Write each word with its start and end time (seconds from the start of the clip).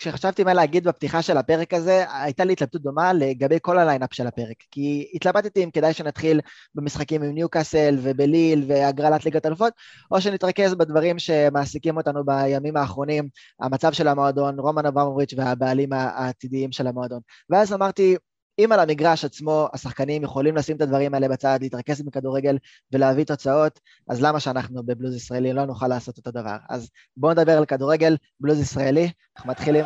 כשחשבתי 0.00 0.44
מה 0.44 0.54
להגיד 0.54 0.84
בפתיחה 0.84 1.22
של 1.22 1.36
הפרק 1.36 1.74
הזה, 1.74 2.04
הייתה 2.08 2.44
לי 2.44 2.52
התלבטות 2.52 2.82
דומה 2.82 3.12
לגבי 3.12 3.58
כל 3.62 3.78
ה 3.78 3.82
line-up 3.82 4.14
של 4.14 4.26
הפרק. 4.26 4.56
כי 4.70 5.10
התלבטתי 5.14 5.64
אם 5.64 5.70
כדאי 5.70 5.92
שנתחיל 5.92 6.40
במשחקים 6.74 7.22
עם 7.22 7.30
ניוקאסל 7.30 7.98
ובליל 8.02 8.64
והגרלת 8.68 9.24
ליגת 9.24 9.46
אלופות, 9.46 9.72
או 10.10 10.20
שנתרכז 10.20 10.74
בדברים 10.74 11.18
שמעסיקים 11.18 11.96
אותנו 11.96 12.24
בימים 12.24 12.76
האחרונים, 12.76 13.28
המצב 13.60 13.92
של 13.92 14.08
המועדון, 14.08 14.60
רומן 14.60 14.86
אברמוביץ' 14.86 15.34
והבעלים 15.36 15.92
העתידיים 15.92 16.72
של 16.72 16.86
המועדון. 16.86 17.20
ואז 17.50 17.72
אמרתי, 17.72 18.16
אם 18.64 18.72
על 18.72 18.80
המגרש 18.80 19.24
עצמו 19.24 19.68
השחקנים 19.72 20.22
יכולים 20.22 20.56
לשים 20.56 20.76
את 20.76 20.82
הדברים 20.82 21.14
האלה 21.14 21.28
בצד, 21.28 21.58
להתרכז 21.62 22.02
בכדורגל 22.02 22.58
ולהביא 22.92 23.24
תוצאות, 23.24 23.80
אז 24.08 24.22
למה 24.22 24.40
שאנחנו 24.40 24.82
בבלוז 24.82 25.16
ישראלי 25.16 25.52
לא 25.52 25.64
נוכל 25.64 25.88
לעשות 25.88 26.16
אותו 26.18 26.30
דבר? 26.30 26.56
אז 26.68 26.90
בואו 27.16 27.32
נדבר 27.32 27.58
על 27.58 27.64
כדורגל, 27.64 28.16
בלוז 28.40 28.60
ישראלי, 28.60 29.10
אנחנו 29.36 29.50
מתחילים. 29.50 29.84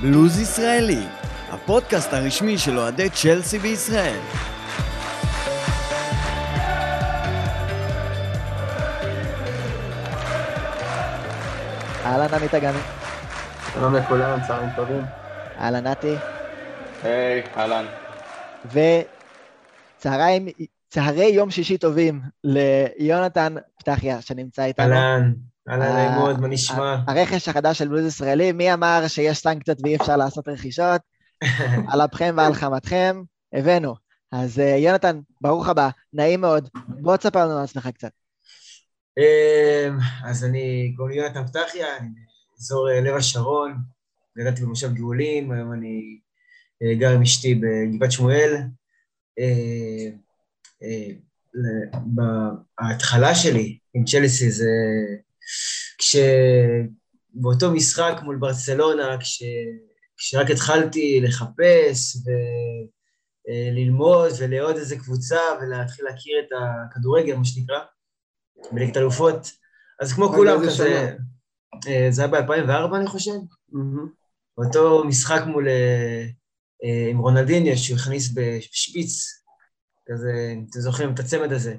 בלוז 0.00 0.40
ישראלי, 0.40 1.02
הפודקאסט 1.50 2.12
הרשמי 2.12 2.58
של 2.58 2.78
אוהדי 2.78 3.10
צ'לסי 3.10 3.58
בישראל. 3.58 4.20
אהלן 12.06 12.34
עמית 12.34 12.54
אגמי. 12.54 12.78
שלום 13.74 13.94
לכולם, 13.94 14.40
צהריים 14.46 14.70
טובים. 14.76 15.04
אהלן 15.60 15.86
נתי. 15.86 16.14
היי, 17.02 17.42
אהלן. 17.56 17.84
וצהריים, 19.98 20.46
צהרי 20.88 21.26
יום 21.26 21.50
שישי 21.50 21.78
טובים 21.78 22.20
ליונתן 22.44 23.54
פתחיה 23.78 24.20
שנמצא 24.20 24.64
איתנו. 24.64 24.94
אהלן, 24.94 25.32
אהלן 25.68 25.94
נעימוד, 25.94 26.40
מה 26.40 26.48
נשמע? 26.48 26.96
הרכש 27.08 27.48
החדש 27.48 27.78
של 27.78 27.88
בלוז 27.88 28.06
ישראלי, 28.06 28.52
מי 28.52 28.72
אמר 28.72 29.02
שיש 29.08 29.38
סנקציות 29.38 29.78
ואי 29.82 29.96
אפשר 29.96 30.16
לעשות 30.16 30.48
רכישות? 30.48 31.00
על 31.92 32.00
אפכם 32.00 32.34
ועל 32.36 32.54
חמתכם, 32.54 33.22
הבאנו. 33.52 33.94
אז 34.32 34.58
אה, 34.58 34.76
יונתן, 34.76 35.20
ברוך 35.40 35.68
הבא, 35.68 35.88
נעים 36.12 36.40
מאוד. 36.40 36.68
בוא 36.88 37.16
תספר 37.16 37.44
לנו 37.46 37.58
על 37.58 37.64
עצמך 37.64 37.88
קצת. 37.94 38.10
אמ, 39.18 39.98
אז 40.24 40.44
אני 40.44 40.94
קוראים 40.96 41.16
לי 41.18 41.22
יונתן 41.22 41.46
פתחיה, 41.46 41.96
אני 41.96 42.08
באזור 42.52 42.90
אה, 42.90 43.00
לב 43.00 43.14
השרון, 43.14 43.76
גדלתי 44.38 44.62
במושב 44.62 44.94
גאולים, 44.94 45.52
היום 45.52 45.72
אני 45.72 46.18
אה, 46.82 46.94
גר 46.94 47.10
עם 47.10 47.22
אשתי 47.22 47.54
בגבעת 47.54 48.12
שמואל. 48.12 48.56
אה, 49.38 50.08
ההתחלה 52.78 53.34
שלי 53.34 53.78
עם 53.94 54.04
צ'לסי 54.04 54.50
זה 54.50 54.70
כשבאותו 55.98 57.70
משחק 57.70 58.20
מול 58.22 58.36
ברצלונה, 58.36 59.16
כש... 59.20 59.42
כשרק 60.18 60.50
התחלתי 60.50 61.20
לחפש 61.20 62.16
וללמוד 63.48 64.30
ולעוד 64.38 64.76
איזה 64.76 64.96
קבוצה 64.96 65.40
ולהתחיל 65.60 66.04
להכיר 66.04 66.38
את 66.40 66.52
הכדורגל, 66.90 67.36
מה 67.36 67.44
שנקרא, 67.44 67.78
בליגת 68.72 68.96
אלופות, 68.96 69.50
אז 70.00 70.12
כמו 70.12 70.28
כולם 70.28 70.66
כזה, 70.66 71.16
אה, 71.88 72.06
זה 72.10 72.22
היה 72.22 72.30
ב-2004 72.30 72.96
אני 72.96 73.06
חושב, 73.06 73.32
אותו 74.58 75.04
משחק 75.04 75.42
מול, 75.46 75.68
אה, 75.68 76.26
אה, 76.84 77.10
עם 77.10 77.18
רונלדיניה 77.18 77.76
שהוא 77.76 77.98
הכניס 77.98 78.34
בשפיץ, 78.34 79.42
כזה, 80.08 80.54
אתם 80.70 80.80
זוכרים 80.80 81.14
את 81.14 81.18
הצמד 81.18 81.52
הזה. 81.52 81.76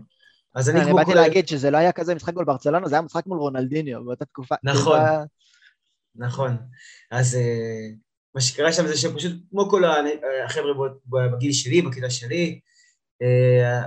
אז 0.56 0.70
אני 0.70 0.80
כמו... 0.80 0.88
אני 0.88 0.94
באתי 0.94 1.14
להגיד 1.14 1.48
שזה 1.48 1.72
לא 1.72 1.78
היה 1.78 1.92
כזה 1.92 2.16
משחק 2.16 2.34
מול 2.34 2.46
ברצלונה, 2.46 2.88
זה 2.88 2.96
היה 2.96 3.02
משחק 3.02 3.26
מול 3.26 3.40
רונלדיניו 3.40 4.06
באותה 4.06 4.26
תקופה. 4.26 4.56
נכון, 4.64 5.00
נכון. 6.16 6.58
אז 7.12 7.38
מה 8.36 8.42
שקרה 8.42 8.74
שם 8.74 8.88
זה 8.88 8.98
שפשוט, 8.98 9.32
כמו 9.50 9.70
כל 9.70 9.84
החבר'ה 10.46 10.74
בגיל 11.06 11.54
שלי, 11.54 11.82
בכיתה 11.82 12.10
שלי, 12.10 12.60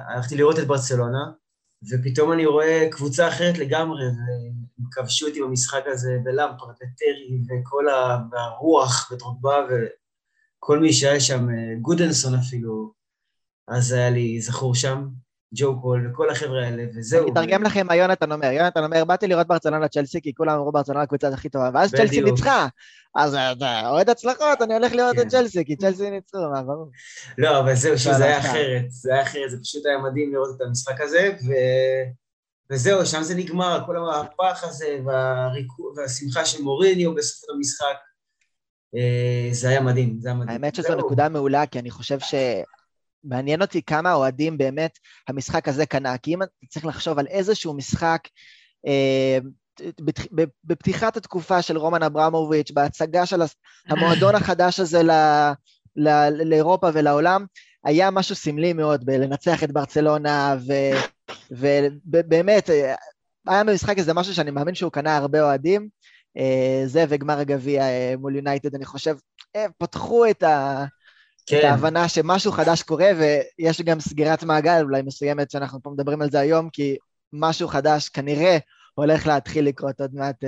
הלכתי 0.08 0.36
לראות 0.36 0.58
את 0.58 0.66
ברצלונה, 0.66 1.30
ופתאום 1.88 2.32
אני 2.32 2.46
רואה 2.46 2.88
קבוצה 2.90 3.28
אחרת 3.28 3.58
לגמרי, 3.58 4.04
והם 4.04 4.90
כבשו 4.92 5.26
אותי 5.28 5.42
במשחק 5.42 5.82
הזה, 5.86 6.18
ולמפרד, 6.24 6.74
וטרי, 6.74 7.42
וכל 7.48 7.88
ה... 7.88 8.18
והרוח, 8.32 9.12
ודרוגבה, 9.12 9.56
וכל 9.68 10.78
מי 10.78 10.92
שהיה 10.92 11.20
שם, 11.20 11.46
גודנסון 11.80 12.34
אפילו, 12.34 12.92
אז 13.68 13.92
היה 13.92 14.10
לי 14.10 14.40
זכור 14.40 14.74
שם, 14.74 15.08
ג'ו 15.54 15.80
קול 15.80 16.10
וכל 16.10 16.30
החבר'ה 16.30 16.64
האלה, 16.64 16.82
וזהו. 16.94 17.22
אני 17.22 17.32
אתרגם 17.32 17.62
לכם 17.62 17.86
מה 17.86 17.96
יונתן 17.96 18.32
אומר. 18.32 18.46
יונתן 18.46 18.84
אומר, 18.84 19.04
באתי 19.04 19.26
לראות 19.26 19.46
ברצלונה 19.46 19.88
צ'לסי, 19.88 20.20
כי 20.20 20.34
כולם 20.34 20.54
אמרו 20.54 20.72
ברצלונה 20.72 21.02
הקבוצה 21.02 21.28
הכי 21.28 21.48
טובה, 21.48 21.70
ואז 21.74 21.94
צ'לסי 21.94 22.20
ניצחה. 22.20 22.66
אז 23.14 23.34
אתה 23.34 23.88
אוהד 23.88 24.10
הצלחות, 24.10 24.62
אני 24.62 24.74
הולך 24.74 24.92
לראות 24.92 25.18
את 25.18 25.22
כן. 25.22 25.28
צ'לסי, 25.28 25.64
כי 25.64 25.76
צ'לסי 25.76 26.10
ניצחו, 26.10 26.38
מה 26.52 26.62
ברור. 26.62 26.90
לא, 27.38 27.60
אבל 27.60 27.74
זהו, 27.74 27.98
שזה 27.98 28.24
היה 28.24 28.38
אחרת. 28.38 28.84
זה 28.88 29.12
היה 29.12 29.22
אחרת, 29.22 29.50
זה 29.50 29.56
פשוט 29.62 29.86
היה 29.86 29.98
מדהים 29.98 30.32
לראות 30.32 30.56
את 30.56 30.60
המשחק 30.60 31.00
הזה, 31.00 31.36
וזהו, 32.70 33.06
שם 33.06 33.22
זה 33.22 33.34
נגמר, 33.34 33.82
כל 33.86 33.96
המהפך 33.96 34.64
הזה, 34.64 34.98
והשמחה 35.96 36.44
של 36.44 36.62
מוריניו 36.62 37.14
בסוף 37.14 37.50
המשחק. 37.50 37.96
אה, 38.96 39.48
זה 39.52 39.68
היה 39.68 39.80
מדהים, 39.80 40.16
זה 40.20 40.28
היה 40.28 40.38
מדהים. 40.38 40.62
האמת 40.62 40.74
שזו 40.74 40.94
נקודה 40.94 41.28
מעולה, 41.28 41.66
כי 41.66 41.78
אני 41.78 41.90
חושב 41.90 42.20
ש... 42.20 42.34
מעניין 43.24 43.62
אותי 43.62 43.82
כמה 43.82 44.14
אוהדים 44.14 44.58
באמת 44.58 44.98
המשחק 45.28 45.68
הזה 45.68 45.86
קנה, 45.86 46.18
כי 46.18 46.34
אם 46.34 46.42
אתה 46.42 46.52
צריך 46.68 46.86
לחשוב 46.86 47.18
על 47.18 47.26
איזשהו 47.26 47.74
משחק 47.74 48.20
אה, 48.86 49.38
בפתיחת 50.64 51.16
התקופה 51.16 51.62
של 51.62 51.78
רומן 51.78 52.02
אברמוביץ', 52.02 52.70
בהצגה 52.70 53.26
של 53.26 53.40
המועדון 53.88 54.34
החדש 54.34 54.80
הזה 54.80 55.02
ל, 55.02 55.10
ל, 55.96 56.28
לאירופה 56.44 56.88
ולעולם, 56.92 57.44
היה 57.84 58.10
משהו 58.10 58.34
סמלי 58.34 58.72
מאוד 58.72 59.06
בלנצח 59.06 59.64
את 59.64 59.72
ברצלונה, 59.72 60.56
ובאמת, 61.50 62.70
היה 63.46 63.64
במשחק 63.64 63.98
הזה 63.98 64.14
משהו 64.14 64.34
שאני 64.34 64.50
מאמין 64.50 64.74
שהוא 64.74 64.92
קנה 64.92 65.16
הרבה 65.16 65.42
אוהדים, 65.42 65.88
אה, 66.36 66.82
זה 66.86 67.04
וגמר 67.08 67.38
הגביע 67.38 67.82
אה, 67.82 68.14
מול 68.18 68.36
יונייטד, 68.36 68.74
אני 68.74 68.84
חושב, 68.84 69.16
פתחו 69.78 70.30
את 70.30 70.42
ה... 70.42 70.84
כן. 71.50 71.58
את 71.58 71.64
ההבנה 71.64 72.08
שמשהו 72.08 72.52
חדש 72.52 72.82
קורה, 72.82 73.10
ויש 73.18 73.82
גם 73.82 74.00
סגירת 74.00 74.44
מעגל 74.44 74.82
אולי 74.82 75.02
מסוימת 75.02 75.50
שאנחנו 75.50 75.82
פה 75.82 75.90
מדברים 75.90 76.22
על 76.22 76.30
זה 76.30 76.40
היום, 76.40 76.70
כי 76.70 76.96
משהו 77.32 77.68
חדש 77.68 78.08
כנראה 78.08 78.58
הולך 78.94 79.26
להתחיל 79.26 79.64
לקרות 79.64 80.00
עוד 80.00 80.14
מעט 80.14 80.44
uh, 80.44 80.46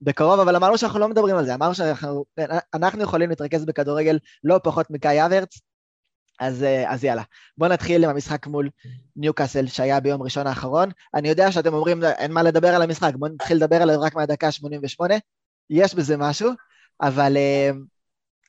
בקרוב, 0.00 0.40
אבל 0.40 0.56
אמרנו 0.56 0.78
שאנחנו 0.78 0.98
לא 0.98 1.08
מדברים 1.08 1.36
על 1.36 1.44
זה, 1.44 1.54
אמרנו 1.54 1.74
שאנחנו 1.74 3.02
יכולים 3.02 3.30
להתרכז 3.30 3.64
בכדורגל 3.64 4.18
לא 4.44 4.60
פחות 4.64 4.90
מקאי 4.90 5.26
אברץ, 5.26 5.60
אז, 6.40 6.62
uh, 6.62 6.92
אז 6.92 7.04
יאללה. 7.04 7.22
בואו 7.58 7.70
נתחיל 7.70 8.04
עם 8.04 8.10
המשחק 8.10 8.46
מול 8.46 8.70
ניוקאסל 9.16 9.66
שהיה 9.66 10.00
ביום 10.00 10.22
ראשון 10.22 10.46
האחרון. 10.46 10.90
אני 11.14 11.28
יודע 11.28 11.52
שאתם 11.52 11.74
אומרים, 11.74 12.04
אין 12.04 12.32
מה 12.32 12.42
לדבר 12.42 12.68
על 12.68 12.82
המשחק, 12.82 13.12
בואו 13.14 13.32
נתחיל 13.32 13.56
לדבר 13.56 13.82
עליו 13.82 14.00
רק 14.00 14.14
מהדקה 14.14 14.52
88, 14.52 15.14
יש 15.70 15.94
בזה 15.94 16.16
משהו, 16.16 16.50
אבל... 17.02 17.36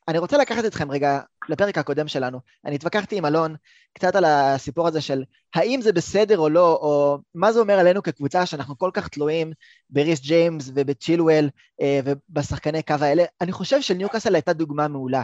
אני 0.09 0.18
רוצה 0.18 0.38
לקחת 0.38 0.66
אתכם 0.66 0.92
רגע 0.92 1.20
לפרק 1.50 1.78
הקודם 1.78 2.08
שלנו. 2.08 2.40
אני 2.66 2.75
התווכחתי 2.75 3.18
עם 3.18 3.25
אלון 3.25 3.56
קצת 3.94 4.16
על 4.16 4.25
הסיפור 4.25 4.88
הזה 4.88 5.02
של 5.02 5.24
האם 5.56 5.81
זה 5.81 5.94
בסדר 5.94 6.38
או 6.38 6.50
לא, 6.50 6.75
או 6.75 7.18
מה 7.36 7.52
זה 7.52 7.59
אומר 7.59 7.80
עלינו 7.80 8.03
כקבוצה 8.03 8.46
שאנחנו 8.46 8.78
כל 8.78 8.92
כך 8.94 9.08
תלויים 9.08 9.52
בריס 9.90 10.19
ג'יימס 10.19 10.72
ובצ'ילואל 10.75 11.50
אה, 11.81 12.00
ובשחקני 12.06 12.84
קו 12.84 12.96
האלה. 13.02 13.24
אני 13.42 13.52
חושב 13.52 13.81
שניוקאסל 13.81 14.36
הייתה 14.36 14.53
דוגמה 14.53 14.88
מעולה, 14.88 15.24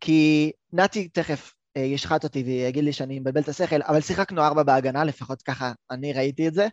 כי 0.00 0.52
נתי 0.72 1.08
תכף 1.08 1.52
אה, 1.76 1.82
ישחט 1.82 2.24
אותי 2.24 2.42
ויגיד 2.42 2.84
לי 2.84 2.92
שאני 2.92 3.18
מבלבל 3.18 3.40
את 3.40 3.48
השכל, 3.48 3.82
אבל 3.82 4.00
שיחקנו 4.00 4.42
ארבע 4.42 4.62
בהגנה, 4.62 5.04
לפחות 5.04 5.42
ככה 5.42 5.72
אני 5.90 6.12
ראיתי 6.12 6.48
את 6.48 6.54
זה. 6.54 6.68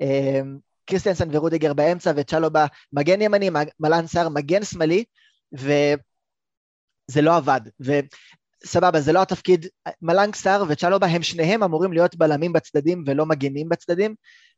אה, 0.00 0.40
קריסטיאנסון 0.84 1.28
ורודיגר 1.32 1.74
באמצע 1.74 2.12
וצ'לובה 2.16 2.66
מגן 2.92 3.22
ימני, 3.22 3.50
מלן 3.80 4.06
סער 4.06 4.28
מגן 4.28 4.64
שמאלי, 4.64 5.04
ו... 5.58 5.72
זה 7.10 7.22
לא 7.22 7.36
עבד. 7.36 7.60
וסבבה, 7.80 9.00
זה 9.00 9.12
לא 9.12 9.22
התפקיד, 9.22 9.66
מלנג 10.02 10.34
סאר 10.34 10.64
וצ'לובה 10.68 11.06
הם 11.06 11.22
שניהם 11.22 11.62
אמורים 11.62 11.92
להיות 11.92 12.16
בלמים 12.16 12.52
בצדדים 12.52 13.04
ולא 13.06 13.26
מגנים 13.26 13.68
בצדדים, 13.68 14.14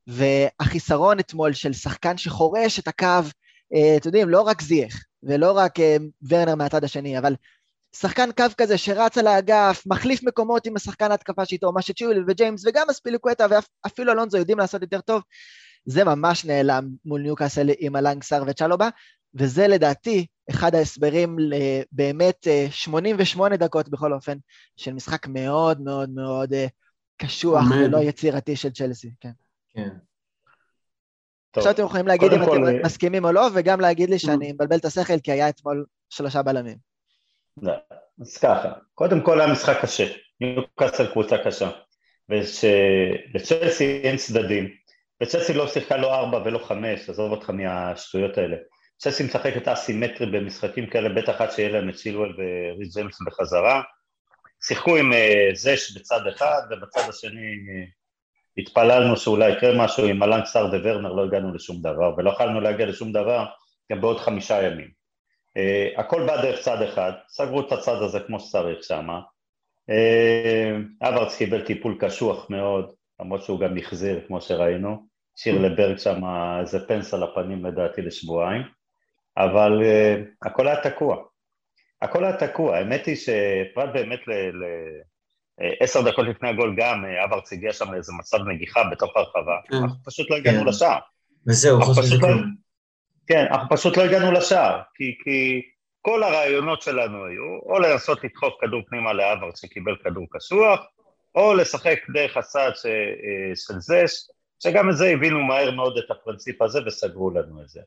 והחיסרון 0.06 1.19
אתמול 1.19 1.52
של 1.52 1.72
שחקן 1.72 2.16
שחורש 2.16 2.78
את 2.78 2.88
הקו, 2.88 3.06
אה, 3.75 3.96
אתם 3.96 4.08
יודעים, 4.08 4.28
לא 4.28 4.40
רק 4.40 4.62
זייח, 4.62 4.94
ולא 5.22 5.52
רק 5.52 5.81
אה, 5.81 5.96
ורנר 6.28 6.54
מהצד 6.54 6.84
השני, 6.84 7.19
אבל 7.19 7.34
שחקן 7.96 8.32
קו 8.37 8.44
כזה 8.56 8.78
שרץ 8.78 9.19
על 9.19 9.26
האגף, 9.26 9.82
מחליף 9.87 10.22
מקומות 10.22 10.66
עם 10.66 10.76
השחקן 10.76 11.10
ההתקפה 11.10 11.44
שאיתו, 11.44 11.72
מה 11.72 11.82
שצ'יולי 11.82 12.20
וג'יימס 12.28 12.66
וגם 12.66 12.87
אספיליקווטה 12.90 13.46
ואפילו 13.84 14.12
אלונזו 14.12 14.38
יודעים 14.38 14.58
לעשות 14.58 14.82
יותר 14.82 15.00
טוב, 15.00 15.22
זה 15.84 16.04
ממש 16.04 16.44
נעלם 16.44 16.88
מול 17.04 17.20
ניוקאסל 17.20 17.70
עם 17.78 17.96
הלנג 17.96 18.22
סאר 18.22 18.43
וצ'לובה, 18.46 18.88
וזה 19.34 19.69
לדעתי 19.69 20.26
אחד 20.50 20.75
ההסברים 20.75 21.37
לבאמת 21.38 22.46
88 22.70 23.52
אה, 23.52 23.56
דקות 23.56 23.88
בכל 23.88 24.12
אופן, 24.12 24.38
של 24.76 24.93
משחק 24.93 25.26
מאוד 25.26 25.81
מאוד 25.81 26.11
מאוד 26.11 26.52
אה, 26.52 26.67
קשוח 27.17 27.64
ולא 27.70 27.99
יצירתי 27.99 28.56
של 28.56 28.70
צ'לסי, 28.70 29.11
כן. 29.20 29.31
כן. 29.70 29.88
עכשיו 31.56 31.73
אתם 31.73 31.82
יכולים 31.82 32.06
להגיד 32.06 32.32
אם 32.32 32.43
אתם 32.43 32.87
מסכימים 32.87 33.25
או 33.25 33.32
לא, 33.32 33.49
וגם 33.55 33.81
להגיד 33.81 34.11
לי 34.11 34.19
שאני 34.19 34.52
מבלבל 34.52 34.76
את 34.76 34.84
השכל 34.84 35.19
כי 35.19 35.32
היה 35.32 35.49
אתמול 35.49 35.85
שלושה 36.11 36.43
בלמים. 36.43 36.76
לא, 37.62 37.73
אז 38.20 38.37
ככה, 38.38 38.73
קודם 38.94 39.20
כל 39.20 39.40
היה 39.40 39.52
משחק 39.52 39.76
קשה, 39.82 40.12
ניוקאסל 40.40 41.12
קבוצה 41.12 41.37
קשה, 41.44 41.70
ושלצ'לסי 42.28 44.00
אין 44.02 44.17
צדדים, 44.17 44.69
וצ'לסי 45.23 45.52
לא 45.52 45.69
שיחקה 45.69 45.96
לא 45.96 46.14
ארבע 46.14 46.43
ולא 46.44 46.58
חמש, 46.58 47.11
עזוב 47.11 47.31
אותך 47.31 47.50
מהשטויות 47.50 48.38
האלה. 48.38 48.56
צ'לסי 49.02 49.22
משחקת 49.25 49.69
אסימטרי 49.69 50.26
במשחקים 50.26 50.87
כאלה, 50.87 51.08
בטח 51.08 51.40
עד 51.40 51.50
שיהיה 51.50 51.69
להם 51.69 51.88
את 51.88 51.99
שילואל 51.99 52.32
וריס 52.37 52.94
ג'יימס 52.96 53.19
בחזרה. 53.26 53.82
שיחקו 54.66 54.96
עם 54.96 55.12
אה, 55.12 55.50
זש 55.54 55.96
בצד 55.96 56.26
אחד, 56.26 56.60
ובצד 56.70 57.08
השני 57.08 57.56
התפללנו 58.58 59.16
שאולי 59.16 59.52
יקרה 59.52 59.84
משהו 59.84 60.06
עם 60.06 60.22
אלן 60.22 60.44
סאר 60.44 60.66
וורנר, 60.66 61.12
לא 61.12 61.25
הגענו 61.25 61.54
לשום 61.54 61.82
דבר, 61.82 62.14
ולא 62.16 62.31
יכולנו 62.31 62.60
להגיע 62.60 62.87
לשום 62.87 63.12
דבר 63.12 63.44
גם 63.93 64.00
בעוד 64.00 64.20
חמישה 64.20 64.62
ימים. 64.62 64.88
Uh, 65.58 66.00
הכל 66.00 66.26
בא 66.26 66.43
דרך 66.43 66.60
צד 66.60 66.82
אחד, 66.82 67.12
סגרו 67.28 67.60
את 67.60 67.72
הצד 67.72 68.02
הזה 68.02 68.20
כמו 68.20 68.40
שצריך 68.40 68.82
שם. 68.82 69.08
Uh, 69.90 71.08
אברץ 71.08 71.37
קיבל 71.37 71.66
טיפול 71.66 71.96
קשוח 72.00 72.50
מאוד, 72.50 72.93
למרות 73.20 73.43
שהוא 73.43 73.60
גם 73.60 73.76
החזיר 73.76 74.20
כמו 74.26 74.40
שראינו, 74.40 75.06
השאיר 75.38 75.62
לברג 75.62 75.99
שם 75.99 76.20
איזה 76.60 76.87
פנס 76.87 77.14
על 77.14 77.22
הפנים 77.22 77.64
לדעתי 77.64 78.02
לשבועיים, 78.02 78.62
אבל 79.37 79.82
uh, 79.82 80.46
הכל 80.49 80.69
היה 80.69 80.82
תקוע. 80.82 81.17
הכל 82.02 82.25
היה 82.25 82.37
תקוע, 82.37 82.76
האמת 82.76 83.06
היא 83.06 83.17
שפרט 83.17 83.90
באמת 83.93 84.20
ל... 84.29 84.32
ל 84.32 84.64
עשר 85.81 86.11
דקות 86.11 86.26
לפני 86.26 86.49
הגול 86.49 86.75
גם 86.76 87.05
אברץ 87.25 87.52
הגיע 87.52 87.73
שם 87.73 87.93
לאיזה 87.93 88.12
מצב 88.19 88.38
נגיחה 88.38 88.81
בתוך 88.90 89.17
הרחבה, 89.17 89.58
כן. 89.69 89.76
אנחנו 89.76 90.05
פשוט 90.05 90.31
לא 90.31 90.37
הגענו 90.37 90.61
כן. 90.61 90.67
לשער. 90.67 90.99
וזהו, 91.49 91.82
חוץ 91.82 91.99
מזה 91.99 92.17
לא- 92.20 92.29
כן, 93.26 93.46
אנחנו 93.50 93.76
פשוט 93.76 93.96
לא 93.96 94.02
הגענו 94.02 94.32
לשער, 94.32 94.81
כי, 94.94 95.19
כי 95.25 95.62
כל 96.00 96.23
הרעיונות 96.23 96.82
שלנו 96.82 97.25
היו 97.25 97.58
או 97.62 97.78
לנסות 97.78 98.25
לדחוף 98.25 98.55
כדור 98.61 98.82
פנימה 98.88 99.12
לאברץ 99.12 99.61
שקיבל 99.61 99.96
כדור 100.05 100.26
קשוח, 100.31 100.81
או 101.35 101.55
לשחק 101.55 101.99
דרך 102.14 102.37
הצד 102.37 102.70
ש, 102.75 102.87
אה, 102.87 103.56
של 103.56 103.81
זה, 103.81 104.05
שגם 104.62 104.90
את 104.90 104.96
זה 104.96 105.06
הבינו 105.06 105.43
מהר 105.43 105.70
מאוד 105.70 105.99
את 105.99 106.11
הפרינציפ 106.11 106.62
הזה 106.62 106.81
וסגרו 106.87 107.31
לנו 107.31 107.62
את 107.62 107.69
זה. 107.69 107.81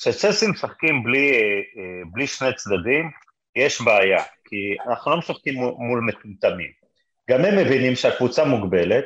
כשצ'סים 0.00 0.50
משחקים 0.50 1.02
בלי, 1.02 1.32
אה, 1.32 1.38
אה, 1.38 2.02
בלי 2.12 2.26
שני 2.26 2.54
צדדים, 2.54 3.10
יש 3.56 3.80
בעיה, 3.80 4.22
כי 4.44 4.76
אנחנו 4.88 5.10
לא 5.10 5.16
משחקים 5.18 5.54
מול 5.54 6.00
מטומטמים. 6.00 6.70
גם 7.30 7.44
הם 7.44 7.58
מבינים 7.58 7.94
שהקבוצה 7.94 8.44
מוגבלת, 8.44 9.04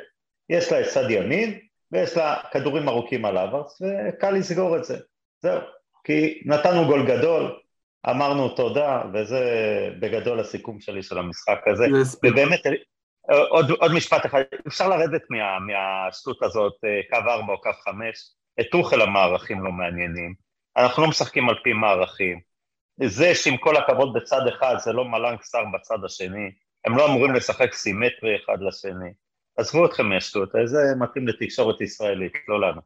יש 0.49 0.73
לה 0.73 0.81
את 0.81 0.87
צד 0.87 1.11
ימין 1.11 1.58
ויש 1.93 2.17
לה 2.17 2.37
כדורים 2.52 2.88
ארוכים 2.88 3.25
על 3.25 3.38
אברץ 3.38 3.82
וקל 3.82 4.31
לסגור 4.31 4.76
את 4.76 4.85
זה, 4.85 4.99
זהו. 5.43 5.61
כי 6.05 6.43
נתנו 6.44 6.87
גול 6.87 7.06
גדול, 7.06 7.58
אמרנו 8.11 8.49
תודה, 8.49 9.02
וזה 9.14 9.41
בגדול 10.00 10.41
הסיכום 10.41 10.81
שלי 10.81 11.02
של 11.02 11.19
המשחק 11.19 11.61
הזה. 11.67 11.87
ובאמת, 12.25 12.61
עוד, 13.49 13.70
עוד 13.70 13.93
משפט 13.93 14.26
אחד, 14.26 14.43
אפשר 14.69 14.88
לרדת 14.88 15.23
מה, 15.31 15.58
מהשטות 15.58 16.43
הזאת, 16.43 16.73
אה, 16.85 17.00
קו 17.11 17.31
4 17.31 17.52
או 17.52 17.61
קו 17.61 17.70
5, 17.85 17.94
את 18.61 18.67
טוחל 18.73 19.00
המערכים 19.00 19.64
לא 19.64 19.73
מעניינים, 19.73 20.44
אנחנו 20.76 21.03
לא 21.03 21.09
משחקים 21.09 21.49
על 21.49 21.55
פי 21.65 21.73
מערכים. 21.73 22.41
זה 23.05 23.35
שעם 23.35 23.56
כל 23.56 23.76
הכבוד 23.76 24.12
בצד 24.12 24.41
אחד 24.49 24.75
זה 24.79 24.93
לא 24.93 25.05
מלנג 25.05 25.38
שר 25.43 25.62
בצד 25.75 26.05
השני, 26.05 26.53
הם 26.85 26.97
לא 26.97 27.06
אמורים 27.06 27.35
לשחק 27.35 27.75
סימטרי 27.75 28.37
אחד 28.44 28.59
לשני. 28.61 29.12
עזבו 29.56 29.87
אתכם 29.87 30.06
מהשטות, 30.06 30.49
זה 30.65 30.79
מתאים 30.99 31.29
לתקשורת 31.29 31.81
ישראלית, 31.81 32.32
לא 32.49 32.61
לנו. 32.61 32.81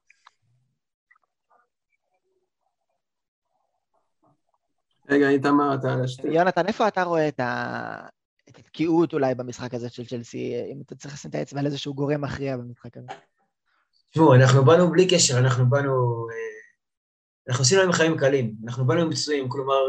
רגע, 5.09 5.29
איתמר, 5.29 5.75
אתה 5.75 5.93
על 5.93 6.05
השטות. 6.05 6.31
יונתן, 6.33 6.67
איפה 6.67 6.89
אתה 6.89 7.03
רואה 7.03 7.29
את 7.29 7.41
התקיעות 8.59 9.13
אולי 9.13 9.35
במשחק 9.35 9.75
הזה 9.75 9.89
של 9.89 10.07
צ'לסי, 10.07 10.55
אם 10.73 10.81
אתה 10.87 10.95
צריך 10.95 11.15
לשים 11.15 11.31
את 11.31 11.35
האצבע 11.35 11.61
על 11.61 11.67
איזשהו 11.67 11.95
גורם 11.95 12.21
מכריע 12.21 12.57
במשחק 12.57 12.97
הזה? 12.97 13.07
תשמעו, 14.11 14.35
אנחנו 14.35 14.65
באנו 14.65 14.91
בלי 14.91 15.09
קשר, 15.09 15.39
אנחנו 15.39 15.67
באנו... 15.71 16.27
אה, 16.31 16.58
אנחנו 17.49 17.63
עשינו 17.63 17.83
להם 17.83 17.93
חיים 17.93 18.17
קלים, 18.19 18.55
אנחנו 18.65 18.87
באנו 18.87 19.01
עם 19.01 19.13
פצועים, 19.13 19.49
כלומר, 19.49 19.81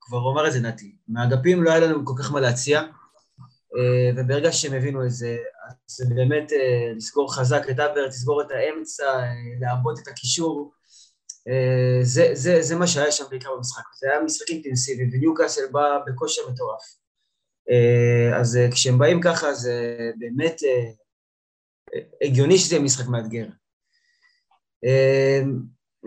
כבר 0.00 0.32
אמר 0.32 0.46
את 0.46 0.52
זה 0.52 0.60
נתי, 0.60 0.96
מהאגפים 1.08 1.62
לא 1.62 1.70
היה 1.70 1.80
לנו 1.80 2.04
כל 2.04 2.14
כך 2.18 2.32
מה 2.32 2.40
להציע, 2.40 2.82
אה, 3.76 4.10
וברגע 4.16 4.52
שהם 4.52 4.74
הבינו 4.74 5.04
את 5.04 5.10
זה, 5.10 5.36
זה 5.86 6.04
באמת 6.14 6.52
אה, 6.52 6.92
לסגור 6.96 7.34
חזק 7.34 7.62
את 7.70 7.80
אברט, 7.80 8.08
לסגור 8.08 8.42
את 8.42 8.46
האמצע, 8.50 9.04
אה, 9.04 9.32
לעבוד 9.60 9.98
את 10.02 10.08
הקישור, 10.08 10.72
זה, 12.02 12.30
זה, 12.32 12.62
זה 12.62 12.76
מה 12.76 12.86
שהיה 12.86 13.12
שם 13.12 13.24
בעיקר 13.30 13.48
במשחק, 13.56 13.82
זה 14.00 14.10
היה 14.10 14.20
משחק 14.20 14.48
אינטנסיבי, 14.48 15.02
וניוקאסל 15.12 15.66
בא 15.72 15.98
בכושר 16.06 16.42
מטורף. 16.50 16.82
אז 18.40 18.58
כשהם 18.70 18.98
באים 18.98 19.20
ככה 19.22 19.54
זה 19.54 19.98
באמת 20.18 20.60
הגיוני 22.22 22.58
שזה 22.58 22.78
משחק 22.78 23.06
מאתגר. 23.08 23.46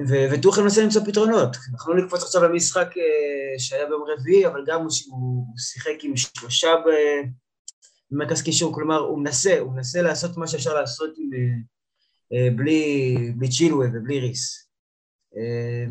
וטוחל 0.08 0.62
מנסה 0.62 0.84
למצוא 0.84 1.02
פתרונות. 1.06 1.58
אנחנו 1.74 1.94
לא 1.94 2.04
נקפוץ 2.04 2.24
עכשיו 2.24 2.44
למשחק 2.44 2.88
שהיה 3.58 3.86
ביום 3.86 4.04
רביעי, 4.08 4.48
אבל 4.48 4.64
גם 4.68 4.82
הוא 5.10 5.46
שיחק 5.58 6.04
עם 6.04 6.14
שלושה 6.18 6.70
במרכז 8.12 8.42
קישור, 8.42 8.76
כלומר 8.76 9.00
הוא 9.00 9.20
מנסה, 9.20 9.60
הוא 9.60 9.74
מנסה 9.74 10.02
לעשות 10.02 10.38
מה 10.38 10.48
שאפשר 10.48 10.74
לעשות 10.74 11.14
עם, 11.18 11.30
אה, 11.34 11.40
אה, 12.34 12.50
בלי, 12.56 13.16
בלי 13.38 13.50
צ'ילווה 13.50 13.88
ובלי 13.94 14.20
ריס. 14.20 14.70
אה, 15.38 15.86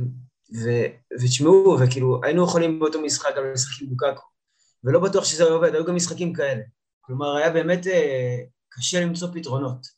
ותשמעו, 1.22 1.76
וכאילו 1.80 2.20
היינו 2.24 2.44
יכולים 2.44 2.78
באותו 2.78 3.02
משחק 3.02 3.30
גם 3.36 3.42
לשחק 3.52 3.82
עם 3.82 3.88
בוקקו, 3.88 4.22
ולא 4.84 5.00
בטוח 5.00 5.24
שזה 5.24 5.44
עובד, 5.44 5.74
היו 5.74 5.84
גם 5.84 5.96
משחקים 5.96 6.32
כאלה. 6.32 6.62
כלומר 7.00 7.36
היה 7.36 7.50
באמת 7.50 7.86
קשה 8.68 9.00
למצוא 9.00 9.28
פתרונות. 9.34 9.97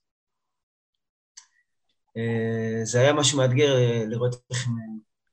זה 2.84 3.00
היה 3.00 3.12
משהו 3.12 3.38
מאתגר 3.38 3.74
לראות 4.06 4.34
איך 4.50 4.66
הם 4.66 4.72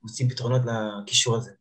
מוצאים 0.03 0.29
פתרונות 0.29 0.61
לקישור 0.65 1.35
הזה. 1.35 1.51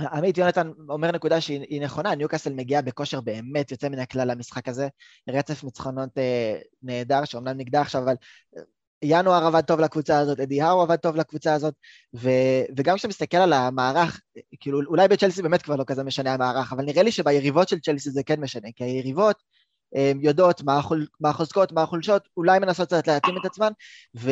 עמית 0.00 0.38
יונתן 0.38 0.70
אומר 0.88 1.12
נקודה 1.12 1.40
שהיא 1.40 1.82
נכונה, 1.82 2.14
ניוקאסל 2.14 2.52
מגיעה 2.52 2.82
בכושר 2.82 3.20
באמת 3.20 3.70
יוצא 3.70 3.88
מן 3.88 3.98
הכלל 3.98 4.30
למשחק 4.30 4.68
הזה, 4.68 4.88
רצף 5.28 5.64
ניצחונות 5.64 6.18
אה, 6.18 6.58
נהדר, 6.82 7.24
שאומנם 7.24 7.58
נגדע 7.58 7.80
עכשיו, 7.80 8.02
אבל 8.02 8.14
אה, 8.56 8.62
ינואר 9.02 9.46
עבד 9.46 9.60
טוב 9.60 9.80
לקבוצה 9.80 10.18
הזאת, 10.18 10.40
אדי 10.40 10.62
האו 10.62 10.82
עבד 10.82 10.96
טוב 10.96 11.16
לקבוצה 11.16 11.54
הזאת, 11.54 11.74
ו, 12.14 12.30
וגם 12.76 12.96
כשאתה 12.96 13.08
מסתכל 13.08 13.36
על 13.36 13.52
המערך, 13.52 14.20
כאילו 14.60 14.80
אולי 14.86 15.08
בצ'לסי 15.08 15.42
באמת 15.42 15.62
כבר 15.62 15.76
לא 15.76 15.84
כזה 15.86 16.04
משנה 16.04 16.34
המערך, 16.34 16.72
אבל 16.72 16.84
נראה 16.84 17.02
לי 17.02 17.12
שביריבות 17.12 17.68
של 17.68 17.78
צ'לסי 17.78 18.10
זה 18.10 18.22
כן 18.22 18.40
משנה, 18.40 18.68
כי 18.76 18.84
היריבות 18.84 19.36
אה, 19.36 19.57
יודעות 20.20 20.62
מה, 20.62 20.78
החול, 20.78 21.06
מה 21.20 21.28
החוזקות, 21.28 21.72
מה 21.72 21.82
החולשות, 21.82 22.28
אולי 22.36 22.58
מנסות 22.58 22.88
קצת 22.88 23.08
להתאים 23.08 23.36
את 23.40 23.44
עצמן, 23.44 23.72
ו, 24.16 24.30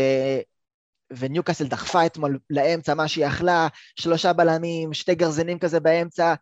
וניוקאסל 1.18 1.66
דחפה 1.66 2.06
אתמול 2.06 2.38
לאמצע 2.50 2.94
מה 2.94 3.08
שהיא 3.08 3.26
יכלה, 3.26 3.68
שלושה 3.96 4.32
בלמים, 4.32 4.92
שתי 4.92 5.14
גרזנים 5.14 5.58
כזה 5.58 5.80
באמצע, 5.80 6.34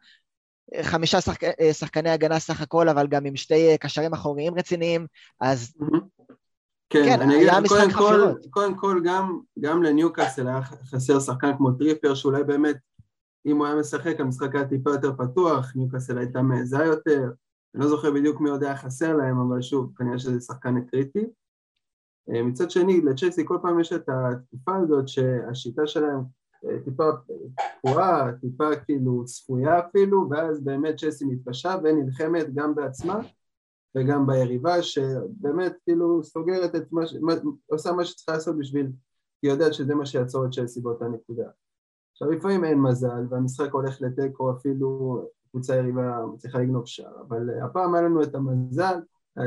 חמישה 0.83 1.21
שחק... 1.21 1.45
אה, 1.45 1.73
שחקני 1.73 2.11
הגנה 2.11 2.39
סך 2.39 2.61
הכל, 2.61 2.89
אבל 2.89 3.07
גם 3.07 3.25
עם 3.25 3.37
שתי 3.37 3.69
אה, 3.69 3.77
קשרים 3.79 4.13
אחוריים 4.13 4.55
רציניים, 4.59 5.07
אז 5.41 5.75
כן, 6.91 7.05
כן 7.05 7.21
אני 7.21 7.35
היה 7.35 7.61
משחק 7.61 7.91
חפירות. 7.91 8.47
קודם 8.51 8.77
כל, 8.77 9.01
גם, 9.05 9.39
גם 9.61 9.83
לניוקאסל 9.83 10.49
היה 10.49 10.63
חסר 10.63 11.21
שחקן 11.21 11.57
כמו 11.57 11.73
טריפר, 11.73 12.15
שאולי 12.15 12.45
באמת, 12.45 12.77
אם 13.47 13.57
הוא 13.57 13.67
היה 13.67 13.77
משחק, 13.77 14.21
המשחק 14.21 14.55
היה 14.55 14.69
טיפה 14.69 14.91
יותר 14.91 15.13
פתוח, 15.19 15.73
ניוקאסל 15.77 16.19
הייתה 16.19 16.43
מעזה 16.43 16.85
יותר, 16.85 17.31
אני 17.75 17.83
לא 17.83 17.89
זוכר 17.89 18.11
בדיוק 18.11 18.41
מי 18.41 18.51
עוד 18.51 18.63
היה 18.63 18.77
חסר 18.77 19.17
להם, 19.17 19.39
אבל 19.41 19.63
שוב, 19.63 19.93
כנראה 19.97 20.19
שזה 20.19 20.41
שחקן 20.41 20.85
קריטי. 20.85 21.27
אה, 22.31 22.43
מצד 22.43 22.71
שני, 22.71 23.01
לצ'לסי 23.01 23.43
כל 23.45 23.59
פעם 23.63 23.81
יש 23.81 23.93
את 23.93 24.09
התקופה 24.09 24.77
הזאת 24.77 25.09
שהשיטה 25.09 25.87
שלהם 25.87 26.21
אה, 26.65 26.79
טיפה 26.85 27.11
פרועה, 27.83 28.33
טיפה 28.41 28.77
כאילו 28.77 29.25
צפויה 29.25 29.79
אפילו, 29.79 30.29
ואז 30.31 30.65
באמת 30.65 30.97
צ'לסי 30.97 31.25
מתקשה 31.25 31.77
ונלחמת 31.85 32.55
גם 32.55 32.75
בעצמה 32.75 33.21
וגם 33.97 34.27
ביריבה, 34.27 34.83
שבאמת 34.83 35.73
כאילו 35.85 36.25
סוגרת 36.25 36.75
את 36.75 36.93
מה, 36.93 37.07
ש... 37.07 37.17
עושה 37.67 37.93
מה 37.93 38.05
שצריכה 38.05 38.33
לעשות 38.33 38.59
בשביל, 38.59 38.87
היא 39.43 39.51
יודעת 39.51 39.75
שזה 39.75 39.95
מה 39.95 40.07
שיעצור 40.07 40.47
את 40.47 40.51
צ'לסי 40.51 40.81
באותה 40.81 41.09
נקודה. 41.09 41.49
עכשיו 42.13 42.31
לפעמים 42.31 42.65
אין 42.65 42.81
מזל 42.81 43.27
והמשחק 43.31 43.73
הולך 43.73 44.01
לתיקו 44.01 44.53
אפילו 44.53 45.21
קבוצה 45.55 45.77
יריבה 45.77 46.19
מצליחה 46.35 46.59
לגנוב 46.59 46.87
שער, 46.87 47.23
אבל 47.29 47.51
אה, 47.51 47.65
הפעם 47.65 47.95
היה 47.95 48.03
לנו 48.03 48.23
את 48.23 48.35
המזל, 48.35 48.99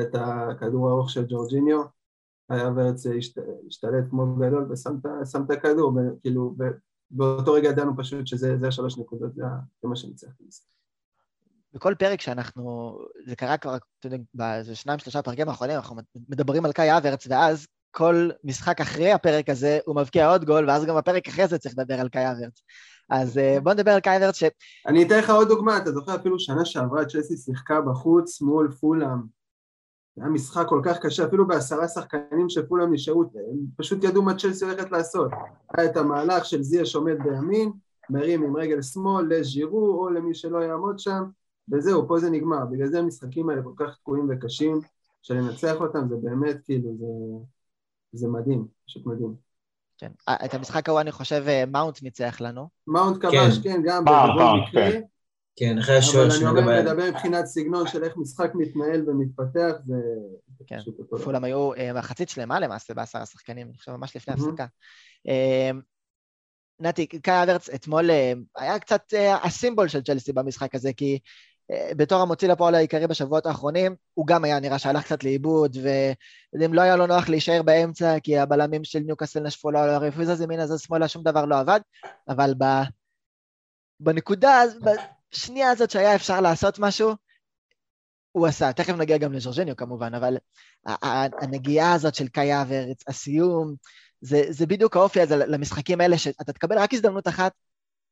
את 0.01 0.15
הכדור 0.15 0.89
הארוך 0.89 1.09
של 1.09 1.25
ג'ורג'יניו 1.27 1.81
היה 2.49 2.69
ורץ 2.75 3.05
השתלט 3.67 4.09
כמו 4.09 4.35
גדול 4.35 4.71
ושם 4.71 4.95
את 5.45 5.51
הכדור, 5.51 5.99
כאילו 6.21 6.55
באותו 7.11 7.53
רגע 7.53 7.69
ידענו 7.69 7.97
פשוט 7.97 8.27
שזה 8.27 8.67
השלוש 8.67 8.97
נקודות, 8.97 9.35
זה 9.35 9.43
מה 9.83 9.95
שניצח. 9.95 10.27
בכל 11.73 11.95
פרק 11.99 12.21
שאנחנו, 12.21 12.97
זה 13.25 13.35
קרה 13.35 13.57
כבר, 13.57 13.75
אתם 13.75 13.85
יודעים, 14.03 14.23
באיזה 14.33 14.75
שניים, 14.75 14.99
שלושה 14.99 15.21
פרקים 15.21 15.49
האחרונים, 15.49 15.75
אנחנו 15.75 15.95
מדברים 16.29 16.65
על 16.65 16.71
קאי 16.71 16.97
אברץ, 16.97 17.27
ואז 17.27 17.67
כל 17.91 18.29
משחק 18.43 18.81
אחרי 18.81 19.11
הפרק 19.11 19.49
הזה 19.49 19.79
הוא 19.85 19.95
מבקיע 19.95 20.29
עוד 20.29 20.45
גול, 20.45 20.69
ואז 20.69 20.85
גם 20.85 20.95
בפרק 20.97 21.27
אחרי 21.27 21.47
זה 21.47 21.57
צריך 21.57 21.75
לדבר 21.77 21.99
על 21.99 22.09
קאי 22.09 22.31
אברץ. 22.31 22.61
אז 23.09 23.37
אה, 23.37 23.59
בוא 23.63 23.73
נדבר 23.73 23.91
על 23.91 23.99
קאי 23.99 24.17
אברץ 24.17 24.35
ש... 24.35 24.43
אני 24.87 25.03
אתן 25.03 25.19
לך 25.19 25.29
עוד 25.29 25.47
דוגמה, 25.47 25.77
אתה 25.77 25.91
זוכר 25.91 26.15
אפילו 26.15 26.39
שנה 26.39 26.65
שעברה 26.65 27.05
צ'לסי 27.05 27.37
שיחקה 27.37 27.81
בחוץ 27.81 28.41
מול 28.41 28.71
פולאם. 28.71 29.37
זה 30.15 30.23
היה 30.23 30.31
משחק 30.31 30.65
כל 30.67 30.81
כך 30.85 30.97
קשה, 30.99 31.25
אפילו 31.25 31.47
בעשרה 31.47 31.87
שחקנים 31.87 32.49
של 32.49 32.65
פולאם 32.67 32.93
נשארו, 32.93 33.21
הם 33.21 33.57
פשוט 33.77 34.03
ידעו 34.03 34.23
מה 34.23 34.37
צ'לסי 34.37 34.65
הולכת 34.65 34.91
לעשות. 34.91 35.31
היה 35.77 35.91
את 35.91 35.97
המהלך 35.97 36.45
של 36.45 36.63
זיה 36.63 36.85
שעומד 36.85 37.15
בימין, 37.23 37.71
מרים 38.09 38.43
עם 38.43 38.57
רגל 38.57 38.81
שמאל 38.81 39.25
לז'ירו 39.29 40.03
או 40.03 40.09
למי 40.09 40.33
שלא 40.33 40.57
יעמוד 40.57 40.99
שם, 40.99 41.23
וזהו, 41.71 42.07
פה 42.07 42.19
זה 42.19 42.29
נגמר. 42.29 42.65
בגלל 42.71 42.87
זה 42.87 42.99
המשחקים 42.99 43.49
האלה 43.49 43.61
כל 43.63 43.73
כך 43.77 43.95
תקועים 43.95 44.27
וקשים, 44.29 44.79
שלנצח 45.21 45.75
אותם 45.79 46.07
זה 46.09 46.15
באמת 46.15 46.57
כאילו, 46.63 46.97
זה, 46.97 47.05
זה 48.11 48.27
מדהים, 48.27 48.67
פשוט 48.87 49.05
מדהים. 49.05 49.46
כן, 49.97 50.11
אה, 50.29 50.35
את 50.45 50.53
המשחק 50.53 50.89
ההוא 50.89 51.01
אני 51.01 51.11
חושב 51.11 51.43
אה, 51.47 51.63
מאונט 51.65 52.03
ניצח 52.03 52.41
לנו. 52.41 52.67
מאונט 52.87 53.17
כבש, 53.21 53.57
כן, 53.57 53.63
כן 53.63 53.81
גם 53.85 54.05
בגבול 54.05 54.61
מקרה. 54.61 54.91
כן. 54.91 55.01
כן, 55.59 55.77
אחרי 55.77 55.97
השוער 55.97 56.29
שלו. 56.29 56.49
אבל 56.49 56.57
אני 56.59 56.67
אומר, 56.67 56.81
מדבר 56.81 57.09
מבחינת 57.09 57.45
סגנון 57.45 57.87
של 57.87 58.03
איך 58.03 58.17
משחק 58.17 58.51
מתנהל 58.55 59.09
ומתפתח, 59.09 59.73
זה 59.85 59.95
כן, 60.67 60.77
פולאם 61.23 61.43
היו 61.43 61.73
אה, 61.73 61.93
מחצית 61.93 62.29
שלמה 62.29 62.59
למעשה 62.59 62.93
בעשרה 62.93 63.25
שחקנים, 63.25 63.67
אני 63.67 63.77
חושב 63.77 63.91
ממש 63.91 64.15
לפני 64.15 64.33
הפסקה. 64.33 64.65
נתי, 66.79 67.07
קאי 67.07 67.43
אברץ 67.43 67.69
אתמול 67.69 68.09
היה 68.55 68.79
קצת 68.79 69.13
הסימבול 69.43 69.87
של 69.87 70.01
צ'לסי 70.01 70.33
במשחק 70.33 70.75
הזה, 70.75 70.93
כי 70.93 71.19
בתור 71.71 72.21
המוציא 72.21 72.47
לפועל 72.47 72.75
העיקרי 72.75 73.07
בשבועות 73.07 73.45
האחרונים, 73.45 73.95
הוא 74.13 74.27
גם 74.27 74.43
היה 74.43 74.59
נראה 74.59 74.79
שהלך 74.79 75.03
קצת 75.03 75.23
לאיבוד, 75.23 75.77
ואם 76.53 76.73
לא 76.73 76.81
היה 76.81 76.95
לו 76.95 77.07
נוח 77.07 77.29
להישאר 77.29 77.63
באמצע, 77.63 78.19
כי 78.23 78.37
הבלמים 78.37 78.83
של 78.83 78.99
ניוקאסל 78.99 79.39
נשפו 79.39 79.71
לו, 79.71 79.79
הרפוזה 79.79 80.35
זה 80.35 80.43
ימינה 80.43 80.67
זה 80.67 80.79
שמאלה, 80.79 81.07
שום 81.07 81.23
דבר 81.23 81.45
לא 81.45 81.59
עבד, 81.59 81.79
אבל 82.27 82.53
ב... 82.57 82.63
בנקודה, 83.99 84.61
בשנייה 85.33 85.69
הזאת 85.69 85.91
שהיה 85.91 86.15
אפשר 86.15 86.41
לעשות 86.41 86.79
משהו, 86.79 87.13
הוא 88.31 88.47
עשה. 88.47 88.73
תכף 88.73 88.93
נגיע 88.93 89.17
גם 89.17 89.33
לז'ורג'ניו 89.33 89.75
כמובן, 89.75 90.13
אבל 90.13 90.37
הנגיעה 91.41 91.93
הזאת 91.93 92.15
של 92.15 92.27
קאי 92.27 92.51
הסיום, 93.07 93.75
זה, 94.21 94.43
זה 94.49 94.65
בדיוק 94.65 94.95
האופי 94.95 95.21
הזה 95.21 95.35
למשחקים 95.35 96.01
האלה, 96.01 96.17
שאתה 96.17 96.53
תקבל 96.53 96.77
רק 96.77 96.93
הזדמנות 96.93 97.27
אחת, 97.27 97.51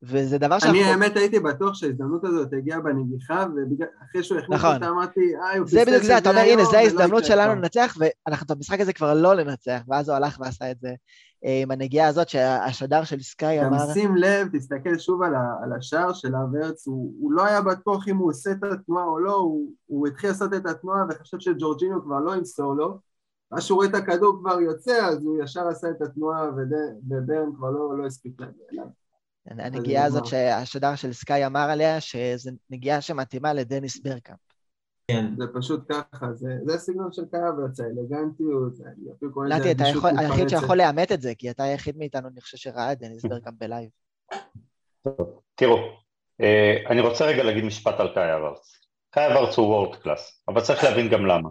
וזה 0.03 0.37
דבר 0.37 0.59
שאנחנו... 0.59 0.79
אני 0.79 0.83
האמת 0.83 1.17
הייתי 1.17 1.39
בטוח 1.39 1.73
שההזדמנות 1.73 2.25
הזאת 2.25 2.53
הגיעה 2.53 2.79
בנגיחה, 2.79 3.45
ואחרי 3.55 4.23
שהוא 4.23 4.37
הכניס 4.37 4.59
נכון. 4.59 4.73
אותה 4.73 4.89
אמרתי, 4.89 5.35
אה, 5.35 5.57
הוא 5.57 5.67
פספס 5.67 5.81
את 5.81 5.85
זה 5.85 5.91
בדיוק 5.91 6.03
זה, 6.03 6.17
אתה 6.17 6.29
אומר, 6.29 6.41
הנה, 6.41 6.63
זו 6.63 6.77
ההזדמנות 6.77 7.25
שלנו 7.25 7.55
לנצח, 7.55 7.97
ואנחנו 7.99 8.45
את 8.45 8.51
המשחק 8.51 8.79
הזה 8.79 8.93
כבר 8.93 9.13
לא 9.13 9.33
לנצח, 9.33 9.81
ואז 9.87 10.09
הוא 10.09 10.15
הלך 10.15 10.39
ועשה 10.39 10.71
את 10.71 10.79
זה 10.79 10.93
אה, 11.45 11.59
עם 11.61 11.71
הנגיעה 11.71 12.07
הזאת 12.07 12.29
שהשדר 12.29 13.03
של 13.03 13.21
סקאי 13.21 13.65
אמר... 13.65 13.77
גם 13.87 13.93
שים 13.93 14.15
לב, 14.15 14.47
תסתכל 14.53 14.97
שוב 14.97 15.21
על, 15.23 15.33
על 15.63 15.73
השער 15.73 16.13
של 16.13 16.35
הוורץ, 16.35 16.87
הוא, 16.87 17.13
הוא 17.19 17.31
לא 17.31 17.45
היה 17.45 17.61
בטוח 17.61 18.07
אם 18.07 18.17
הוא 18.17 18.29
עושה 18.29 18.51
את 18.51 18.63
התנועה 18.63 19.05
או 19.05 19.19
לא, 19.19 19.35
הוא, 19.35 19.71
הוא 19.85 20.07
התחיל 20.07 20.29
לעשות 20.29 20.53
את 20.53 20.65
התנועה 20.65 21.03
וחשב 21.09 21.39
שג'ורג'ינו 21.39 22.03
כבר 22.03 22.19
לא 22.19 22.35
ימסור 22.35 22.73
לו, 22.73 22.99
ואז 23.51 23.63
שהוא 23.63 23.75
רואה 23.75 23.87
את 23.87 23.95
הכדור 23.95 24.39
כבר 24.39 24.61
יוצא, 24.61 25.05
אז 25.05 25.25
הוא 25.25 25.43
ישר 25.43 25.67
עשה 25.67 25.89
את 25.89 26.01
התנועה, 26.01 26.49
וברן 27.09 27.55
כבר 27.55 27.71
לא, 27.71 27.97
לא 27.97 28.05
הספיק 28.05 28.41
להגיע 28.41 28.65
אליו. 28.73 29.04
הנגיעה 29.47 30.05
הזאת 30.05 30.25
שהשדר 30.25 30.95
של 30.95 31.13
סקאי 31.13 31.45
אמר 31.45 31.69
עליה, 31.69 32.01
שזו 32.01 32.51
נגיעה 32.69 33.01
שמתאימה 33.01 33.53
לדניס 33.53 33.99
ברקאמפ. 33.99 34.37
כן. 35.07 35.25
זה 35.37 35.45
פשוט 35.53 35.91
ככה, 35.91 36.33
זה, 36.33 36.57
זה 36.65 36.73
הסגנון 36.73 37.13
של 37.13 37.25
קאברץ, 37.31 37.79
האלגנטיות, 37.79 38.73
נתי, 39.49 39.71
אתה 39.71 39.83
יכול, 39.87 40.11
היחיד 40.19 40.49
שיכול 40.49 40.77
לאמת 40.77 41.11
את 41.11 41.21
זה, 41.21 41.35
כי 41.37 41.49
אתה 41.49 41.63
היחיד 41.63 41.97
מאיתנו, 41.97 42.27
אני 42.27 42.41
חושב 42.41 42.57
שראה 42.57 42.91
את 42.91 42.99
דניס 42.99 43.25
ברגקאמפ 43.25 43.55
ב 43.59 43.64
live. 43.64 43.89
תראו, 45.55 45.77
אה, 46.41 46.77
אני 46.89 47.01
רוצה 47.01 47.25
רגע 47.25 47.43
להגיד 47.43 47.63
משפט 47.63 47.99
על 47.99 48.13
קאי 48.13 48.35
הברץ. 48.35 48.79
קאי 49.09 49.27
הברץ 49.27 49.57
הוא 49.57 49.67
world 49.67 49.95
class, 49.95 50.43
אבל 50.47 50.61
צריך 50.61 50.83
להבין 50.83 51.09
גם 51.09 51.25
למה. 51.25 51.49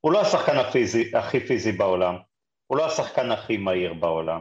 הוא 0.00 0.12
לא 0.12 0.20
השחקן 0.20 0.56
הפיזי, 0.56 1.16
הכי 1.16 1.40
פיזי 1.40 1.72
בעולם, 1.72 2.16
הוא 2.66 2.78
לא 2.78 2.86
השחקן 2.86 3.30
הכי 3.30 3.56
מהיר 3.56 3.94
בעולם. 3.94 4.40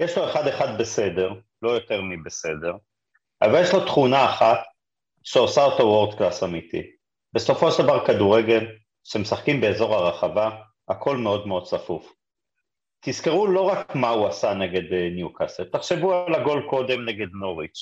יש 0.00 0.18
לו 0.18 0.30
אחד 0.30 0.46
אחד 0.46 0.80
בסדר, 0.80 1.32
לא 1.66 1.70
יותר 1.70 2.02
מבסדר, 2.02 2.72
אבל 3.42 3.62
יש 3.62 3.74
לו 3.74 3.86
תכונה 3.86 4.24
אחת 4.24 4.58
שעושה 5.24 5.64
אותו 5.64 5.82
world 5.82 6.18
class 6.18 6.42
אמיתי. 6.42 6.82
בסופו 7.32 7.72
של 7.72 7.82
דבר 7.82 8.06
כדורגל, 8.06 8.66
כשמשחקים 9.04 9.60
באזור 9.60 9.94
הרחבה, 9.94 10.50
הכל 10.88 11.16
מאוד 11.16 11.46
מאוד 11.46 11.64
צפוף. 11.64 12.12
תזכרו 13.00 13.46
לא 13.46 13.60
רק 13.60 13.94
מה 13.94 14.08
הוא 14.08 14.26
עשה 14.26 14.54
נגד 14.54 14.92
אה, 14.92 15.08
ניוקאסל, 15.10 15.64
תחשבו 15.64 16.14
על 16.14 16.34
הגול 16.34 16.66
קודם 16.70 17.04
נגד 17.04 17.26
נוריץ', 17.40 17.78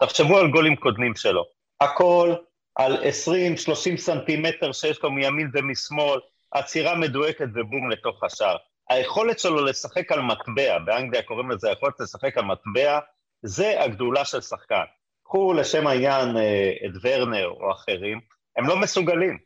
תחשבו 0.00 0.38
על 0.38 0.50
גולים 0.50 0.76
קודמים 0.76 1.14
שלו. 1.16 1.44
הכל 1.80 2.34
על 2.74 2.96
20-30 2.96 3.96
סנטימטר 3.96 4.72
שיש 4.72 5.02
לו 5.02 5.10
מימין 5.10 5.50
ומשמאל, 5.54 6.20
עצירה 6.50 6.94
מדויקת 6.94 7.48
ובום 7.54 7.90
לתוך 7.90 8.24
השער. 8.24 8.56
היכולת 8.90 9.38
שלו 9.38 9.64
לשחק 9.64 10.12
על 10.12 10.20
מטבע, 10.20 10.78
באנגליה 10.78 11.22
קוראים 11.22 11.50
לזה 11.50 11.68
היכולת 11.68 12.00
לשחק 12.00 12.38
על 12.38 12.44
מטבע, 12.44 12.98
זה 13.42 13.82
הגדולה 13.82 14.24
של 14.24 14.40
שחקן. 14.40 14.84
קחו 15.24 15.52
לשם 15.52 15.86
העניין 15.86 16.36
אה, 16.36 16.72
את 16.86 16.90
ורנר 17.02 17.46
או 17.46 17.72
אחרים, 17.72 18.20
הם 18.56 18.66
לא 18.66 18.76
מסוגלים. 18.76 19.38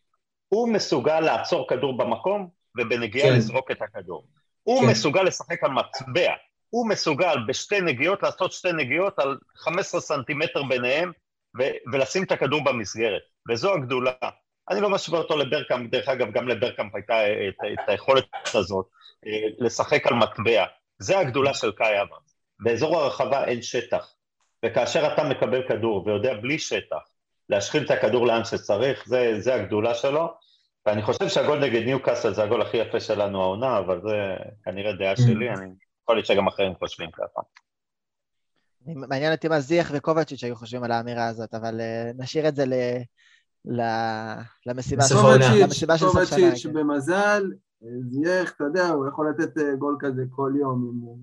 הוא 0.49 0.73
מסוגל 0.73 1.21
לעצור 1.21 1.69
כדור 1.69 1.97
במקום 1.97 2.49
ובנגיעה 2.79 3.29
כן. 3.29 3.37
לזרוק 3.37 3.71
את 3.71 3.83
הכדור. 3.83 4.27
הוא 4.63 4.81
כן. 4.81 4.91
מסוגל 4.91 5.23
לשחק 5.23 5.65
על 5.65 5.71
מטבע. 5.71 6.33
הוא 6.71 6.89
מסוגל 6.89 7.37
בשתי 7.49 7.81
נגיעות 7.81 8.23
לעשות 8.23 8.53
שתי 8.53 8.73
נגיעות 8.73 9.19
על 9.19 9.39
15 9.57 10.01
סנטימטר 10.01 10.63
ביניהם 10.63 11.13
ו- 11.59 11.93
ולשים 11.93 12.23
את 12.23 12.33
הכדור 12.33 12.65
במסגרת, 12.65 13.23
וזו 13.51 13.75
הגדולה. 13.75 14.13
אני 14.71 14.81
לא 14.81 14.91
משווה 14.91 15.19
אותו 15.19 15.37
לברקאמפ, 15.37 15.91
דרך 15.91 16.09
אגב, 16.09 16.33
גם 16.33 16.49
לברקאמפ 16.49 16.95
הייתה 16.95 17.15
את, 17.27 17.55
את 17.73 17.89
היכולת 17.89 18.25
הזאת 18.55 18.87
אה, 19.27 19.49
לשחק 19.59 20.07
על 20.07 20.15
מטבע. 20.15 20.65
זה 20.99 21.19
הגדולה 21.19 21.55
של 21.55 21.73
קאי 21.73 22.03
אברהם. 22.03 22.30
באזור 22.61 22.97
הרחבה 22.97 23.45
אין 23.45 23.63
שטח, 23.63 24.15
וכאשר 24.65 25.13
אתה 25.13 25.25
מקבל 25.25 25.69
כדור 25.69 26.07
ויודע 26.07 26.35
בלי 26.35 26.59
שטח 26.59 27.03
להשחיל 27.49 27.85
את 27.85 27.91
הכדור 27.91 28.27
לאן 28.27 28.45
שצריך, 28.45 29.05
זה, 29.07 29.41
זה 29.41 29.55
הגדולה 29.55 29.95
שלו, 29.95 30.35
ואני 30.87 31.03
חושב 31.03 31.29
שהגול 31.29 31.59
נגד 31.59 31.83
ניו 31.83 32.03
קאסל 32.03 32.35
זה 32.35 32.43
הגול 32.43 32.63
הכי 32.63 32.77
יפה 32.77 33.01
שלנו 33.01 33.43
העונה, 33.43 33.79
אבל 33.79 34.01
זה 34.03 34.17
כנראה 34.65 34.93
דעה 34.93 35.15
mm. 35.15 35.21
שלי, 35.21 35.51
אני 35.51 35.75
יכול 36.03 36.17
להיות 36.17 36.27
שגם 36.27 36.49
אחרים 36.49 36.73
חושבים 36.79 37.11
ככה. 37.11 37.41
מעניין 38.87 39.33
אותי 39.33 39.49
מה 39.49 39.61
זיח 39.61 39.91
וקובצ'יץ' 39.95 40.45
היו 40.45 40.57
חושבים 40.57 40.85
על 40.85 40.93
האמירה 40.93 41.29
הזאת, 41.29 41.55
אבל 41.55 41.81
uh, 41.81 42.23
נשאיר 42.23 42.49
את 42.49 42.57
זה 42.57 42.65
ל... 42.67 42.75
ל... 43.65 43.83
למסיבה 44.67 45.03
של 45.03 45.15
סוף 45.15 46.25
שנה. 46.25 46.39
קובצ'יץ' 46.39 46.67
במזל, 46.67 47.43
זייח, 48.11 48.53
אתה 48.57 48.65
יודע, 48.65 48.89
הוא 48.89 49.09
יכול 49.09 49.31
לתת 49.31 49.59
אה, 49.59 49.77
גול 49.79 49.97
כזה 50.01 50.23
כל 50.31 50.53
יום 50.61 50.91
אם 50.93 51.01
הוא 51.01 51.19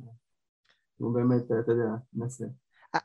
באמת, 0.99 1.45
אתה 1.45 1.71
יודע, 1.71 1.89
מנסה. 2.13 2.45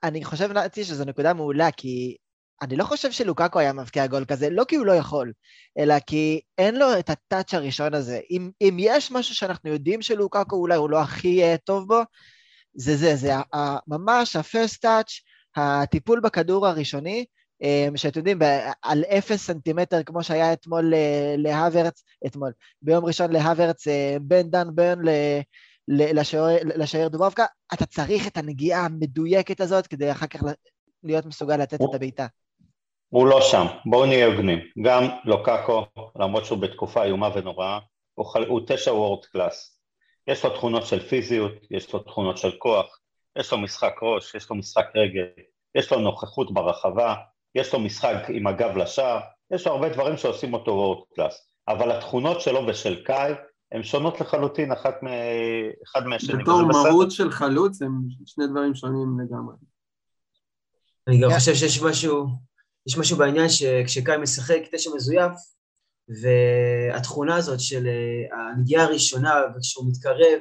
אני 0.03 0.25
חושב, 0.25 0.53
נתי, 0.53 0.85
שזו 0.85 1.05
נקודה 1.05 1.35
מעולה, 1.35 1.71
כי 1.71 2.17
אני 2.63 2.77
לא 2.77 2.85
חושב 2.85 3.11
שלוקקו 3.11 3.59
היה 3.59 3.73
מבקיע 3.73 4.07
גול 4.07 4.25
כזה, 4.25 4.51
לא 4.51 4.65
כי 4.69 4.77
הוא 4.77 4.87
לא 4.87 4.93
יכול, 4.93 5.33
אלא 5.79 5.95
כי 5.99 6.41
אין 6.59 6.79
לו 6.79 6.99
את 6.99 7.11
הטאץ' 7.11 7.55
הראשון 7.55 7.95
הזה. 7.95 8.21
אם, 8.31 8.51
אם 8.61 8.77
יש 8.79 9.13
משהו 9.13 9.35
שאנחנו 9.35 9.71
יודעים 9.71 10.03
שלוקקו 10.03 10.57
אולי 10.57 10.77
הוא 10.77 10.91
לא 10.91 11.01
הכי 11.01 11.55
uh, 11.55 11.59
טוב 11.65 11.89
בו, 11.89 12.01
זה 12.75 12.97
זה, 12.97 13.17
זה 13.17 13.33
ממש 13.87 14.37
הפרסט 14.37 14.83
טאץ', 14.83 15.13
הטיפול 15.57 16.21
בכדור 16.21 16.67
הראשוני, 16.67 17.25
um, 17.63 17.97
שאתם 17.97 18.19
יודעים, 18.19 18.39
על 18.83 19.05
אפס 19.05 19.47
סנטימטר, 19.47 20.03
כמו 20.03 20.23
שהיה 20.23 20.53
אתמול 20.53 20.95
uh, 20.95 21.41
להוורץ, 21.41 22.03
אתמול, 22.27 22.53
ביום 22.83 23.05
ראשון 23.05 23.33
להוורץ, 23.33 23.85
בין 24.21 24.51
דן 24.51 24.69
ברן 24.75 24.99
ל... 25.89 26.21
לשוער 26.83 27.09
דובובקה, 27.09 27.45
אתה 27.75 27.87
צריך 27.87 28.27
את 28.27 28.37
הנגיעה 28.37 28.85
המדויקת 28.85 29.61
הזאת 29.61 29.87
כדי 29.87 30.11
אחר 30.11 30.27
כך 30.27 30.41
להיות 31.05 31.27
מסוגל 31.27 31.57
לתת 31.57 31.81
את 31.83 31.95
הבעיטה. 31.95 32.27
הוא 33.09 33.27
לא 33.27 33.41
שם, 33.41 33.67
בואו 33.87 34.07
נהיה 34.07 34.27
הוגנים. 34.27 34.59
גם 34.85 35.05
לוקקו, 35.25 35.87
למרות 36.17 36.45
שהוא 36.45 36.59
בתקופה 36.59 37.05
איומה 37.05 37.29
ונוראה, 37.35 37.79
הוא, 38.15 38.27
חל... 38.27 38.47
הוא 38.47 38.61
תשע 38.67 38.93
וורד 38.93 39.25
קלאס. 39.25 39.79
יש 40.27 40.45
לו 40.45 40.51
תכונות 40.51 40.87
של 40.87 41.01
פיזיות, 41.01 41.53
יש 41.71 41.93
לו 41.93 41.99
תכונות 41.99 42.39
של 42.39 42.51
כוח, 42.59 42.99
יש 43.39 43.53
לו 43.53 43.59
משחק 43.59 43.95
ראש, 44.03 44.35
יש 44.35 44.51
לו 44.51 44.57
משחק 44.57 44.87
רגל, 44.95 45.25
יש 45.75 45.93
לו 45.93 45.99
נוכחות 45.99 46.55
ברחבה, 46.55 47.15
יש 47.55 47.73
לו 47.73 47.81
משחק 47.81 48.17
עם 48.29 48.47
הגב 48.47 48.77
לשער, 48.77 49.21
יש 49.51 49.67
לו 49.67 49.73
הרבה 49.73 49.89
דברים 49.89 50.17
שעושים 50.17 50.55
אותו 50.55 50.71
וורד 50.71 51.05
קלאס. 51.15 51.49
אבל 51.69 51.93
התכונות 51.93 52.41
שלו 52.41 52.67
ושל 52.67 53.05
קאי 53.05 53.33
הן 53.73 53.83
שונות 53.83 54.21
לחלוטין 54.21 54.73
אחת 54.73 54.95
מ... 55.03 55.07
אחד 55.85 56.07
מהשני. 56.07 56.43
בתור 56.43 56.63
מהות 56.63 57.11
של 57.11 57.31
חלוץ 57.31 57.83
הם 57.83 58.01
שני 58.27 58.47
דברים 58.47 58.75
שונים 58.75 59.21
לגמרי. 59.21 59.55
אני 61.09 61.21
גם 61.21 61.31
חושב 61.31 61.55
שיש 61.55 61.83
משהו 61.83 62.27
יש 62.87 62.99
משהו 62.99 63.17
בעניין 63.17 63.49
שכשקאי 63.49 64.17
משחק 64.17 64.61
תשע 64.73 64.91
מזויף, 64.97 65.33
והתכונה 66.23 67.37
הזאת 67.37 67.61
של 67.61 67.87
אה, 67.87 68.53
הנגיעה 68.53 68.85
הראשונה, 68.85 69.35
וכשהוא 69.57 69.91
מתקרב 69.91 70.41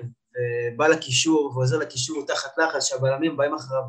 ובא 0.74 0.88
לקישור 0.88 1.54
ועוזר 1.56 1.78
לקישור 1.78 2.26
תחת 2.28 2.52
לחץ, 2.58 2.84
שהבלמים 2.84 3.38
באים 3.38 3.54
אחריו, 3.56 3.84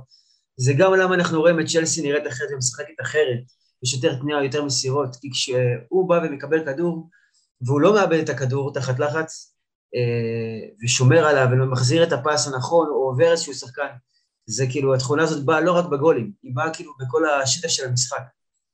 זה 0.57 0.73
גם 0.79 0.95
למה 0.95 1.15
אנחנו 1.15 1.41
רואים 1.41 1.61
את 1.61 1.67
צ'לסי 1.67 2.03
נראית 2.03 2.27
אחרת 2.27 2.49
ומשחקת 2.53 2.95
אחרת, 3.03 3.43
יש 3.83 3.95
יותר 3.95 4.19
תנועה, 4.21 4.45
יותר 4.45 4.65
מסירות, 4.65 5.17
כי 5.17 5.31
כשהוא 5.31 6.09
בא 6.09 6.21
ומקבל 6.25 6.65
כדור, 6.65 7.09
והוא 7.67 7.81
לא 7.81 7.95
מאבד 7.95 8.19
את 8.19 8.29
הכדור 8.29 8.73
תחת 8.75 8.99
לחץ, 8.99 9.55
אה, 9.95 10.69
ושומר 10.85 11.27
עליו 11.27 11.49
ומחזיר 11.53 12.03
את 12.03 12.13
הפס 12.13 12.49
הנכון, 12.49 12.89
או 12.89 12.95
עובר 12.95 13.33
איזשהו 13.33 13.55
שחקן, 13.55 13.89
זה 14.47 14.67
כאילו, 14.71 14.95
התכונה 14.95 15.23
הזאת 15.23 15.45
באה 15.45 15.61
לא 15.61 15.73
רק 15.73 15.85
בגולים, 15.85 16.33
היא 16.43 16.53
באה 16.55 16.75
כאילו 16.75 16.93
בכל 17.01 17.23
השטח 17.29 17.69
של 17.69 17.89
המשחק. 17.89 18.23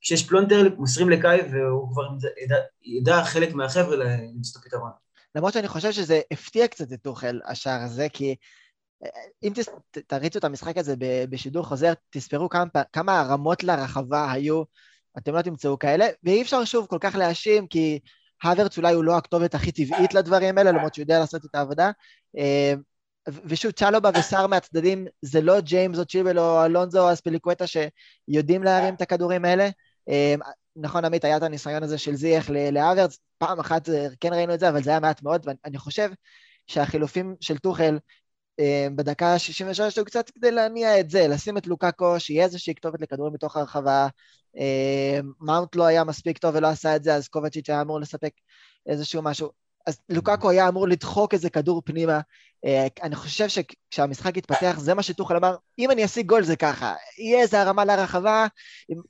כשיש 0.01 0.29
פלונטר, 0.29 0.69
מוסרים 0.77 1.11
לקאי 1.11 1.41
והוא 1.53 1.93
כבר 1.93 2.03
ידע, 2.45 2.57
ידע 2.83 3.25
חלק 3.25 3.55
מהחבר'ה 3.55 3.97
למצוא 3.97 4.61
את 4.61 4.67
הפתרון. 4.67 4.91
למרות 5.35 5.53
שאני 5.53 5.69
חושב 5.69 5.93
שזה 5.93 6.21
הפתיע 6.31 6.69
קצת 6.69 6.93
את 6.93 7.03
טוחל, 7.03 7.41
השער 7.45 7.83
הזה, 7.83 8.07
כי 8.13 8.35
אה, 9.05 9.11
אם 9.43 9.53
תריצו 10.07 10.39
את 10.39 10.45
המשחק 10.45 10.79
הזה 10.79 10.95
בשידור 11.31 11.65
חוזר, 11.65 11.93
תספרו 12.11 12.49
כמה, 12.49 12.65
כמה 12.93 13.21
הרמות 13.21 13.65
לרחבה 13.65 14.33
היו, 14.33 14.63
אתם 15.19 15.35
לא 15.35 15.43
תמצאו 15.43 15.79
כאלה, 15.79 16.07
ואי 16.25 16.43
אפשר 16.43 16.65
שוב 16.65 16.87
כל 16.87 16.99
כך 17.01 17.15
להאשים, 17.15 17.67
כי 17.67 17.99
הוורץ 18.43 18.79
אולי 18.79 18.95
הוא 18.95 19.05
לא 19.05 19.17
הכתובת 19.17 19.55
הכי 19.55 19.73
טבעית 19.73 20.15
לדברים 20.15 20.59
האלה, 20.59 20.73
למרות 20.73 20.95
שהוא 20.95 21.03
יודע 21.03 21.19
לעשות 21.19 21.45
את 21.45 21.55
העבודה. 21.55 21.91
אה, 22.39 22.75
ושוב, 23.45 23.71
צ'לובה 23.71 24.11
וסער 24.19 24.47
מהצדדים, 24.47 25.07
זה 25.23 25.41
לא 25.41 25.61
ג'יימס 25.61 25.99
או 25.99 26.05
צ'יבל 26.05 26.39
או 26.39 26.65
אלונזו 26.65 27.09
או 27.09 27.13
אספליקווטה 27.13 27.65
שיודעים 27.67 28.63
להרים 28.63 28.95
את 28.95 29.01
הכדורים 29.01 29.45
האלה. 29.45 29.69
אה, 30.09 30.35
נכון, 30.77 31.05
עמית, 31.05 31.25
היה 31.25 31.37
את 31.37 31.43
הניסיון 31.43 31.83
הזה 31.83 31.99
של 31.99 32.15
זייח 32.15 32.51
להוורץ, 32.51 33.19
פעם 33.39 33.61
אחת 33.61 33.89
כן 34.21 34.33
ראינו 34.33 34.55
את 34.55 34.61
זה, 34.61 34.69
אבל 34.69 34.83
זה 34.83 34.91
היה 34.91 35.01
מעט 35.01 35.23
מאוד, 35.23 35.47
ואני 35.47 35.79
חושב 35.79 36.11
שהחילופים 36.67 37.37
של 37.41 37.59
טוחל 37.59 37.95
אה, 37.95 37.99
בדקה 38.97 39.27
ה-63 39.27 39.83
היו 39.97 40.05
קצת 40.05 40.31
כדי 40.31 40.51
להניע 40.51 41.01
את 41.01 41.11
זה, 41.11 41.29
לשים 41.29 41.59
את 41.59 41.67
לוקאקו, 41.67 42.21
שיהיה 42.21 42.45
איזושהי 42.45 42.75
כתובת 42.75 43.01
לכדורים 43.01 43.33
בתוך 43.33 43.57
הרחבה. 43.57 44.09
אה, 44.59 45.21
מאונט 45.41 45.77
לא 45.77 45.85
היה 45.85 46.05
מספיק 46.05 46.39
טוב 46.39 46.55
ולא 46.55 46.67
עשה 46.69 46.97
את 46.97 47.05
זה, 47.05 47.15
אז 47.15 47.29
קובצ'יץ' 47.29 47.71
היה 47.71 47.83
אמור 47.83 48.01
לספק 48.01 48.33
איזשהו 48.87 49.23
משהו. 49.23 49.51
אז 49.87 49.99
לוקאקו 50.09 50.51
היה 50.51 50.69
אמור 50.69 50.89
לדחוק 50.89 51.35
איזה 51.35 51.51
כדור 51.51 51.83
פנימה. 51.85 52.21
אה, 52.65 52.87
אני 53.03 53.17
חושב 53.17 53.49
שכשהמשחק 53.49 54.37
יתפתח, 54.37 54.75
זה 54.79 54.95
מה 54.95 55.03
שטוחל 55.03 55.37
אמר, 55.37 55.57
אם 55.79 55.91
אני 55.91 56.05
אשיג 56.05 56.27
גול 56.27 56.43
זה 56.43 56.57
ככה, 56.57 56.95
יהיה 57.19 57.41
איזה 57.41 57.61
הרמה 57.61 57.85
לרחבה, 57.85 58.47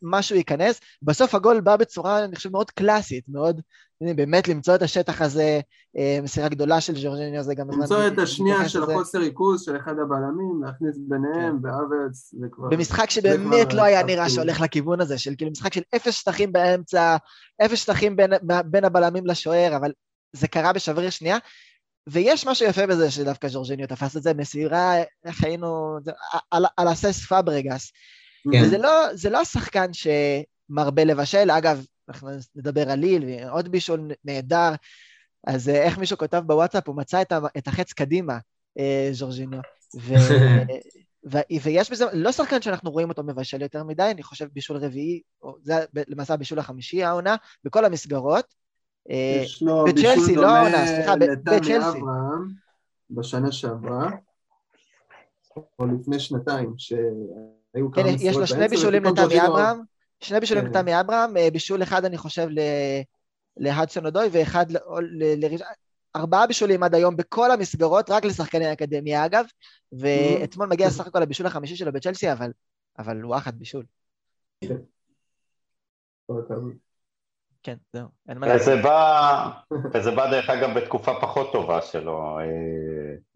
משהו 0.03 0.37
ייכנס. 0.37 0.81
בסוף 1.03 1.35
הגול 1.35 1.61
בא 1.61 1.77
בצורה, 1.77 2.25
אני 2.25 2.37
חושב, 2.37 2.51
מאוד 2.53 2.71
קלאסית, 2.71 3.25
מאוד, 3.29 3.61
באמת 4.01 4.49
למצוא 4.49 4.75
את 4.75 4.83
השטח 4.83 5.23
הזה, 5.23 5.61
אה, 5.99 6.19
מסירה 6.23 6.49
גדולה 6.49 6.81
של 6.81 6.97
ז'ורג'יניו 6.97 7.43
זה 7.43 7.55
גם... 7.55 7.71
למצוא 7.71 8.07
את 8.07 8.19
השנייה 8.19 8.69
של 8.69 8.83
החוסר 8.83 9.19
ריכוז 9.19 9.63
של 9.63 9.77
אחד 9.77 9.93
הבלמים, 9.93 10.63
להכניס 10.65 10.97
ביניהם, 10.99 11.57
כן. 11.57 11.63
באברץ, 11.63 12.35
זה 12.39 12.47
כבר... 12.53 12.69
במשחק 12.69 13.11
שבאמת 13.11 13.73
לא 13.73 13.83
היה 13.83 14.03
נראה 14.03 14.31
שהולך 14.31 14.61
לכיוון 14.61 15.01
הזה, 15.01 15.19
של 15.19 15.35
כאילו 15.37 15.51
משחק 15.51 15.73
של 15.73 15.83
אפס 15.97 16.15
שטחים 16.15 16.53
באמצע, 16.53 17.17
אפס 17.65 17.79
שטחים 17.79 18.17
בין, 18.17 18.31
בין 18.65 18.85
הבלמים 18.85 19.27
לשוער, 19.27 19.77
אבל 19.77 19.93
זה 20.33 20.49
קרה 20.49 20.73
בשבריר 20.73 21.11
שנייה, 21.11 21.39
ויש 22.09 22.47
משהו 22.47 22.67
יפה 22.67 22.87
בזה 22.87 23.11
שדווקא 23.11 23.49
ז'ורג'יניו 23.49 23.87
תפס 23.87 24.17
את 24.17 24.23
זה, 24.23 24.35
מסירה, 24.35 24.93
איך 25.25 25.45
היינו, 25.45 25.99
על, 26.51 26.65
על 26.77 26.89
הסס 26.89 27.27
פאברגס. 27.27 27.93
כן. 28.53 28.63
וזה 28.63 28.79
לא, 28.79 29.07
לא 29.31 29.41
השחקן 29.41 29.91
שמרבה 29.93 31.05
לבשל, 31.05 31.51
אגב, 31.51 31.85
אנחנו 32.09 32.29
נדבר 32.57 32.91
על 32.91 32.99
ליל, 32.99 33.25
ועוד 33.27 33.69
בישול 33.69 34.11
נהדר, 34.25 34.71
אז 35.47 35.69
אה, 35.69 35.83
איך 35.83 35.99
מישהו 35.99 36.19
כותב 36.19 36.43
בוואטסאפ, 36.47 36.89
הוא 36.89 36.97
מצא 36.97 37.23
את, 37.23 37.33
את 37.59 37.69
החץ 37.69 37.93
קדימה, 37.93 38.39
אה, 38.79 39.09
ז'ורג'יניו. 39.13 39.61
ו... 40.01 40.15
ו... 41.33 41.39
ויש 41.63 41.91
בזה, 41.91 42.05
לא 42.13 42.33
שחקן 42.33 42.63
שאנחנו 42.63 42.91
רואים 42.91 43.09
אותו 43.09 43.23
מבשל 43.23 43.63
יותר 43.63 43.85
מדי, 43.85 44.11
אני 44.11 44.23
חושב 44.23 44.49
בישול 44.53 44.77
רביעי, 44.77 45.21
או 45.43 45.57
זה 45.63 45.75
למעשה 46.09 46.35
הבישול 46.35 46.59
החמישי 46.59 47.05
העונה, 47.05 47.37
בכל 47.65 47.85
המסגרות, 47.85 48.55
אה, 49.11 49.41
יש 49.43 49.63
לו 49.63 49.85
בצ'לסי, 49.85 50.35
לא 50.35 50.47
העונה, 50.47 50.87
סליחה, 50.87 51.17
בצ'לסי. 51.45 51.99
בשנה 53.11 53.53
שעברה, 53.53 54.11
או 55.79 55.87
לפני 55.87 56.21
שנתיים, 56.21 56.75
שהיו 56.79 57.93
כמה 57.93 58.05
כן, 58.05 58.15
יש 58.21 58.37
לו 58.37 58.47
שני 58.47 58.69
בישולים 58.69 59.05
לתמי 59.05 59.47
אברהם, 59.47 59.81
שני 60.21 60.41
בישולים 60.41 60.65
כן. 60.65 60.71
לתמי 60.71 61.01
אברהם, 61.01 61.37
אה, 61.37 61.51
בישול 61.51 61.83
אחד 61.83 62.05
אני 62.05 62.19
חושב 62.19 62.49
להדסון 63.57 64.07
אודוי, 64.07 64.29
ואחד 64.33 64.67
לראשון, 65.39 65.67
ארבעה 66.17 66.47
בישולים 66.47 66.83
עד 66.83 66.95
היום 66.95 67.17
בכל 67.17 67.51
המסגרות, 67.51 68.11
רק 68.11 68.25
לשחקני 68.25 68.67
האקדמיה 68.67 69.27
אגב, 69.27 69.45
ואתמול 69.93 70.67
מגיע 70.69 70.91
סך 70.91 71.07
הכל 71.07 71.23
הבישול 71.23 71.47
החמישי 71.47 71.77
שלו 71.77 71.93
בצ'לסי, 71.93 72.27
אבל 72.99 73.21
הוא 73.23 73.37
אחת 73.37 73.55
בישול. 73.55 73.85
כן. 77.63 77.75
זהו, 77.93 78.09
אין 78.29 78.39
מה 78.39 78.47
להגיד. 78.47 78.63
וזה 79.95 80.11
בא, 80.11 80.31
דרך 80.31 80.51
אגב, 80.51 80.79
בתקופה 80.79 81.15
פחות 81.21 81.53
טובה 81.53 81.83
שלו, 81.83 82.39
אה, 82.39 82.45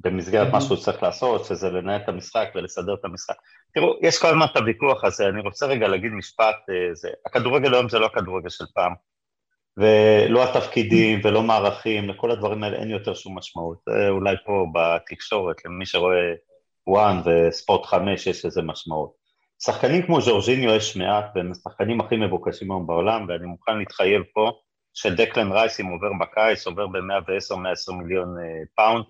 במסגרת 0.00 0.52
מה 0.52 0.60
שהוא 0.60 0.76
צריך 0.76 1.02
לעשות, 1.02 1.44
שזה 1.44 1.70
לנהל 1.70 2.00
את 2.00 2.08
המשחק 2.08 2.48
ולסדר 2.54 2.94
את 2.94 3.04
המשחק. 3.04 3.34
תראו, 3.74 3.94
יש 4.02 4.18
כל 4.18 4.28
הזמן 4.28 4.46
את 4.52 4.56
הוויכוח 4.56 5.04
הזה, 5.04 5.28
אני 5.28 5.40
רוצה 5.40 5.66
רגע 5.66 5.88
להגיד 5.88 6.12
משפט, 6.12 6.56
אה, 6.70 6.94
זה, 6.94 7.08
הכדורגל 7.26 7.74
היום 7.74 7.88
זה 7.88 7.98
לא 7.98 8.06
הכדורגל 8.06 8.48
של 8.48 8.64
פעם, 8.74 8.92
ולא 9.76 10.44
התפקידים 10.44 11.20
ולא 11.24 11.42
מערכים, 11.42 12.08
לכל 12.08 12.30
הדברים 12.30 12.64
האלה 12.64 12.76
אין 12.76 12.90
יותר 12.90 13.14
שום 13.14 13.38
משמעות. 13.38 13.78
זה 13.88 14.08
אולי 14.08 14.36
פה 14.46 14.66
בתקשורת, 14.74 15.56
למי 15.64 15.86
שרואה 15.86 16.32
ONE 16.86 17.20
וספורט 17.24 17.86
חמש 17.86 18.26
יש 18.26 18.44
לזה 18.44 18.62
משמעות. 18.62 19.21
שחקנים 19.64 20.06
כמו 20.06 20.20
ז'ורג'יניו 20.20 20.70
יש 20.74 20.96
מעט, 20.96 21.24
והם 21.34 21.50
השחקנים 21.50 22.00
הכי 22.00 22.16
מבוקשים 22.16 22.70
היום 22.70 22.86
בעולם, 22.86 23.26
ואני 23.28 23.46
מוכן 23.46 23.78
להתחייב 23.78 24.22
פה 24.34 24.50
שדקלן 24.94 25.52
רייס, 25.52 25.80
אם 25.80 25.86
עובר 25.86 26.08
בקיץ, 26.20 26.66
עובר 26.66 26.86
ב-110-120 26.86 27.92
מיליון 27.92 28.28
אה, 28.38 28.64
פאונד, 28.76 29.04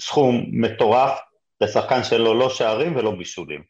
סכום 0.00 0.44
מטורף 0.52 1.20
לשחקן 1.60 2.04
שלו 2.04 2.34
לא 2.34 2.48
שערים 2.50 2.96
ולא 2.96 3.10
בישולים. 3.10 3.62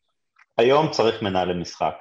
היום 0.58 0.90
צריך 0.90 1.22
מנהלי 1.22 1.54
משחק. 1.54 1.94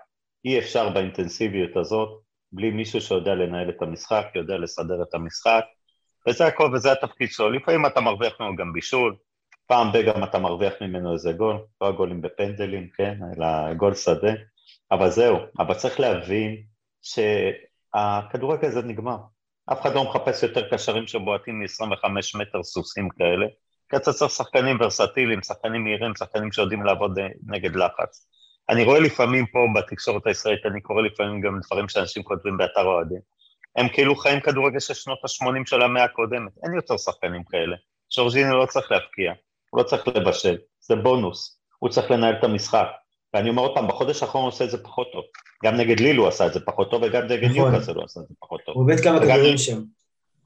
אי 0.46 0.60
אפשר 0.60 0.90
באינטנסיביות 0.90 1.78
הזאת, 1.78 2.22
בלי 2.52 2.72
מישהו 2.72 3.02
שיודע 3.02 3.36
לנהל 3.36 3.70
את 3.70 3.82
המשחק, 3.82 4.26
יודע 4.36 4.58
לסדר 4.58 5.04
את 5.10 5.14
המשחק, 5.14 5.64
וזה 6.28 6.46
הכל, 6.46 6.72
וזה 6.74 6.92
התפקיד 6.92 7.30
שלו. 7.32 7.52
לפעמים 7.52 7.86
אתה 7.86 8.02
מרוויח 8.02 8.34
ממנו 8.40 8.56
גם 8.56 8.74
בישול, 8.74 9.16
פעם 9.72 9.92
בגם 9.94 10.24
אתה 10.24 10.40
מרוויח 10.40 10.74
ממנו 10.82 11.14
איזה 11.14 11.34
גול, 11.34 11.58
לא 11.82 11.88
הגולים 11.88 12.22
בפנדלים, 12.22 12.90
כן, 12.98 13.18
אלא 13.38 13.74
גול 13.74 13.94
שדה, 13.96 14.32
אבל 14.92 15.10
זהו, 15.10 15.38
אבל 15.60 15.74
צריך 15.74 16.00
להבין 16.00 16.64
שהכדורגל 17.02 18.68
הזה 18.68 18.82
נגמר. 18.82 19.18
אף 19.72 19.82
אחד 19.82 19.96
לא 19.96 20.04
מחפש 20.04 20.44
יותר 20.44 20.70
קשרים 20.70 21.08
שבועטים 21.08 21.60
מ-25 21.60 22.06
מטר 22.40 22.64
סוסים 22.64 23.10
כאלה, 23.10 23.46
כי 23.90 23.96
אתה 23.96 24.14
צריך 24.14 24.32
שחקנים 24.32 24.78
ורסטיליים, 24.80 25.44
שחקנים 25.44 25.84
מהירים, 25.84 26.16
שחקנים 26.16 26.52
שיודעים 26.52 26.84
לעבוד 26.84 27.20
נגד 27.48 27.76
לחץ. 27.76 28.28
אני 28.70 28.84
רואה 28.84 29.00
לפעמים 29.00 29.46
פה 29.46 29.60
בתקשורת 29.76 30.28
הישראלית, 30.28 30.66
אני 30.66 30.82
קורא 30.82 31.02
לפעמים 31.02 31.42
גם 31.42 31.60
דברים 31.66 31.90
שאנשים 31.90 32.24
כותבים 32.24 32.58
באתר 32.58 32.86
אוהדים, 32.86 33.22
הם 33.76 33.90
כאילו 33.90 34.16
חיים 34.16 34.40
כדורגל 34.40 34.80
של 34.80 34.94
שנות 34.94 35.20
ה-80 35.24 35.62
של 35.66 35.82
המאה 35.82 36.04
הקודמת, 36.04 36.52
אין 36.64 36.74
יותר 36.74 36.98
שחקנים 36.98 37.44
כאלה. 37.44 37.76
שורזיני 38.10 38.52
לא 38.52 38.66
צריך 38.66 38.92
להפקיע, 38.92 39.34
הוא 39.72 39.80
לא 39.80 39.84
צריך 39.84 40.08
לבשל, 40.08 40.58
זה 40.80 40.96
בונוס, 40.96 41.62
הוא 41.80 41.90
צריך 41.90 42.12
לנהל 42.12 42.36
את 42.40 42.44
המשחק. 42.44 42.88
ואני 43.34 43.50
אומר 43.50 43.62
עוד 43.62 43.76
פעם, 43.76 43.88
בחודש 43.88 44.24
האחרון 44.24 44.44
הוא 44.44 44.48
עושה 44.48 44.66
את 44.66 44.70
זה 44.70 44.84
פחות 44.84 45.08
טוב. 45.12 45.24
גם 45.64 45.76
נגד 45.76 46.00
ליל 46.00 46.18
הוא 46.18 46.28
עשה 46.28 46.48
את 46.48 46.54
זה 46.54 46.60
פחות 46.60 46.92
טוב, 46.92 47.04
וגם 47.04 47.24
נגד 47.24 47.50
נכון. 47.50 47.72
ניוקאסל 47.72 47.96
הוא 47.96 48.04
עשה 48.04 48.20
את 48.20 48.28
זה 48.28 48.34
פחות 48.40 48.62
טוב. 48.66 48.76
הוא 48.76 48.84
עובד 48.84 49.04
כמה 49.04 49.20
כדורים 49.20 49.58
שם. 49.58 49.82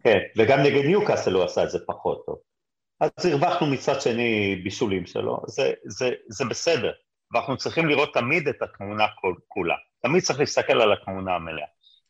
כן, 0.03 0.19
וגם 0.37 0.59
נגד 0.59 0.85
ניוקאסל 0.85 1.33
הוא 1.33 1.43
עשה 1.43 1.63
את 1.63 1.69
זה 1.69 1.79
פחות 1.87 2.25
טוב. 2.25 2.35
אז 2.99 3.25
הרווחנו 3.25 3.67
מצד 3.67 4.01
שני 4.01 4.61
בישולים 4.63 5.05
שלו, 5.05 5.39
זה, 5.47 5.73
זה, 5.85 6.11
זה 6.27 6.45
בסדר. 6.45 6.91
ואנחנו 7.33 7.57
צריכים 7.57 7.87
לראות 7.87 8.13
תמיד 8.13 8.47
את 8.47 8.61
התמונה 8.61 9.05
כולה. 9.47 9.75
תמיד 10.01 10.23
צריך 10.23 10.39
להסתכל 10.39 10.81
על 10.81 10.93
התמונה 10.93 11.35
המלאה. 11.35 11.65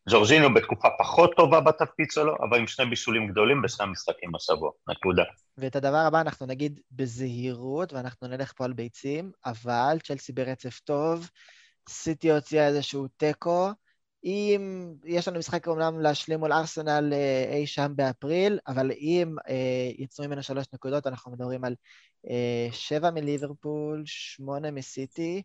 ג'ורג'יניו 0.10 0.54
בתקופה 0.54 0.88
פחות 1.00 1.36
טובה 1.36 1.62
בתפקיד 1.62 2.08
שלו, 2.12 2.36
אבל 2.50 2.60
עם 2.60 2.68
שני 2.68 2.86
בישולים 2.86 3.28
גדולים 3.28 3.62
בשני 3.62 3.86
המשחקים 3.86 4.36
השבוע, 4.36 4.72
נקודה. 4.90 5.24
ואת 5.58 5.76
הדבר 5.76 5.98
הבא 5.98 6.22
אנחנו 6.22 6.46
נגיד 6.46 6.80
בזהירות, 6.92 7.94
ואנחנו 7.94 8.28
נלך 8.28 8.54
פה 8.56 8.66
על 8.66 8.74
ביצים, 8.74 9.32
אבל 9.46 9.98
צ'לסי 10.04 10.34
ברצף 10.34 10.80
טוב, 10.80 11.30
סיטי 11.90 12.32
הוציאה 12.32 12.68
איזשהו 12.68 13.08
תיקו, 13.18 13.70
אם 14.26 14.94
יש 15.06 15.28
לנו 15.28 15.40
משחק 15.40 15.68
אומנם 15.68 16.00
להשלים 16.00 16.40
מול 16.40 16.54
ארסנל 16.54 17.14
אה, 17.14 17.56
אי 17.56 17.68
שם 17.68 17.92
באפריל, 17.96 18.60
אבל 18.68 18.92
אם 18.92 19.36
אה, 19.50 19.92
יצאו 19.98 20.26
ממנו 20.26 20.44
שלוש 20.44 20.66
נקודות, 20.74 21.08
אנחנו 21.08 21.32
מדברים 21.32 21.66
על 21.66 21.76
אה, 22.30 22.68
שבע 22.72 23.12
מליברפול, 23.12 24.04
שמונה 24.06 24.72
מסיטי, 24.72 25.42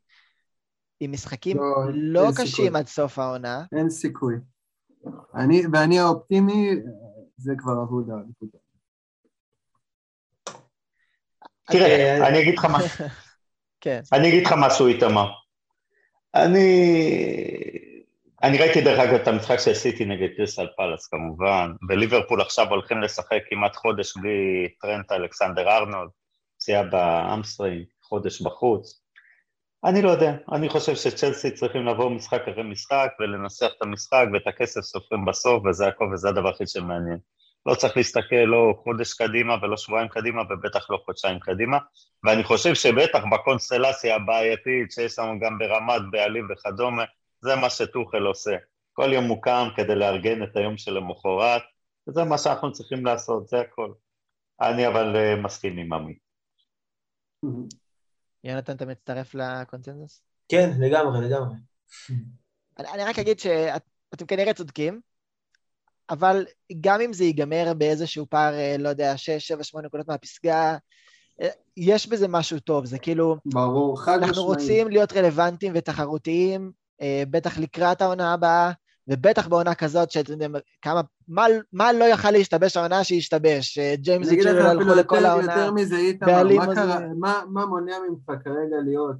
עם 1.01 1.13
משחקים 1.13 1.57
לא, 1.57 1.65
לא 1.95 2.31
קשים 2.33 2.47
סיכוי. 2.47 2.69
עד 2.79 2.87
סוף 2.87 3.19
העונה. 3.19 3.65
אין 3.77 3.91
סיכוי. 3.91 4.35
אני, 5.35 5.63
ואני 5.73 5.99
האופטימי, 5.99 6.71
זה 7.37 7.53
כבר 7.59 7.83
אבוד 7.83 8.11
האליפות. 8.11 8.49
תראה, 11.71 11.87
אה, 11.87 12.29
אני 12.29 12.43
אגיד 12.43 12.59
לך 12.59 12.67
משהו. 12.71 13.05
כן. 13.81 14.01
אני 14.13 14.29
אגיד 14.29 14.47
לך 14.47 14.55
משהו, 14.59 14.87
איתמר. 14.87 15.31
אני... 16.35 16.71
אני 18.43 18.59
ראיתי 18.59 18.81
דרך 18.81 18.99
אגב 18.99 19.15
את 19.15 19.29
המשחק 19.29 19.59
שעשיתי 19.59 20.05
נגד 20.05 20.29
קריסטל 20.37 20.67
פאלאס 20.77 21.07
כמובן, 21.07 21.73
וליברפול 21.89 22.41
עכשיו 22.41 22.69
הולכים 22.71 23.03
לשחק 23.03 23.39
כמעט 23.51 23.77
חודש 23.77 24.17
בלי 24.17 24.69
טרנט 24.81 25.13
אלכסנדר 25.13 25.69
ארנולד, 25.69 26.11
פציעה 26.57 26.83
ב 26.83 26.92
hamstring, 26.92 27.85
חודש 28.03 28.43
בחוץ. 28.43 29.03
אני 29.85 30.03
לא 30.03 30.11
יודע, 30.11 30.33
אני 30.53 30.69
חושב 30.69 30.95
שצ'לסי 30.95 31.51
צריכים 31.51 31.87
לבוא 31.87 32.11
משחק 32.11 32.41
אחרי 32.49 32.63
משחק 32.63 33.11
ולנצח 33.21 33.71
את 33.77 33.83
המשחק 33.83 34.27
ואת 34.33 34.47
הכסף 34.47 34.81
סופרים 34.81 35.25
בסוף 35.25 35.65
וזה 35.67 35.87
הכל 35.87 36.11
וזה 36.15 36.29
הדבר 36.29 36.49
הכי 36.49 36.67
שמעניין. 36.67 37.19
לא 37.67 37.75
צריך 37.75 37.97
להסתכל 37.97 38.37
לא 38.37 38.75
חודש 38.83 39.15
קדימה 39.15 39.57
ולא 39.63 39.77
שבועיים 39.77 40.09
קדימה 40.09 40.43
ובטח 40.43 40.91
לא 40.91 40.99
חודשיים 41.05 41.39
קדימה 41.41 41.79
ואני 42.25 42.45
חושב 42.45 42.75
שבטח 42.75 43.23
בקונסטלציה 43.33 44.17
הבעייתית 44.17 44.93
שיש 44.93 45.19
לנו 45.19 45.41
גם 45.41 45.59
ברמת 45.59 46.03
בעלים 46.11 46.49
וכדומה 46.51 47.05
זה 47.41 47.57
מה 47.57 47.71
שטוחל 47.71 48.23
עושה. 48.27 48.57
כל 48.93 49.13
יום 49.13 49.25
הוא 49.25 49.43
קם 49.43 49.69
כדי 49.77 49.95
לארגן 49.95 50.43
את 50.43 50.57
היום 50.57 50.79
שלמחרת 50.79 51.63
וזה 52.09 52.25
מה 52.25 52.39
שאנחנו 52.39 52.73
צריכים 52.73 53.05
לעשות, 53.07 53.49
זה 53.49 53.61
הכל. 53.61 53.93
אני 54.61 54.87
אבל 54.87 55.17
uh, 55.17 55.41
מסכים 55.41 55.79
עם 55.79 55.93
עמית. 55.93 56.19
יונתן, 58.45 58.77
אתה 58.77 58.87
מצטרף 58.87 59.35
לקונצנזוס? 59.35 60.23
כן, 60.49 60.71
לגמרי, 60.79 61.27
לגמרי. 61.27 61.55
אני, 62.79 62.89
אני 62.89 63.05
רק 63.05 63.19
אגיד 63.19 63.39
שאתם 63.39 64.27
כנראה 64.27 64.55
צודקים, 64.55 65.01
אבל 66.11 66.45
גם 66.81 67.01
אם 67.01 67.13
זה 67.13 67.25
ייגמר 67.25 67.73
באיזשהו 67.79 68.27
פער, 68.31 68.55
אה, 68.55 68.77
לא 68.79 68.89
יודע, 68.89 69.17
6, 69.17 69.31
7, 69.31 69.65
8 69.65 69.87
נקודות 69.87 70.09
מהפסגה, 70.09 70.77
אה, 71.41 71.49
יש 71.77 72.09
בזה 72.09 72.29
משהו 72.29 72.61
טוב, 72.61 72.85
זה 72.85 72.99
כאילו... 72.99 73.37
ברור, 73.45 74.01
חד 74.01 74.13
משמעית. 74.13 74.29
אנחנו 74.29 74.45
רוצים 74.45 74.89
להיות 74.89 75.13
רלוונטיים 75.13 75.73
ותחרותיים, 75.77 76.73
אה, 77.01 77.23
בטח 77.31 77.59
לקראת 77.59 78.03
העונה 78.03 78.33
הבאה, 78.33 78.73
ובטח 79.11 79.49
בעונה 79.49 79.75
כזאת, 79.75 80.11
שאתם 80.11 80.33
יודעים, 80.33 80.55
כמה, 80.83 81.01
מה, 81.29 81.47
מה 81.73 81.93
לא 81.93 82.05
יכל 82.05 82.31
להשתבש 82.31 82.77
העונה 82.77 83.05
שהשתבש? 83.05 83.79
ג'יימס 83.95 84.29
וג'רל 84.31 84.67
הלכו 84.67 84.95
לכל 85.01 85.25
העונה. 85.25 85.53
יותר 85.53 85.73
מזה, 85.73 85.97
איתמר, 85.97 86.45
מה, 86.57 86.75
קרה, 86.75 87.01
מה, 87.19 87.43
מה 87.49 87.67
מונע 87.67 87.97
ממך 88.11 88.43
כרגע 88.45 88.77
להיות 88.85 89.17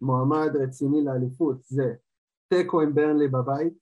מועמד 0.00 0.56
רציני 0.56 1.04
לאליפות? 1.04 1.56
זה 1.62 1.94
תיקו 2.48 2.80
עם 2.80 2.94
ברנלי 2.94 3.28
בבית, 3.28 3.72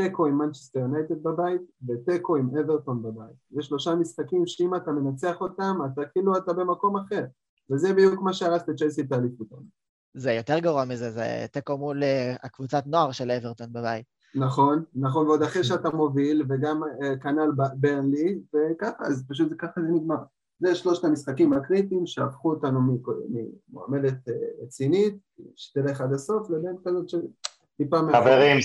תיקו 0.00 0.26
עם 0.26 0.38
מנצ'סטר 0.38 0.78
יונייטד 0.78 1.22
בבית 1.22 1.62
ותיקו 1.88 2.36
עם 2.36 2.50
אברטון 2.58 3.02
בבית. 3.02 3.36
זה 3.50 3.62
שלושה 3.62 3.94
משחקים 3.94 4.46
שאם 4.46 4.74
אתה 4.74 4.90
מנצח 4.90 5.40
אותם, 5.40 5.78
אתה 5.92 6.04
כאילו 6.12 6.36
אתה 6.36 6.52
במקום 6.52 6.96
אחר. 6.96 7.24
וזה 7.70 7.92
בדיוק 7.92 8.22
מה 8.22 8.32
שהרס 8.32 8.68
לצ'לסי 8.68 9.00
את 9.00 9.12
האליפות. 9.12 9.48
זה 10.14 10.32
יותר 10.32 10.58
גרוע 10.58 10.84
מזה, 10.84 11.10
זה 11.10 11.46
תיקו 11.52 11.78
מול 11.78 12.02
אה, 12.02 12.36
הקבוצת 12.42 12.82
נוער 12.86 13.12
של 13.12 13.30
אברטון 13.30 13.72
בבית. 13.72 14.19
נכון, 14.34 14.84
נכון, 14.94 15.26
ועוד 15.26 15.42
אחרי 15.42 15.64
שאתה 15.64 15.90
מוביל, 15.90 16.42
וגם 16.48 16.82
אה, 16.84 17.16
כנ"ל 17.16 17.50
ברנלי, 17.74 18.38
וככה, 18.54 19.04
אז 19.06 19.24
פשוט 19.28 19.52
ככה 19.58 19.80
זה 19.80 19.88
נגמר. 19.88 20.16
זה 20.58 20.74
שלושת 20.74 21.04
המשחקים 21.04 21.52
הקריטיים 21.52 22.06
שהפכו 22.06 22.50
אותנו 22.50 22.80
ממועמדת 22.80 24.28
אה, 24.28 24.34
רצינית, 24.62 25.14
שתלך 25.56 26.00
עד 26.00 26.12
הסוף, 26.12 26.50
לבין 26.50 26.76
כזאת 26.84 27.10
חברים, 28.12 28.58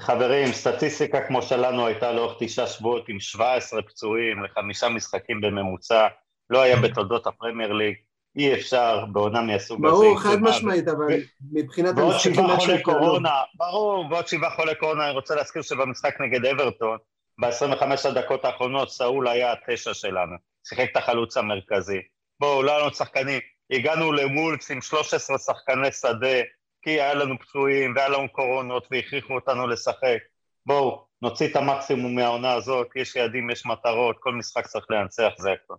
חברים, 0.00 0.52
סטטיסטיקה 0.52 1.26
כמו 1.28 1.42
שלנו 1.42 1.86
הייתה 1.86 2.12
לאורך 2.12 2.36
תשעה 2.40 2.66
שבועות 2.66 3.08
עם 3.08 3.20
17 3.20 3.82
פצועים 3.82 4.44
לחמישה 4.44 4.88
משחקים 4.88 5.40
בממוצע, 5.40 6.06
לא 6.50 6.62
היה 6.62 6.76
בתולדות 6.82 7.26
הפרמייר 7.26 7.72
ליג, 7.72 7.94
אי 8.36 8.54
אפשר 8.54 9.04
בעונה 9.12 9.42
מהסוג 9.42 9.86
הזה. 9.86 9.94
ברור, 9.94 10.20
חד 10.20 10.36
משמעית, 10.40 10.88
אבל 10.88 11.14
מבחינת 11.52 11.98
המשחקים... 11.98 12.34
חולי 12.56 12.82
קורונה, 12.82 13.42
ברור, 13.54 14.06
ועוד 14.10 14.26
שבעה 14.26 14.56
חולי 14.56 14.74
קורונה, 14.74 15.04
אני 15.04 15.12
רוצה 15.12 15.34
להזכיר 15.34 15.62
שבמשחק 15.62 16.20
נגד 16.20 16.44
אברטון, 16.44 16.98
ב-25 17.40 18.08
הדקות 18.08 18.44
האחרונות 18.44 18.90
סאול 18.90 19.28
היה 19.28 19.52
התשע 19.52 19.94
שלנו, 19.94 20.36
שיחק 20.68 20.86
את 20.92 20.96
החלוץ 20.96 21.36
המרכזי. 21.36 21.98
בואו, 22.40 22.62
לא 22.62 22.70
היה 22.70 22.80
לנו 22.80 22.94
שחקנים, 22.94 23.40
הגענו 23.70 24.12
למולץ 24.12 24.70
עם 24.70 24.80
13 24.80 25.38
שחקני 25.38 25.92
שדה, 25.92 26.40
כי 26.82 26.90
היה 26.90 27.14
לנו 27.14 27.38
פצועים 27.38 27.92
והיה 27.96 28.08
לנו 28.08 28.32
קורונות 28.32 28.86
והכריחו 28.90 29.34
אותנו 29.34 29.66
לשחק. 29.66 30.18
בואו, 30.66 31.04
נוציא 31.22 31.48
את 31.48 31.56
המקסימום 31.56 32.14
מהעונה 32.14 32.52
הזאת, 32.52 32.86
יש 32.96 33.16
יעדים, 33.16 33.50
יש 33.50 33.66
מטרות, 33.66 34.16
כל 34.20 34.32
משחק 34.32 34.66
צריך 34.66 34.86
לנצח, 34.90 35.30
זה 35.38 35.52
הכל. 35.52 35.74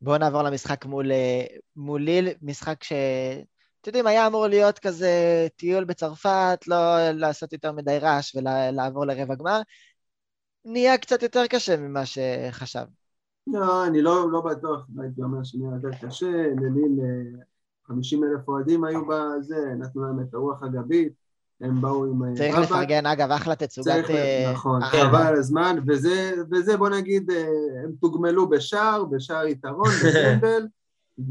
בואו 0.00 0.18
נעבור 0.18 0.42
למשחק 0.42 0.84
מול, 0.84 1.12
אה, 1.12 1.44
מול 1.76 2.02
ליל, 2.02 2.28
משחק 2.42 2.84
ש... 2.84 2.92
אתם 3.80 3.88
יודעים, 3.88 4.06
היה 4.06 4.26
אמור 4.26 4.46
להיות 4.46 4.78
כזה 4.78 5.46
טיול 5.56 5.84
בצרפת, 5.84 6.58
לא 6.66 7.10
לעשות 7.10 7.52
יותר 7.52 7.72
מדי 7.72 7.98
רעש 7.98 8.36
ולעבור 8.36 9.06
לרבע 9.06 9.34
גמר. 9.34 9.60
נהיה 10.64 10.98
קצת 10.98 11.22
יותר 11.22 11.46
קשה 11.46 11.76
ממה 11.76 12.02
שחשב. 12.06 12.84
לא, 13.46 13.86
אני 13.86 14.02
לא, 14.02 14.32
לא 14.32 14.40
בטוח, 14.40 14.86
הייתי 15.02 15.22
אומר 15.22 15.42
שנהיה 15.42 15.70
יותר 15.74 16.06
קשה, 16.06 16.30
לליל 16.60 17.00
אה, 17.00 17.42
50 17.84 18.24
אלף 18.24 18.48
אוהדים 18.48 18.84
היו 18.84 19.06
בזה, 19.06 19.74
נתנו 19.78 20.02
להם 20.02 20.20
את 20.20 20.34
הרוח 20.34 20.62
הגבית, 20.62 21.12
הם 21.60 21.80
באו 21.80 22.04
עם... 22.04 22.24
אה, 22.24 22.36
צריך 22.36 22.58
לפרגן, 22.58 23.06
אגב, 23.06 23.30
אחלה 23.30 23.54
תצוגת... 23.54 23.86
צריך, 23.86 24.10
אה, 24.10 24.50
נכון, 24.52 24.84
חבל 24.84 25.22
על 25.22 25.36
הזמן, 25.36 25.76
וזה, 25.86 26.32
וזה, 26.52 26.76
בוא 26.76 26.88
נגיד, 26.88 27.30
אה, 27.30 27.46
הם 27.84 27.92
תוגמלו 28.00 28.48
בשער, 28.48 29.04
בשער 29.04 29.46
יתרון, 29.46 29.88
בסמבל, 30.06 30.66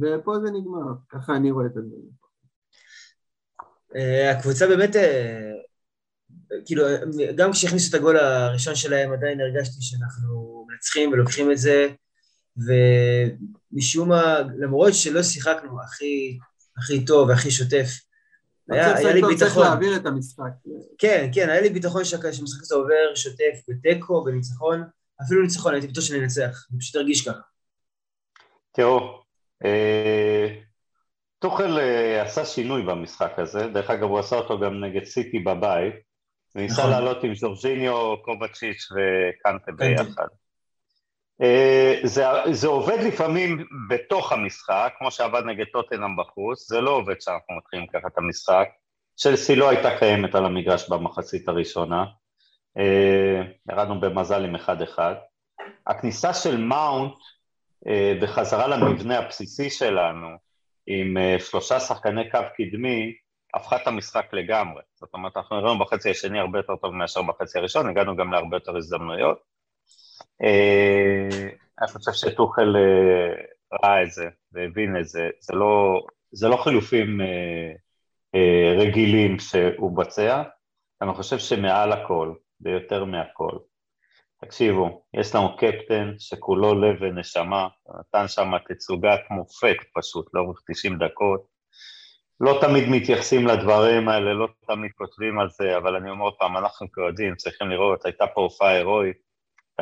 ופה 0.02 0.40
זה 0.46 0.52
נגמר, 0.52 0.94
ככה 1.10 1.36
אני 1.36 1.52
רואה 1.52 1.66
את 1.66 1.78
הדברים. 1.78 2.20
הקבוצה 4.32 4.68
באמת, 4.68 4.96
כאילו, 6.66 6.84
גם 7.36 7.52
כשהכניסו 7.52 7.90
את 7.90 8.02
הגול 8.02 8.18
הראשון 8.18 8.76
שלהם, 8.76 9.14
עדיין 9.14 9.42
הרגשתי 9.42 9.82
שאנחנו 9.82 10.66
מנצחים 10.70 11.12
ולוקחים 11.12 11.52
את 11.52 11.58
זה, 11.58 11.88
ומשום 12.58 14.10
מה, 14.10 14.40
למרות 14.58 14.94
שלא 14.94 15.24
שיחקנו 15.24 15.82
הכי 15.82 16.40
הכי 16.78 17.06
טוב 17.06 17.30
והכי 17.30 17.52
שוטף. 17.52 18.09
היה, 18.72 18.98
היה 18.98 19.14
לי 19.14 19.22
ביטחון. 19.22 19.38
צריך 19.38 19.58
להעביר 19.58 19.96
את 19.96 20.06
המשחק. 20.06 20.52
כן, 20.98 21.30
כן, 21.34 21.50
היה 21.50 21.62
לי 21.62 21.70
ביטחון 21.70 22.06
שהמשחק 22.06 22.62
הזה 22.62 22.76
עובר 22.76 23.16
שוטף 23.16 23.64
בתיקו, 23.68 24.24
בניצחון, 24.24 24.84
אפילו 25.26 25.42
ניצחון, 25.42 25.74
הייתי 25.74 25.88
בטוח 25.88 26.04
שאני 26.04 26.20
אנצח, 26.20 26.68
אני 26.72 26.80
פשוט 26.80 26.96
ארגיש 26.96 27.28
ככה. 27.28 27.42
תראו, 28.72 29.22
אה, 29.66 30.48
טוחל 31.40 31.80
אה, 31.80 32.22
עשה 32.22 32.46
שינוי 32.46 32.82
במשחק 32.82 33.32
הזה, 33.38 33.68
דרך 33.68 33.90
אגב 33.90 34.04
הוא 34.04 34.20
עשה 34.20 34.36
אותו 34.36 34.60
גם 34.60 34.84
נגד 34.84 35.04
סיטי 35.04 35.40
בבית, 35.40 35.94
וניסה 36.56 36.82
נכון. 36.82 36.92
לעלות 36.92 37.24
עם 37.24 37.36
ז'ורג'יניו, 37.36 38.16
קובצ'יץ' 38.22 38.88
וקנטה 38.92 39.72
ביחד. 39.72 40.28
אה, 41.42 42.00
זה, 42.04 42.26
זה 42.52 42.68
עובד 42.68 42.98
לפעמים 43.08 43.66
בתוך 43.90 44.32
המשחק, 44.32 44.94
כמו 44.98 45.12
שעבד 45.12 45.44
נגד 45.46 45.66
טוטנאם 45.74 46.16
בחוץ, 46.16 46.68
זה 46.68 46.82
לא 46.82 46.92
עובד 46.92 47.16
כשאנחנו 47.16 47.56
מתחילים 47.58 47.88
ככה 47.88 48.08
את 48.08 48.18
המשחק. 48.18 48.68
צ'לסי 49.16 49.56
לא 49.56 49.70
הייתה 49.70 49.98
קיימת 49.98 50.36
על 50.36 50.46
המגרש 50.46 50.90
במחצית 50.90 51.50
הראשונה, 51.50 52.06
אה, 52.78 53.42
ירדנו 53.72 54.00
במזל 54.00 54.46
עם 54.46 54.56
1-1. 54.56 55.00
הכניסה 55.88 56.34
של 56.34 56.58
מאונט 56.58 57.14
אה, 57.88 58.14
בחזרה 58.22 58.68
למבנה 58.68 59.18
הבסיסי 59.18 59.70
שלנו, 59.70 60.28
עם 60.88 61.18
שלושה 61.40 61.80
שחקני 61.80 62.32
קו 62.32 62.40
קדמי, 62.58 63.14
הפכה 63.54 63.76
את 63.76 63.88
המשחק 63.88 64.34
לגמרי. 64.34 64.82
זאת 64.96 65.14
אומרת, 65.14 65.38
אנחנו 65.38 65.62
נראינו 65.62 65.80
בחצי 65.80 66.10
השני 66.10 66.40
הרבה 66.40 66.60
יותר 66.60 66.76
טוב 66.76 66.94
מאשר 66.94 67.22
בחצי 67.22 67.60
הראשון, 67.60 67.90
הגענו 67.90 68.16
גם 68.16 68.32
להרבה 68.32 68.56
יותר 68.56 68.78
הזדמנויות. 68.78 69.49
אה, 70.44 71.50
אני 71.82 71.88
חושב 71.88 72.12
שטוחל 72.12 72.76
אה, 72.76 73.44
ראה 73.84 74.04
את 74.04 74.12
זה 74.12 74.30
והבין 74.52 74.98
את 75.00 75.08
זה, 75.08 75.30
זה 75.40 75.56
לא, 75.56 76.02
זה 76.32 76.48
לא 76.48 76.58
חילופים 76.64 77.22
אה, 77.22 78.74
רגילים 78.78 79.40
שהוא 79.40 79.98
בצע, 79.98 80.44
אני 81.02 81.14
חושב 81.14 81.38
שמעל 81.38 81.92
הכל, 81.92 82.34
ויותר 82.62 83.06
מהכל, 83.06 83.58
תקשיבו, 84.42 85.04
יש 85.14 85.36
לנו 85.36 85.58
קפטן 85.58 86.14
שכולו 86.18 86.82
לב 86.82 86.98
ונשמה, 87.02 87.68
נתן 88.00 88.28
שם 88.28 88.52
תצוגת 88.70 89.20
מופת 89.30 89.78
פשוט 89.94 90.26
לאורך 90.34 90.62
90 90.72 90.98
דקות, 90.98 91.60
לא 92.40 92.58
תמיד 92.62 92.84
מתייחסים 92.90 93.48
לדברים 93.48 94.10
האלה, 94.10 94.34
לא 94.34 94.48
תמיד 94.68 94.92
כותבים 94.96 95.40
על 95.40 95.50
זה, 95.50 95.78
אבל 95.78 95.96
אני 95.96 96.10
אומר 96.10 96.24
עוד 96.24 96.34
פעם, 96.40 96.58
אנחנו 96.58 96.92
כאוהדים 96.92 97.36
צריכים 97.36 97.70
לראות, 97.70 98.06
הייתה 98.06 98.28
פה 98.28 98.42
הופעה 98.42 98.70
הירואית, 98.70 99.18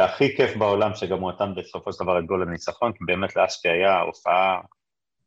הכי 0.04 0.36
כיף 0.38 0.58
בעולם 0.58 0.96
שגם 0.96 1.20
הוא 1.20 1.32
נתן 1.32 1.54
בסופו 1.56 1.94
של 1.94 2.04
דבר 2.04 2.20
את 2.20 2.26
גול 2.26 2.42
הניצחון, 2.42 2.92
כי 2.94 3.00
באמת 3.06 3.36
לאשקי 3.36 3.70
היה 3.70 4.00
הופעה 4.00 4.60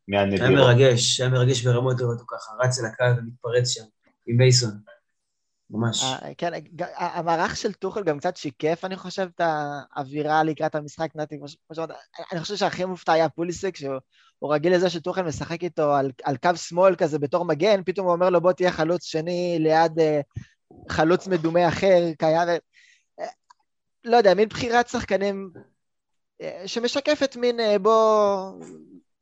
מהנדירות. 0.07 0.49
היה 0.49 0.57
מרגש, 0.57 1.19
היה 1.19 1.29
מרגש 1.29 1.65
ברמות 1.65 1.99
לראות 1.99 2.19
אותו 2.19 2.25
ככה, 2.27 2.51
רץ 2.59 2.79
אל 2.79 2.85
הקהל 2.85 3.19
ומתפרץ 3.19 3.69
שם. 3.69 3.83
עם 4.27 4.37
מייסון. 4.37 4.71
ממש. 5.69 6.03
אה, 6.03 6.33
כן, 6.37 6.51
המערך 6.97 7.57
של 7.57 7.73
טוחל 7.73 8.03
גם 8.03 8.19
קצת 8.19 8.37
שיקף, 8.37 8.85
אני 8.85 8.95
חושב, 8.95 9.27
את 9.35 9.41
האווירה 9.43 10.43
לקראת 10.43 10.75
המשחק, 10.75 11.09
נתי, 11.15 11.37
כמו 11.37 11.75
שאמרת, 11.75 11.89
אני 12.31 12.39
חושב 12.39 12.55
שהכי 12.55 12.85
מופתע 12.85 13.11
היה 13.11 13.29
פוליסיק, 13.29 13.77
שהוא 13.77 14.53
רגיל 14.53 14.75
לזה 14.75 14.89
שטוחל 14.89 15.21
משחק 15.21 15.63
איתו 15.63 15.93
על, 15.93 16.11
על 16.23 16.37
קו 16.37 16.55
שמאל 16.55 16.95
כזה 16.95 17.19
בתור 17.19 17.45
מגן, 17.45 17.83
פתאום 17.85 18.07
הוא 18.07 18.13
אומר 18.13 18.29
לו 18.29 18.41
בוא 18.41 18.51
תהיה 18.51 18.71
חלוץ 18.71 19.03
שני 19.03 19.57
ליד 19.59 19.99
uh, 19.99 20.41
חלוץ 20.89 21.27
מדומה 21.27 21.67
אחר, 21.67 21.99
קיים, 22.17 22.47
לא 24.03 24.17
יודע, 24.17 24.33
מין 24.33 24.49
בחירת 24.49 24.87
שחקנים 24.87 25.51
uh, 26.41 26.45
שמשקפת 26.65 27.35
מין 27.35 27.59
uh, 27.59 27.79
בוא, 27.79 28.51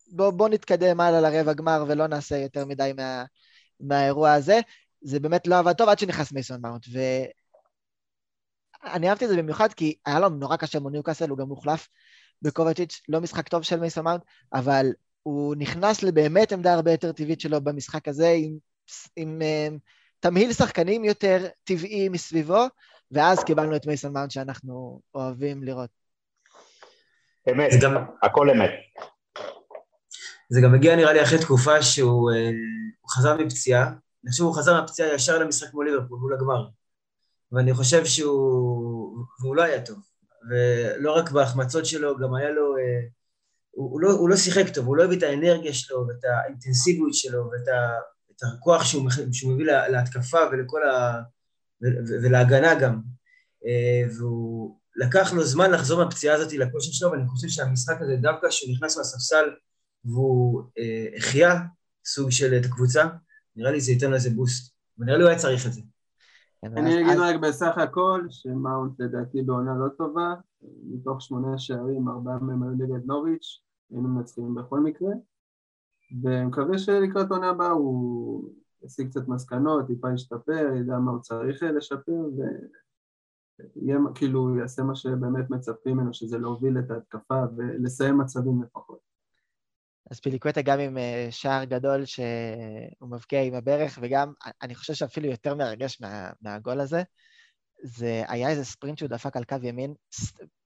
בוא, 0.08 0.32
בוא 0.32 0.50
נתקדם 0.50 1.00
הלאה 1.00 1.22
לרבע 1.22 1.54
גמר 1.54 1.86
ולא 1.88 2.08
נעשה 2.08 2.38
יותר 2.38 2.66
מדי 2.66 2.92
מה, 2.96 3.24
מהאירוע 3.80 4.34
הזה. 4.34 4.60
זה 5.02 5.20
באמת 5.20 5.48
לא 5.48 5.60
עבד 5.60 5.74
טוב 5.74 5.90
עד 5.90 6.00
שנכנס 6.00 6.32
מייסון 6.32 6.62
מאונט, 6.62 6.86
ואני 8.84 9.10
אהבתי 9.10 9.26
את 9.26 9.30
זה 9.30 9.38
במיוחד 9.38 9.74
כי 9.74 9.96
היה 10.06 10.20
לו 10.20 10.30
נורא 10.30 10.56
קשה 10.58 10.80
מול 10.80 10.92
ניוקאסל, 10.92 11.30
הוא 11.30 11.38
גם 11.38 11.48
מוחלף 11.48 11.88
בקובצ'יץ', 12.42 13.02
לא 13.10 13.22
משחק 13.22 13.48
טוב 13.48 13.64
של 13.64 13.80
מייסון 13.80 14.04
מאונט, 14.04 14.24
אבל 14.54 14.86
הוא 15.24 15.56
נכנס 15.56 16.04
לבאמת 16.04 16.52
עמדה 16.52 16.74
הרבה 16.74 16.92
יותר 16.92 17.12
טבעית 17.12 17.42
שלו 17.42 17.62
במשחק 17.62 18.08
הזה, 18.08 18.30
עם, 18.30 18.58
עם 19.16 19.42
עם 19.42 19.76
um, 19.76 19.80
תמהיל 20.20 20.54
שחקנים 20.54 21.06
יותר 21.06 21.48
טבעי 21.64 22.10
מסביבו, 22.10 22.66
ואז 23.12 23.44
קיבלנו 23.44 23.76
את 23.76 23.86
מייסון 23.86 24.14
מאונט 24.14 24.32
שאנחנו 24.32 25.02
אוהבים 25.16 25.64
לראות. 25.64 25.90
אמת, 27.52 27.72
גם... 27.82 28.06
הכל 28.24 28.50
אמת. 28.50 28.70
זה 30.50 30.62
גם 30.62 30.76
הגיע 30.76 30.96
נראה 30.96 31.14
לי 31.14 31.24
אחרי 31.24 31.40
תקופה 31.40 31.82
שהוא 31.82 32.32
uh, 32.32 33.16
חזר 33.16 33.38
מפציעה, 33.38 33.88
אני 34.24 34.32
חושב 34.32 34.44
שהוא 34.44 34.56
חזר 34.56 34.82
מהפציעה 34.82 35.14
ישר 35.14 35.40
למשחק 35.40 35.74
מול 35.74 35.90
ליברפול, 35.90 36.20
מול 36.20 36.34
הגמר. 36.34 36.68
ואני 37.52 37.74
חושב 37.74 38.06
שהוא... 38.06 39.26
והוא 39.42 39.56
לא 39.56 39.64
היה 39.64 39.86
טוב. 39.86 39.98
ולא 40.50 41.12
רק 41.12 41.32
בהחמצות 41.32 41.86
שלו, 41.86 42.18
גם 42.18 42.36
היה 42.36 42.50
לו... 42.50 42.78
אה, 42.78 43.08
הוא, 43.72 43.92
הוא, 43.92 44.02
לא, 44.02 44.12
הוא 44.12 44.30
לא 44.30 44.36
שיחק 44.36 44.74
טוב, 44.74 44.86
הוא 44.86 44.98
לא 44.98 45.04
הביא 45.04 45.18
את 45.18 45.24
האנרגיה 45.24 45.74
שלו 45.74 46.08
ואת 46.08 46.24
האינטנסיביות 46.24 47.14
שלו 47.14 47.50
ואת 47.52 47.68
ה, 47.68 48.00
את 48.32 48.42
הכוח 48.44 48.84
שהוא, 48.84 49.10
שהוא 49.32 49.54
מביא 49.54 49.66
לה, 49.66 49.90
להתקפה 49.90 50.40
ולכל 50.52 50.90
ה... 50.90 51.22
ולהגנה 52.24 52.80
גם. 52.80 53.02
אה, 53.66 54.14
והוא 54.18 54.80
לקח 54.96 55.34
לו 55.34 55.44
זמן 55.44 55.72
לחזור 55.72 56.04
מהפציעה 56.04 56.36
הזאת 56.36 56.54
לכושר 56.54 56.92
שלו, 56.92 57.12
ואני 57.12 57.28
חושב 57.28 57.48
שהמשחק 57.48 58.02
הזה, 58.02 58.16
דווקא 58.22 58.50
כשהוא 58.50 58.74
נכנס 58.74 58.98
לספסל 58.98 59.46
והוא 60.06 60.64
אה, 60.78 61.18
החיה 61.18 61.56
סוג 62.06 62.32
של 62.32 62.58
את 62.60 62.66
הקבוצה, 62.66 63.06
נראה 63.56 63.72
לי 63.72 63.82
זה 63.82 63.92
ייתן 63.92 64.12
לזה 64.12 64.30
בוסט, 64.30 64.76
ונראה 64.98 65.18
לי 65.18 65.24
הוא 65.24 65.30
היה 65.30 65.40
צריך 65.40 65.68
את 65.68 65.74
זה. 65.74 65.82
אני 66.64 67.02
אגיד 67.02 67.20
רק 67.20 67.36
בסך 67.36 67.78
הכל, 67.78 68.22
שמאונט 68.30 69.00
לדעתי 69.00 69.42
בעונה 69.42 69.72
לא 69.80 69.90
טובה, 69.98 70.34
מתוך 70.84 71.22
שמונה 71.22 71.58
שערים, 71.58 72.10
ארבעה 72.10 72.40
מהם 72.40 72.64
היו 72.64 72.72
נגד 72.72 73.06
נוריץ', 73.06 73.62
היינו 73.92 74.10
מנצחים 74.10 74.56
בכל 74.56 74.80
מקרה, 74.80 75.10
ומקווה 76.24 76.78
שלקראת 76.78 77.32
עונה 77.32 77.50
הבאה 77.50 77.70
הוא 77.70 78.54
ישיג 78.84 79.10
קצת 79.10 79.28
מסקנות, 79.28 79.88
טיפה 79.88 80.14
ישתפר, 80.14 80.74
ידע 80.80 80.98
מה 80.98 81.12
הוא 81.12 81.22
צריך 81.22 81.64
לשפר, 81.64 82.22
ויהיה, 83.76 83.98
כאילו, 84.16 84.58
יעשה 84.58 84.84
מה 84.84 84.96
שבאמת 84.96 85.50
מצפים 85.50 85.98
ממנו, 85.98 86.14
שזה 86.14 86.38
להוביל 86.38 86.80
את 86.80 86.92
ההתקפה 86.92 87.44
ולסיים 87.58 88.18
מצבים 88.18 88.64
לפחות. 88.64 89.00
אז 90.12 90.20
פיליקווטה 90.20 90.62
גם 90.62 90.80
עם 90.80 90.98
אה, 90.98 91.28
שער 91.30 91.64
גדול 91.64 92.06
שהוא 92.06 93.10
מבקיע 93.10 93.42
עם 93.42 93.54
הברך, 93.54 94.00
וגם, 94.02 94.34
אני 94.62 94.76
חושב 94.76 94.94
שאפילו 94.94 95.28
יותר 95.28 95.56
מרגש 95.56 96.02
מה, 96.02 96.30
מהגול 96.42 96.80
הזה, 96.80 97.04
זה 97.84 98.24
היה 98.28 98.50
איזה 98.50 98.66
ספרינט 98.66 98.98
שהוא 98.98 99.10
דפק 99.10 99.38
על 99.38 99.44
קו 99.44 99.56
ימין, 99.64 99.94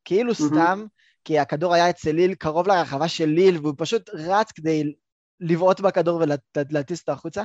כאילו 0.05 0.35
סתם, 0.35 0.85
כי 1.23 1.39
הכדור 1.39 1.73
היה 1.73 1.89
אצל 1.89 2.11
ליל, 2.11 2.35
קרוב 2.35 2.67
לרחבה 2.67 3.07
של 3.07 3.25
ליל, 3.25 3.57
והוא 3.57 3.73
פשוט 3.77 4.09
רץ 4.09 4.51
כדי 4.51 4.93
לבעוט 5.39 5.79
בכדור 5.79 6.21
ולהטיס 6.57 6.99
אותו 6.99 7.11
החוצה, 7.11 7.43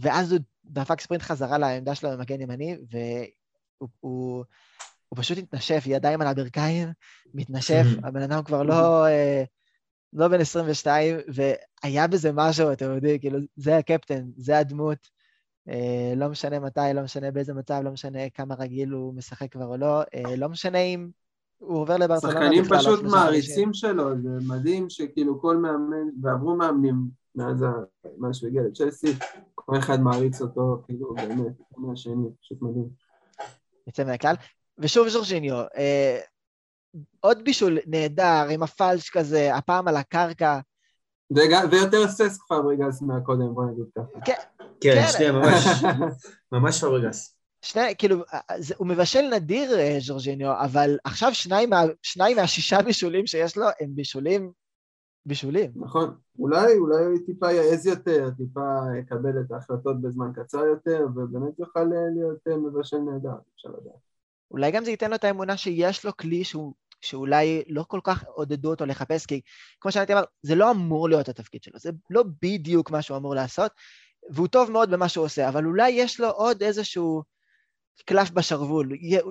ואז 0.00 0.32
הוא 0.32 0.40
דפק 0.64 1.00
ספרינט 1.00 1.22
חזרה 1.22 1.58
לעמדה 1.58 1.94
שלו 1.94 2.10
במגן 2.10 2.40
ימני, 2.40 2.76
והוא 2.90 3.88
הוא, 4.00 4.44
הוא 5.08 5.16
פשוט 5.16 5.38
התנשף, 5.38 5.82
ידיים 5.86 6.20
על 6.20 6.26
הברכיים, 6.26 6.88
מתנשף, 7.34 7.84
הבן 8.04 8.22
אדם 8.22 8.42
כבר 8.42 8.62
לא... 8.62 9.06
אה, 9.06 9.44
לא 10.12 10.28
בן 10.28 10.40
22, 10.40 11.16
והיה 11.34 12.06
בזה 12.06 12.30
משהו, 12.34 12.72
אתם 12.72 12.94
יודעים, 12.94 13.18
כאילו, 13.18 13.38
זה 13.56 13.76
הקפטן, 13.76 14.24
זה 14.36 14.58
הדמות. 14.58 14.98
אה, 15.68 16.12
לא 16.16 16.28
משנה 16.28 16.60
מתי, 16.60 16.80
לא 16.94 17.02
משנה 17.02 17.30
באיזה 17.30 17.54
מצב, 17.54 17.80
לא 17.84 17.90
משנה 17.90 18.30
כמה 18.30 18.54
רגיל 18.54 18.90
הוא 18.90 19.14
משחק 19.14 19.52
כבר 19.52 19.66
או 19.66 19.76
לא, 19.76 20.02
אה, 20.14 20.36
לא 20.36 20.48
משנה 20.48 20.78
אם 20.78 21.10
הוא 21.58 21.78
עובר 21.78 21.96
לברצלונה 21.96 22.40
שחקנים 22.40 22.64
פשוט 22.64 23.02
מעריצים 23.02 23.74
שלו, 23.74 24.22
זה 24.22 24.28
מדהים 24.48 24.90
שכאילו 24.90 25.40
כל 25.40 25.56
מאמן, 25.56 26.08
ועברו 26.22 26.56
מאמנים 26.56 27.19
מאז 27.34 27.64
מה 28.18 28.34
שהוא 28.34 28.48
הגיע 28.48 28.62
לצ'לסי, 28.62 29.12
כל 29.54 29.78
אחד 29.78 30.00
מעריץ 30.00 30.40
אותו, 30.40 30.82
כאילו, 30.86 31.14
באמת, 31.14 31.52
מהשני, 31.76 32.28
פשוט 32.40 32.62
מדהים. 32.62 32.88
יוצא 33.86 34.04
מהכלל. 34.04 34.34
ושוב 34.78 35.08
ז'ורג'יניו, 35.08 35.54
אה, 35.76 36.20
עוד 37.20 37.44
בישול 37.44 37.78
נהדר, 37.86 38.46
עם 38.50 38.62
הפלש 38.62 39.10
כזה, 39.10 39.54
הפעם 39.54 39.88
על 39.88 39.96
הקרקע. 39.96 40.60
ויותר 41.70 42.08
ססק 42.08 42.38
פאברגאס 42.48 43.02
מהקודם, 43.02 43.54
בוא 43.54 43.64
נגיד 43.64 43.84
ככה. 43.96 44.20
כן, 44.24 44.34
כן, 44.80 44.94
כן. 44.94 45.06
שנייה, 45.12 45.32
ממש, 45.32 45.66
ממש 46.52 46.80
פאברגאס. 46.80 47.36
שני, 47.62 47.94
כאילו, 47.98 48.24
זה, 48.58 48.74
הוא 48.78 48.86
מבשל 48.86 49.22
נדיר, 49.34 49.78
אה, 49.78 49.96
ז'ורג'יניו, 50.00 50.64
אבל 50.64 50.98
עכשיו 51.04 51.34
שניים, 51.34 51.70
מה, 51.70 51.82
שניים 52.02 52.36
מהשישה 52.36 52.82
בישולים 52.82 53.26
שיש 53.26 53.56
לו 53.56 53.66
הם 53.80 53.94
בישולים, 53.94 54.52
בישולים. 55.26 55.70
נכון, 55.76 56.14
אולי, 56.38 56.78
אולי 56.78 57.24
טיפה 57.26 57.52
יעז 57.52 57.86
יותר, 57.86 58.30
טיפה 58.36 58.78
יקבל 58.98 59.40
את 59.40 59.52
ההחלטות 59.52 60.00
בזמן 60.00 60.32
קצר 60.34 60.64
יותר, 60.64 61.06
ובאמת 61.14 61.58
יוכל 61.58 61.84
להיות 61.84 62.38
אה, 62.48 62.56
מבשל 62.56 62.98
נהדר, 62.98 63.34
אפשר 63.54 63.68
לדעת. 63.68 64.00
אולי 64.50 64.70
גם 64.70 64.84
זה 64.84 64.90
ייתן 64.90 65.10
לו 65.10 65.16
את 65.16 65.24
האמונה 65.24 65.56
שיש 65.56 66.04
לו 66.04 66.16
כלי 66.16 66.44
שהוא, 66.44 66.74
שאולי 67.00 67.62
לא 67.68 67.84
כל 67.88 68.00
כך 68.04 68.24
עודדו 68.26 68.70
אותו 68.70 68.86
לחפש, 68.86 69.26
כי 69.26 69.40
כמו 69.80 69.90
אומר, 70.10 70.24
זה 70.42 70.54
לא 70.54 70.70
אמור 70.70 71.08
להיות 71.08 71.28
התפקיד 71.28 71.62
שלו, 71.62 71.78
זה 71.78 71.90
לא 72.10 72.24
בדיוק 72.42 72.90
מה 72.90 73.02
שהוא 73.02 73.16
אמור 73.16 73.34
לעשות, 73.34 73.72
והוא 74.30 74.48
טוב 74.48 74.70
מאוד 74.70 74.90
במה 74.90 75.08
שהוא 75.08 75.24
עושה, 75.24 75.48
אבל 75.48 75.66
אולי 75.66 75.90
יש 75.90 76.20
לו 76.20 76.30
עוד 76.30 76.62
איזשהו 76.62 77.22
קלף 78.02 78.30
בשרוול, 78.30 78.88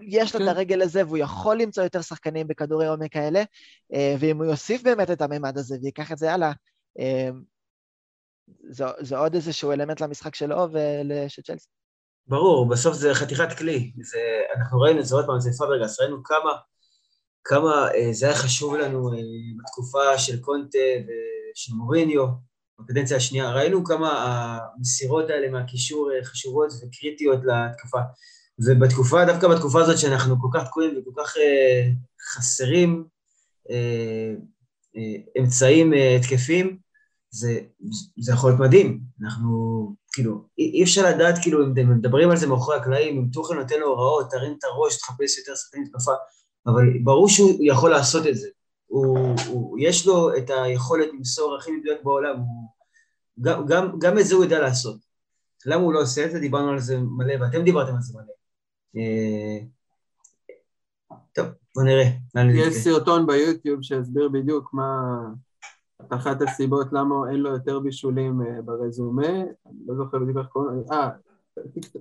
יש 0.08 0.36
לו 0.36 0.42
את 0.42 0.46
כן. 0.46 0.50
הרגל 0.50 0.82
הזה 0.82 1.06
והוא 1.06 1.18
יכול 1.18 1.62
למצוא 1.62 1.84
יותר 1.84 2.02
שחקנים 2.02 2.48
בכדורי 2.48 2.88
עומק 2.88 3.16
האלה, 3.16 3.44
אה, 3.94 4.16
ואם 4.20 4.38
הוא 4.38 4.46
יוסיף 4.46 4.84
באמת 4.84 5.12
את 5.12 5.22
הממד 5.22 5.58
הזה 5.58 5.78
ויקח 5.82 6.12
את 6.12 6.18
זה 6.18 6.34
הלאה, 6.34 6.52
אה, 7.00 7.30
זה, 8.70 8.86
זה 9.00 9.18
עוד 9.18 9.36
איזשהו 9.36 9.72
אלמנט 9.72 10.02
למשחק 10.02 10.36
שלו 10.36 10.68
ושל 10.72 11.42
צ'לסי. 11.42 11.68
ברור, 12.28 12.70
בסוף 12.70 12.96
זה 12.96 13.14
חתיכת 13.14 13.58
כלי. 13.58 13.92
זה, 14.02 14.20
אנחנו 14.56 14.80
ראינו 14.80 15.00
את 15.00 15.06
זה 15.06 15.16
עוד 15.16 15.26
פעם, 15.26 15.40
זה 15.40 15.52
פאברגס, 15.58 16.00
ראינו 16.00 16.24
כמה, 16.24 16.52
כמה 17.44 17.88
אה, 17.96 18.14
זה 18.14 18.26
היה 18.26 18.36
חשוב 18.36 18.76
לנו 18.76 19.14
אה, 19.14 19.20
בתקופה 19.64 20.18
של 20.18 20.42
קונטה 20.42 20.78
ושל 21.02 21.74
מוריניו, 21.74 22.26
בקדנציה 22.80 23.18
השנייה. 23.18 23.52
ראינו 23.52 23.86
כמה 23.86 24.10
המסירות 24.78 25.30
האלה 25.30 25.50
מהקישור 25.50 26.12
אה, 26.12 26.26
חשובות 26.26 26.70
וקריטיות 26.82 27.40
להתקפה. 27.44 28.00
ובתקופה, 28.66 29.26
דווקא 29.26 29.48
בתקופה 29.48 29.82
הזאת 29.82 29.98
שאנחנו 29.98 30.42
כל 30.42 30.48
כך 30.54 30.68
תקועים 30.68 30.98
וכל 30.98 31.24
כך 31.24 31.38
אה, 31.38 31.90
חסרים 32.34 33.04
אה, 33.70 34.34
אה, 34.98 35.42
אמצעים 35.42 35.94
אה, 35.94 36.16
התקפיים, 36.16 36.78
זה, 37.32 37.60
זה 38.20 38.34
יכול 38.34 38.50
להיות 38.50 38.62
מדהים. 38.62 39.00
אנחנו, 39.24 39.50
כאילו, 40.12 40.44
אי 40.58 40.84
אפשר 40.84 41.10
לדעת, 41.10 41.36
כאילו, 41.42 41.66
אם 41.66 41.98
מדברים 41.98 42.30
על 42.32 42.38
זה 42.38 42.48
מאחורי 42.48 42.78
הקלעים, 42.78 43.18
אם 43.18 43.28
תוכן 43.34 43.56
נותן 43.56 43.80
לו 43.80 43.88
הוראות, 43.88 44.32
תרים 44.32 44.56
את 44.60 44.64
הראש, 44.64 44.98
תחפש 44.98 45.38
יותר 45.38 45.56
שחקנים 45.56 45.84
התקפה, 45.84 46.12
אבל 46.68 46.84
ברור 47.04 47.30
שהוא 47.30 47.52
יכול 47.62 47.92
לעשות 47.92 48.28
את 48.28 48.38
זה. 48.38 48.48
הוא, 48.88 49.36
הוא, 49.48 49.78
יש 49.82 50.08
לו 50.08 50.38
את 50.38 50.50
היכולת 50.50 51.08
למסור 51.14 51.56
הכי 51.56 51.72
מדויק 51.72 52.04
בעולם, 52.04 52.38
הוא, 52.38 52.70
גם, 53.42 53.66
גם, 53.66 54.00
גם 54.00 54.20
את 54.20 54.26
זה 54.26 54.36
הוא 54.36 54.44
יודע 54.44 54.60
לעשות. 54.60 54.98
למה 55.66 55.84
הוא 55.84 55.94
לא 55.94 56.02
עושה 56.02 56.26
את 56.26 56.32
זה? 56.32 56.40
דיברנו 56.40 56.72
על 56.72 56.80
זה 56.80 56.98
מלא, 56.98 57.34
ואתם 57.42 57.64
דיברתם 57.64 57.96
על 57.96 58.02
זה 58.02 58.14
מלא. 58.14 58.39
אה, 58.98 59.60
טוב, 61.34 61.48
בוא 61.76 61.84
נראה. 61.84 62.10
יש 62.54 62.76
סרטון 62.76 63.28
ביוטיוב 63.28 63.82
שהסביר 63.82 64.30
בדיוק 64.30 64.74
מה... 64.74 65.20
אחת 66.10 66.42
הסיבות 66.42 66.88
למה 66.94 67.16
אין 67.30 67.40
לו 67.40 67.50
יותר 67.50 67.80
בישולים 67.80 68.42
אה, 68.42 68.62
ברזומה, 68.62 69.28
אני 69.28 69.80
לא 69.88 69.96
זוכר 69.96 70.20
בדיוק 70.20 70.38
איך 70.38 70.48
קוראים, 70.48 70.84
אה, 70.92 71.10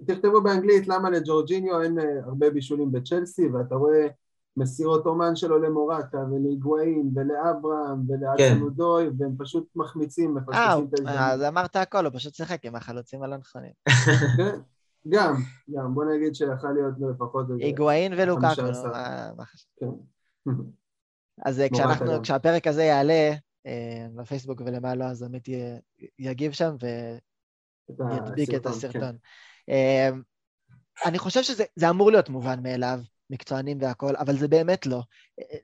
תכתבו 0.06 0.42
באנגלית 0.42 0.88
למה 0.88 1.10
לג'ורג'יניו 1.10 1.82
אין 1.82 1.98
אה, 1.98 2.04
הרבה 2.24 2.50
בישולים 2.50 2.92
בצ'לסי, 2.92 3.48
ואתה 3.48 3.74
רואה 3.74 4.06
מסירות 4.56 5.06
אומן 5.06 5.36
שלו 5.36 5.58
למורטה 5.58 6.18
ולהיגואין 6.18 7.10
ולאברהם 7.14 8.04
ולאצנודוי, 8.08 9.06
כן. 9.06 9.12
והם 9.18 9.32
פשוט 9.38 9.68
מחמיצים, 9.76 10.38
אה, 10.52 11.32
אז 11.32 11.42
אמרת 11.42 11.76
הכל, 11.76 12.04
הוא 12.04 12.12
פשוט 12.14 12.34
שיחק 12.34 12.64
עם 12.64 12.76
החלוצים 12.76 13.22
הלא 13.22 13.36
נכונים. 13.36 13.72
כן, 14.36 14.58
גם, 15.08 15.34
גם, 15.70 15.94
בוא 15.94 16.04
נגיד 16.04 16.34
שיכול 16.34 16.72
להיות 16.72 17.14
לפחות... 17.14 17.46
היגואין 17.60 18.12
ולוקקו, 18.12 18.46
מה 19.36 19.44
חשבת? 19.44 19.66
כן. 19.80 19.86
אז 21.44 21.62
כשאנחנו, 21.74 22.22
כשהפרק 22.22 22.66
הזה 22.66 22.84
יעלה 22.84 23.32
בפייסבוק 24.16 24.60
ולמעלה, 24.60 25.10
אז 25.10 25.22
עמית 25.22 25.48
יגיב 26.18 26.52
שם 26.52 26.76
וידביק 27.88 28.54
את 28.54 28.66
הסרטון. 28.66 29.16
כן. 29.66 30.14
אני 31.06 31.18
חושב 31.18 31.42
שזה 31.42 31.90
אמור 31.90 32.10
להיות 32.10 32.28
מובן 32.28 32.62
מאליו, 32.62 33.00
מקצוענים 33.30 33.78
והכול, 33.80 34.16
אבל 34.16 34.36
זה 34.36 34.48
באמת 34.48 34.86
לא. 34.86 35.02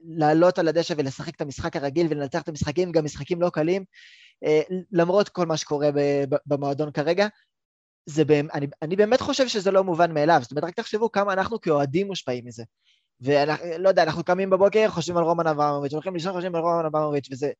לעלות 0.01 0.59
על 0.59 0.69
הדשא 0.69 0.95
ולשחק 0.99 1.37
את 1.37 1.41
המשחק 1.41 1.77
הרגיל 1.77 2.07
ולנצח 2.11 2.43
את 2.43 2.49
המשחקים, 2.49 2.93
גם 2.93 3.05
משחקים 3.05 3.43
לא 3.43 3.51
קלים, 3.51 3.85
למרות 4.93 5.29
כל 5.29 5.47
מה 5.47 5.57
שקורה 5.57 5.91
במועדון 6.47 6.93
כרגע, 6.93 7.29
זה 8.07 8.25
באמת, 8.25 8.51
אני, 8.55 8.67
אני 8.83 8.97
באמת 8.97 9.21
חושב 9.21 9.49
שזה 9.49 9.71
לא 9.71 9.85
מובן 9.85 10.15
מאליו, 10.15 10.39
זאת 10.43 10.51
אומרת, 10.51 10.65
רק 10.65 10.75
תחשבו 10.75 11.13
כמה 11.13 11.33
אנחנו 11.33 11.61
כאוהדים 11.61 12.07
מושפעים 12.07 12.45
מזה. 12.47 12.65
ואנחנו, 13.21 13.67
לא 13.79 13.89
יודע, 13.89 14.03
אנחנו 14.03 14.25
קמים 14.25 14.51
בבוקר, 14.51 14.89
חושבים 14.89 15.17
על 15.17 15.25
רומן 15.25 15.47
אברמוביץ', 15.47 15.93
הולכים 15.93 16.15
לישון, 16.15 16.33
חושבים 16.33 16.55
על 16.55 16.61
רומן 16.61 16.85
אברמוביץ', 16.85 17.29
וזה... 17.33 17.51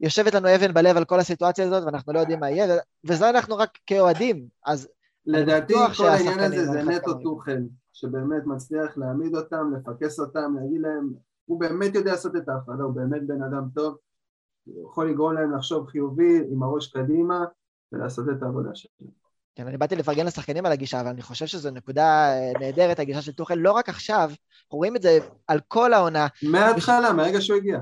יושבת 0.00 0.34
לנו 0.34 0.54
אבן 0.54 0.74
בלב 0.74 0.96
על 0.96 1.04
כל 1.04 1.20
הסיטואציה 1.20 1.66
הזאת, 1.66 1.84
ואנחנו 1.84 2.12
לא 2.12 2.18
יודעים 2.18 2.40
מה 2.40 2.50
יהיה, 2.50 2.76
וזה 3.04 3.30
אנחנו 3.30 3.56
רק 3.56 3.78
כאוהדים, 3.86 4.48
אז... 4.66 4.88
לדעתי 5.26 5.74
כל 5.96 6.08
העניין 6.08 6.38
הזה 6.38 6.66
זה 6.66 6.82
נטו 6.82 7.14
טוחן, 7.22 7.62
שבאמת 7.92 8.46
מצליח 8.46 8.98
להעמיד 8.98 9.34
אותם, 9.34 9.72
לפקס 9.76 10.20
אותם, 10.20 10.54
להגיד 10.60 10.80
להם, 10.80 11.12
הוא 11.44 11.60
באמת 11.60 11.94
יודע 11.94 12.10
לעשות 12.10 12.36
את 12.36 12.48
ההפרדה, 12.48 12.82
הוא 12.82 12.94
באמת 12.94 13.26
בן 13.26 13.42
אדם 13.42 13.68
טוב, 13.74 13.96
הוא 14.64 14.90
יכול 14.90 15.10
לגרום 15.10 15.34
להם 15.34 15.56
לחשוב 15.56 15.86
חיובי, 15.86 16.42
עם 16.50 16.62
הראש 16.62 16.92
קדימה, 16.92 17.44
ולעשות 17.92 18.26
את 18.28 18.42
העבודה 18.42 18.70
שלהם. 18.74 19.19
כן, 19.60 19.66
אני 19.68 19.76
באתי 19.76 19.96
לפרגן 19.96 20.26
לשחקנים 20.26 20.66
על 20.66 20.72
הגישה, 20.72 21.00
אבל 21.00 21.08
אני 21.08 21.22
חושב 21.22 21.46
שזו 21.46 21.70
נקודה 21.70 22.32
אה, 22.32 22.52
נהדרת, 22.60 22.98
הגישה 22.98 23.22
של 23.22 23.32
טוחל, 23.32 23.54
לא 23.54 23.72
רק 23.72 23.88
עכשיו, 23.88 24.30
אנחנו 24.64 24.78
רואים 24.78 24.96
את 24.96 25.02
זה 25.02 25.18
על 25.46 25.60
כל 25.68 25.92
העונה. 25.92 26.26
מההתחלה, 26.42 27.12
מהרגע 27.12 27.40
שהוא 27.40 27.56
הגיע. 27.56 27.78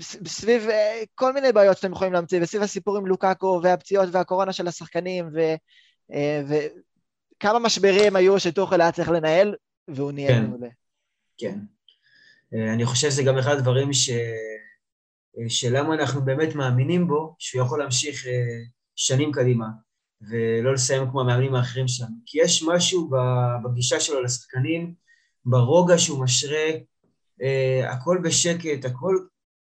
סביב 0.00 0.68
אה, 0.68 1.02
כל 1.14 1.32
מיני 1.32 1.52
בעיות 1.52 1.76
שאתם 1.76 1.92
יכולים 1.92 2.12
להמציא, 2.12 2.42
וסביב 2.42 2.62
הסיפור 2.62 2.96
עם 2.96 3.06
לוקאקו 3.06 3.60
והפציעות 3.62 4.08
והקורונה 4.12 4.52
של 4.52 4.68
השחקנים, 4.68 5.28
ו, 5.32 5.38
אה, 6.12 6.42
וכמה 6.48 7.58
משברים 7.58 8.16
היו 8.16 8.40
שטוחל 8.40 8.80
היה 8.80 8.92
צריך 8.92 9.08
לנהל, 9.08 9.54
והוא 9.88 10.12
ניהל 10.12 10.34
כן, 10.34 10.46
מעולה. 10.46 10.68
כן. 11.38 11.58
אני 12.74 12.84
חושב 12.84 13.10
שזה 13.10 13.22
גם 13.22 13.38
אחד 13.38 13.52
הדברים 13.52 13.92
ש... 13.92 14.10
שלמה 15.48 15.94
אנחנו 15.94 16.24
באמת 16.24 16.54
מאמינים 16.54 17.08
בו, 17.08 17.34
שהוא 17.38 17.62
יכול 17.62 17.78
להמשיך 17.78 18.26
שנים 18.96 19.32
קדימה. 19.32 19.66
ולא 20.20 20.74
לסיים 20.74 21.10
כמו 21.10 21.20
המאמנים 21.20 21.54
האחרים 21.54 21.88
שלנו. 21.88 22.14
כי 22.26 22.38
יש 22.42 22.62
משהו 22.68 23.10
בגישה 23.64 24.00
שלו 24.00 24.22
לשחקנים, 24.22 24.94
ברוגע 25.44 25.98
שהוא 25.98 26.24
משרה, 26.24 26.68
אה, 27.42 27.92
הכל 27.92 28.18
בשקט, 28.24 28.84
הכל, 28.84 29.16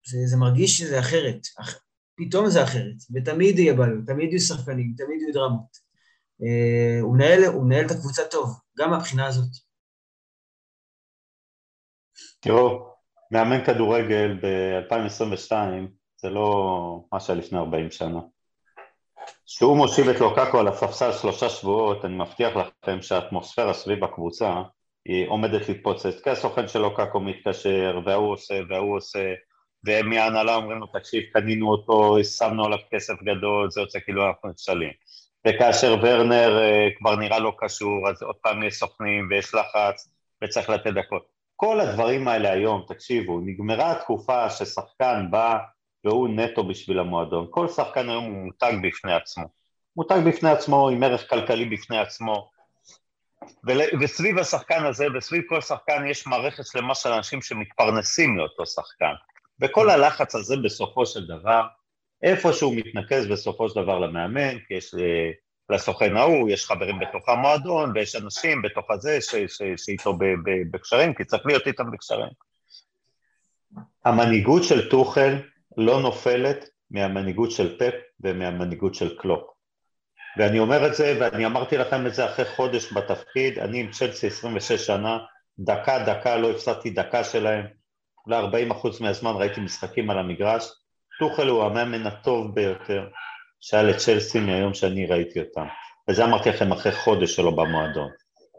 זה, 0.08 0.18
זה 0.26 0.38
מרגיש 0.38 0.78
שזה 0.78 1.00
אחרת. 1.00 1.40
אח, 1.62 1.80
פתאום 2.16 2.50
זה 2.50 2.64
אחרת, 2.64 2.96
ותמיד 3.14 3.60
יהיה 3.60 3.74
בעיות, 3.74 4.06
תמיד 4.08 4.30
יהיו 4.30 4.40
שחקנים, 4.40 4.94
תמיד 4.98 5.22
יהיו 5.22 5.34
דרמות. 5.34 5.78
אה, 6.44 7.02
הוא, 7.02 7.16
מנהל, 7.16 7.44
הוא 7.44 7.66
מנהל 7.66 7.86
את 7.86 7.92
הקבוצה 7.92 8.22
טוב, 8.32 8.60
גם 8.78 8.90
מהבחינה 8.90 9.28
הזאת. 9.28 9.50
תראו, 12.40 12.96
מאמן 13.32 13.66
כדורגל 13.66 14.40
ב-2022 14.44 15.52
זה 16.18 16.30
לא 16.30 17.06
מה 17.12 17.20
שהיה 17.20 17.40
לפני 17.40 17.58
40 17.58 17.92
שנה. 17.92 18.20
כשהוא 19.46 19.78
מושיב 19.78 20.10
את 20.10 20.20
לוקקו 20.20 20.60
על 20.60 20.68
הספסל 20.68 21.12
שלושה 21.12 21.50
שבועות, 21.50 22.06
אני 22.06 22.16
מבטיח 22.16 22.54
לכם 22.56 23.02
שהאטמוספירה 23.02 23.74
סביב 23.74 24.04
הקבוצה 24.04 24.62
היא 25.06 25.30
עומדת 25.30 25.70
להתפוצץ, 25.70 26.22
כי 26.24 26.30
הסוכן 26.30 26.68
של 26.68 26.80
לוקקו 26.80 27.20
מתקשר, 27.20 28.00
וההוא 28.06 28.32
עושה, 28.32 28.60
וההוא 28.70 28.98
עושה, 28.98 29.34
והם 29.84 30.10
מההנהלה 30.10 30.56
אומרים 30.56 30.80
לו, 30.80 30.88
תקשיב, 30.88 31.24
קנינו 31.34 31.72
אותו, 31.72 32.24
שמנו 32.24 32.66
עליו 32.66 32.78
כסף 32.92 33.14
גדול, 33.24 33.72
זה 33.72 33.82
יוצא 33.82 34.00
כאילו 34.00 34.28
אנחנו 34.28 34.50
נכשלים. 34.50 34.92
וכאשר 35.48 35.96
ורנר 36.04 36.60
uh, 36.60 36.98
כבר 36.98 37.16
נראה 37.16 37.40
לא 37.40 37.54
קשור, 37.58 38.10
אז 38.10 38.24
עוד 38.24 38.36
פעם 38.36 38.64
יש 38.64 38.74
סוכנים 38.74 39.28
ויש 39.30 39.56
לחץ 39.56 40.10
וצריך 40.44 40.70
לתת 40.70 40.94
דקות. 40.94 41.26
כל 41.56 41.80
הדברים 41.80 42.28
האלה 42.28 42.52
היום, 42.52 42.86
תקשיבו, 42.88 43.40
נגמרה 43.46 43.92
התקופה 43.92 44.50
ששחקן 44.50 45.26
בא 45.32 45.58
והוא 46.06 46.30
נטו 46.30 46.64
בשביל 46.64 47.00
המועדון. 47.00 47.48
כל 47.50 47.68
שחקן 47.68 48.10
היום 48.10 48.24
הוא 48.26 48.46
מותג 48.46 48.74
בפני 48.84 49.14
עצמו. 49.14 49.44
מותג 49.96 50.20
בפני 50.26 50.50
עצמו 50.50 50.90
עם 50.90 51.04
ערך 51.04 51.30
כלכלי 51.30 51.66
בפני 51.66 51.98
עצמו. 51.98 52.50
ול, 53.68 53.78
וסביב 54.02 54.38
השחקן 54.38 54.86
הזה, 54.86 55.06
וסביב 55.18 55.44
כל 55.50 55.62
שחקן 55.62 56.08
יש 56.08 56.28
מערכת 56.28 56.66
שלמה 56.66 56.96
של 56.96 57.10
אנשים 57.10 57.42
שמתפרנסים 57.42 58.36
מאותו 58.36 58.66
שחקן. 58.66 59.14
וכל 59.62 59.90
הלחץ 59.90 60.36
הזה 60.36 60.56
בסופו 60.64 61.06
של 61.06 61.28
דבר, 61.28 61.62
איפה 62.24 62.54
שהוא 62.54 62.76
מתנקז 62.76 63.28
בסופו 63.28 63.70
של 63.70 63.82
דבר 63.82 64.00
למאמן, 64.00 64.60
כי 64.68 64.74
יש 64.74 64.96
אה, 64.96 65.32
לסוכן 65.70 66.18
ההוא, 66.18 66.50
יש 66.50 66.66
חברים 66.66 67.00
בתוך 67.00 67.30
המועדון, 67.30 67.92
ויש 67.96 68.16
אנשים 68.16 68.62
בתוך 68.62 68.92
הזה 68.92 69.20
שאיתו 69.78 70.18
בקשרים, 70.72 71.14
כי 71.14 71.26
צריך 71.26 71.46
להיות 71.46 71.68
איתם 71.68 71.92
בקשרים. 71.92 72.30
המנהיגות 74.06 74.64
של 74.64 74.90
טוחל 74.90 75.36
לא 75.78 76.02
נופלת 76.02 76.70
מהמנהיגות 76.92 77.52
של 77.52 77.78
פפ 77.80 77.94
ומהמנהיגות 78.20 78.96
של 78.96 79.18
קלופ. 79.18 79.44
ואני 80.38 80.60
אומר 80.60 80.88
את 80.88 80.96
זה, 80.96 81.18
ואני 81.20 81.46
אמרתי 81.46 81.78
לכם 81.78 82.08
את 82.08 82.14
זה 82.14 82.26
אחרי 82.26 82.46
חודש 82.46 82.94
בתפקיד, 82.94 83.60
אני 83.60 83.80
עם 83.80 83.92
צ'לסי 83.92 84.28
26 84.28 84.72
שנה, 84.86 85.18
דקה 85.60 86.04
דקה 86.06 86.38
לא 86.38 86.52
הפסדתי 86.52 86.90
דקה 86.90 87.24
שלהם, 87.24 87.66
אולי 88.26 88.38
40 88.38 88.72
אחוז 88.72 89.02
מהזמן 89.02 89.32
ראיתי 89.36 89.62
משחקים 89.62 90.10
על 90.10 90.20
המגרש, 90.20 90.72
טוחל 91.20 91.48
הוא 91.48 91.64
המאמן 91.64 92.08
הטוב 92.08 92.56
ביותר 92.56 93.08
שהיה 93.62 93.84
לצ'לסי 93.84 94.40
מהיום 94.40 94.74
שאני 94.74 95.06
ראיתי 95.06 95.40
אותם, 95.40 95.66
וזה 96.10 96.26
אמרתי 96.26 96.50
לכם 96.50 96.72
אחרי 96.72 96.92
חודש 96.92 97.36
שלו 97.36 97.56
במועדון. 97.56 98.10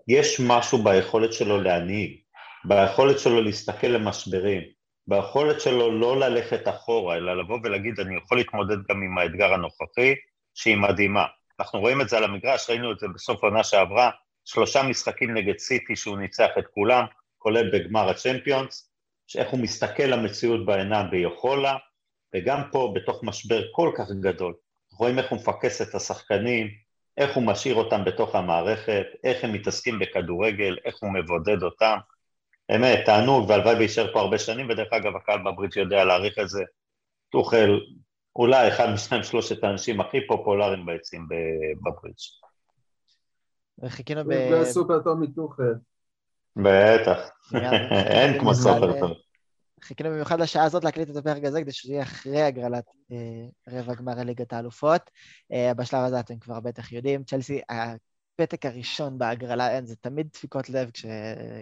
יש 0.08 0.40
משהו 0.40 0.82
ביכולת 0.82 1.32
שלו 1.32 1.62
להנהיג, 1.62 2.16
ביכולת 2.64 3.18
שלו 3.18 3.40
להסתכל 3.42 3.86
למשברים, 3.86 4.62
ביכולת 5.08 5.60
שלו 5.60 5.98
לא 5.98 6.20
ללכת 6.20 6.68
אחורה, 6.68 7.16
אלא 7.16 7.38
לבוא 7.38 7.58
ולהגיד, 7.62 8.00
אני 8.00 8.16
יכול 8.16 8.38
להתמודד 8.38 8.76
גם 8.88 9.02
עם 9.02 9.18
האתגר 9.18 9.54
הנוכחי, 9.54 10.14
שהיא 10.54 10.76
מדהימה. 10.76 11.26
אנחנו 11.60 11.80
רואים 11.80 12.00
את 12.00 12.08
זה 12.08 12.16
על 12.16 12.24
המגרש, 12.24 12.70
ראינו 12.70 12.92
את 12.92 12.98
זה 12.98 13.08
בסוף 13.14 13.44
העונה 13.44 13.64
שעברה, 13.64 14.10
שלושה 14.44 14.82
משחקים 14.82 15.34
נגד 15.34 15.58
סיטי 15.58 15.96
שהוא 15.96 16.18
ניצח 16.18 16.50
את 16.58 16.66
כולם, 16.74 17.04
כולל 17.38 17.70
בגמר 17.70 18.08
הצ'מפיונס, 18.08 18.90
שאיך 19.26 19.48
הוא 19.48 19.60
מסתכל 19.60 20.02
למציאות 20.02 20.66
בעיניים 20.66 21.06
ויכול 21.12 21.62
לה, 21.62 21.76
וגם 22.34 22.62
פה, 22.72 22.92
בתוך 22.94 23.24
משבר 23.24 23.62
כל 23.72 23.92
כך 23.96 24.10
גדול, 24.20 24.54
רואים 24.92 25.18
איך 25.18 25.30
הוא 25.30 25.38
מפקס 25.38 25.82
את 25.82 25.94
השחקנים, 25.94 26.68
איך 27.18 27.36
הוא 27.36 27.46
משאיר 27.46 27.74
אותם 27.74 28.04
בתוך 28.04 28.34
המערכת, 28.34 29.06
איך 29.24 29.44
הם 29.44 29.52
מתעסקים 29.52 29.98
בכדורגל, 29.98 30.76
איך 30.84 30.96
הוא 31.00 31.12
מבודד 31.14 31.62
אותם. 31.62 31.98
אמת, 32.74 33.04
תענוג, 33.06 33.50
והלוואי 33.50 33.74
ויישאר 33.74 34.12
פה 34.12 34.20
הרבה 34.20 34.38
שנים, 34.38 34.70
ודרך 34.70 34.92
אגב, 34.92 35.16
הקהל 35.16 35.38
בברית 35.44 35.76
יודע 35.76 36.04
להעריך 36.04 36.38
את 36.38 36.48
זה. 36.48 36.62
טוחל, 37.30 37.80
אולי 38.36 38.68
אחד 38.68 38.90
משניים 38.94 39.22
שלושת 39.22 39.64
האנשים 39.64 40.00
הכי 40.00 40.26
פופולריים 40.26 40.86
בעצים 40.86 41.28
בברית. 41.82 42.16
וחיכינו 43.82 44.24
ב... 44.24 44.32
זה 44.50 44.64
סופר 44.64 45.02
טוב 45.02 45.18
מטוחל. 45.18 45.74
בטח, 46.56 47.30
אין 48.14 48.40
כמו 48.40 48.54
סופר 48.54 49.00
טוב. 49.00 49.10
חיכינו 49.82 50.10
במיוחד 50.10 50.40
לשעה 50.40 50.64
הזאת 50.64 50.84
להקליט 50.84 51.10
את 51.10 51.16
הפרק 51.16 51.44
הזה, 51.44 51.62
כדי 51.62 51.72
שזה 51.72 51.92
יהיה 51.92 52.02
אחרי 52.02 52.42
הגרלת 52.42 52.84
אה, 53.12 53.78
רבע 53.78 53.94
גמר 53.94 54.14
ליגת 54.24 54.52
האלופות. 54.52 55.10
אה, 55.52 55.74
בשלב 55.74 56.00
הזה 56.00 56.20
אתם 56.20 56.38
כבר 56.38 56.60
בטח 56.60 56.92
יודעים, 56.92 57.24
צ'לסי 57.24 57.60
הפתק 58.40 58.66
הראשון 58.66 59.18
בהגרלה, 59.18 59.70
אין, 59.70 59.86
זה 59.86 59.96
תמיד 59.96 60.28
דפיקות 60.32 60.70
לב 60.70 60.90
כש, 60.90 61.06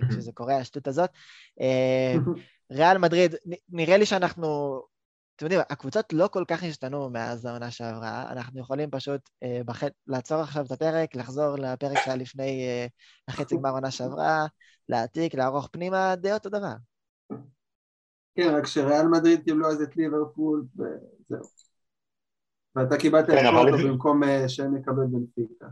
כשזה 0.09 0.33
קורה, 0.33 0.57
השטות 0.57 0.89
הזאת. 0.89 1.11
אה, 1.61 2.15
ריאל 2.73 2.99
מדריד, 2.99 3.35
נראה 3.69 3.97
לי 3.97 4.07
שאנחנו, 4.07 4.81
אתם 5.37 5.45
יודעים, 5.45 5.61
הקבוצות 5.71 6.13
לא 6.13 6.29
כל 6.29 6.45
כך 6.49 6.63
השתנו 6.63 7.11
מאז 7.11 7.45
העונה 7.45 7.71
שעברה, 7.71 8.33
אנחנו 8.33 8.61
יכולים 8.61 8.91
פשוט 8.91 9.21
אה, 9.43 9.61
בח... 9.67 9.83
לעצור 10.07 10.41
עכשיו 10.41 10.65
את 10.67 10.73
הפרק, 10.73 11.17
לחזור 11.17 11.57
לפרק 11.57 11.99
שהיה 12.05 12.17
לפני 12.17 12.67
אה, 12.67 12.87
החצי 13.29 13.57
גמר 13.57 13.69
העונה 13.69 13.91
שעברה, 13.91 14.47
להעתיק, 14.89 15.35
לערוך 15.35 15.69
פנימה, 15.73 16.17
די 16.17 16.33
אותו 16.33 16.49
דבר. 16.49 16.75
כן, 18.37 18.55
רק 18.55 18.67
שריאל 18.67 19.07
מדריד 19.07 19.45
קיבלו 19.45 19.69
אז 19.69 19.83
את 19.83 19.97
ליברפול, 19.97 20.65
וזהו. 20.75 21.49
ואתה 22.77 22.97
קיבלת 22.97 23.25
את 23.25 23.35
פורטו 23.53 23.77
כן, 23.77 23.89
במקום 23.89 24.23
שהם 24.49 24.77
יקבל 24.77 25.07
בנפיקה. 25.07 25.67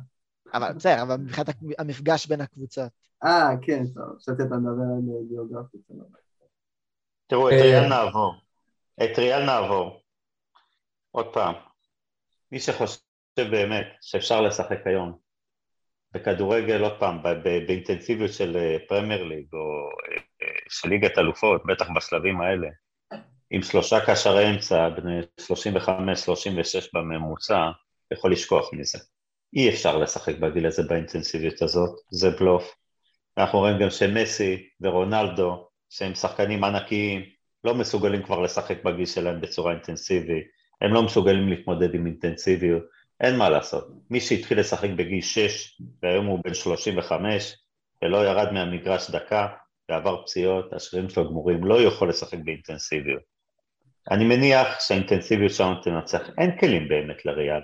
אבל 0.54 0.72
בסדר, 0.76 1.02
אבל 1.02 1.16
מבחינת 1.16 1.48
המפגש 1.78 2.26
בין 2.26 2.40
הקבוצות. 2.40 2.92
אה, 3.24 3.50
כן, 3.62 3.84
טוב, 3.94 4.18
חשבתי 4.18 4.42
אתה 4.42 4.54
מדבר 4.54 4.82
על 4.96 5.28
גיאוגרפית. 5.28 5.80
תראו, 7.26 7.48
את 7.48 7.54
ריאל 7.54 7.88
נעבור. 7.88 8.34
את 9.04 9.18
ריאל 9.18 9.44
נעבור. 9.46 10.00
עוד 11.10 11.32
פעם, 11.32 11.54
מי 12.52 12.60
שחושב 12.60 12.98
באמת 13.36 13.86
שאפשר 14.00 14.40
לשחק 14.40 14.86
היום 14.86 15.18
בכדורגל, 16.12 16.82
עוד 16.82 16.98
פעם, 16.98 17.22
באינטנסיביות 17.42 18.32
של 18.32 18.56
פרמייר 18.88 19.24
ליג 19.24 19.46
או 19.52 19.88
של 20.68 20.88
ליגת 20.88 21.18
אלופות, 21.18 21.62
בטח 21.66 21.86
בשלבים 21.96 22.40
האלה, 22.40 22.68
עם 23.50 23.62
שלושה 23.62 24.06
קשרי 24.06 24.50
אמצע, 24.50 24.88
בני 24.88 25.20
35-36 25.40 26.88
בממוצע, 26.94 27.70
יכול 28.12 28.32
לשכוח 28.32 28.72
מזה. 28.72 28.98
אי 29.54 29.68
אפשר 29.68 29.98
לשחק 29.98 30.38
בגיל 30.38 30.66
הזה 30.66 30.82
באינטנסיביות 30.82 31.62
הזאת, 31.62 31.90
זה 32.10 32.30
בלוף. 32.30 32.74
אנחנו 33.38 33.58
רואים 33.58 33.78
גם 33.78 33.90
שמסי 33.90 34.68
ורונלדו, 34.80 35.68
שהם 35.90 36.14
שחקנים 36.14 36.64
ענקיים, 36.64 37.22
לא 37.64 37.74
מסוגלים 37.74 38.22
כבר 38.22 38.40
לשחק 38.40 38.84
בגיל 38.84 39.06
שלהם 39.06 39.40
בצורה 39.40 39.72
אינטנסיבית, 39.72 40.44
הם 40.80 40.92
לא 40.92 41.02
מסוגלים 41.02 41.48
להתמודד 41.48 41.94
עם 41.94 42.06
אינטנסיביות, 42.06 42.82
אין 43.20 43.36
מה 43.36 43.48
לעשות. 43.48 43.88
מי 44.10 44.20
שהתחיל 44.20 44.60
לשחק 44.60 44.90
בגיל 44.90 45.20
6 45.20 45.80
והיום 46.02 46.26
הוא 46.26 46.38
בן 46.44 46.54
35 46.54 47.56
ולא 48.02 48.26
ירד 48.26 48.52
מהמגרש 48.52 49.10
דקה 49.10 49.46
ועבר 49.88 50.22
פציעות, 50.22 50.72
השרירים 50.72 51.08
שלו 51.08 51.28
גמורים, 51.28 51.64
לא 51.64 51.82
יכול 51.82 52.08
לשחק 52.08 52.38
באינטנסיביות. 52.44 53.22
אני 54.10 54.24
מניח 54.24 54.80
שהאינטנסיביות 54.80 55.52
שלנו 55.52 55.82
תנצח, 55.82 56.30
אין 56.38 56.58
כלים 56.58 56.88
באמת 56.88 57.26
לריאל. 57.26 57.60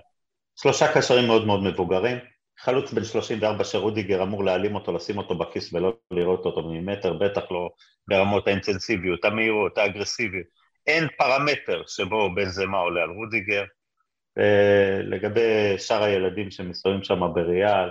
שלושה 0.61 0.95
קשרים 0.95 1.27
מאוד 1.27 1.47
מאוד 1.47 1.63
מבוגרים, 1.63 2.19
חלוץ 2.59 2.93
בן 2.93 3.05
34 3.05 3.65
שרודיגר 3.65 4.23
אמור 4.23 4.45
להעלים 4.45 4.75
אותו, 4.75 4.93
לשים 4.93 5.19
אותו 5.19 5.39
בכיס 5.39 5.73
ולא 5.73 5.93
לראות 6.11 6.45
אותו 6.45 6.63
ממטר, 6.63 7.13
בטח 7.13 7.43
לא 7.51 7.71
ברמות 8.09 8.47
האינטנסיביות, 8.47 9.25
המהירות, 9.25 9.79
האגרסיביות. 9.79 10.47
אין 10.87 11.09
פרמטר 11.19 11.83
שבו 11.87 12.35
בן 12.35 12.45
זמה 12.45 12.79
עולה 12.79 13.03
על 13.03 13.11
רודיגר. 13.11 13.65
לגבי 15.03 15.79
שאר 15.79 16.03
הילדים 16.03 16.51
שמסתובבים 16.51 17.03
שם 17.03 17.21
בריאל, 17.35 17.91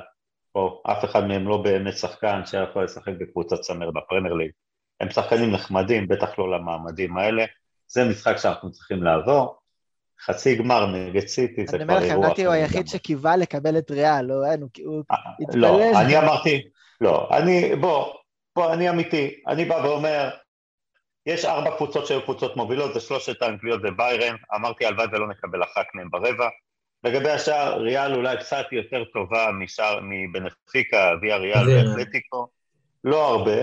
או 0.56 0.84
אף 0.86 1.06
אחד 1.06 1.28
מהם 1.28 1.48
לא 1.48 1.58
באמת 1.58 1.98
שחקן 1.98 2.42
שיכול 2.46 2.84
לשחק 2.84 3.14
בקבוצת 3.20 3.60
צמר 3.60 3.92
בפרמייר 3.92 4.34
ליג. 4.34 4.52
הם 5.00 5.10
שחקנים 5.10 5.52
נחמדים, 5.52 6.08
בטח 6.08 6.40
לא 6.40 6.52
למעמדים 6.52 7.18
האלה. 7.18 7.46
זה 7.88 8.06
משחק 8.10 8.38
שאנחנו 8.38 8.72
צריכים 8.72 9.04
לעבור. 9.04 9.57
חצי 10.22 10.56
גמר 10.56 10.86
נגד 10.86 11.28
סיטי, 11.28 11.68
זה 11.68 11.78
כבר 11.78 11.84
אירוע. 11.84 11.98
אני 11.98 12.14
אומר 12.14 12.20
לכם, 12.20 12.32
נתי 12.32 12.46
הוא 12.46 12.54
היחיד 12.54 12.88
שקיווה 12.88 13.38
לקבל 13.38 13.78
את 13.78 13.92
ריאל, 13.92 14.26
לא, 14.26 14.34
הוא 14.86 15.04
אה, 15.12 15.18
התפלל. 15.40 15.62
לא, 15.62 16.02
אני 16.02 16.18
אמרתי, 16.18 16.68
לא, 17.02 17.30
אני, 17.32 17.76
בוא, 17.76 18.14
בוא, 18.56 18.74
אני 18.74 18.90
אמיתי, 18.90 19.40
אני 19.48 19.66
בא 19.66 19.74
ואומר, 19.74 20.30
יש 21.26 21.46
ארבע 21.46 21.78
קבוצות 21.78 22.08
שהיו 22.08 22.22
קבוצות 22.22 22.56
מובילות, 22.56 22.94
זה 22.94 23.00
שלושת 23.00 23.42
האנגליות 23.42 23.82
וביירן, 23.84 24.36
אמרתי 24.56 24.86
הלוואי 24.86 25.08
ולא 25.12 25.28
נקבל 25.28 25.64
אחת 25.64 25.86
מהן 25.94 26.10
ברבע. 26.10 26.50
לגבי 27.04 27.30
השאר, 27.30 27.82
ריאל 27.82 28.14
אולי 28.14 28.38
קצת 28.38 28.66
יותר 28.72 29.04
טובה 29.04 29.52
משאר, 29.52 30.00
מבנפיקה, 30.02 31.12
ויה 31.22 31.38
ריאל 31.38 31.70
ואתלטיקו, 31.70 32.48
לא 33.04 33.28
הרבה. 33.28 33.62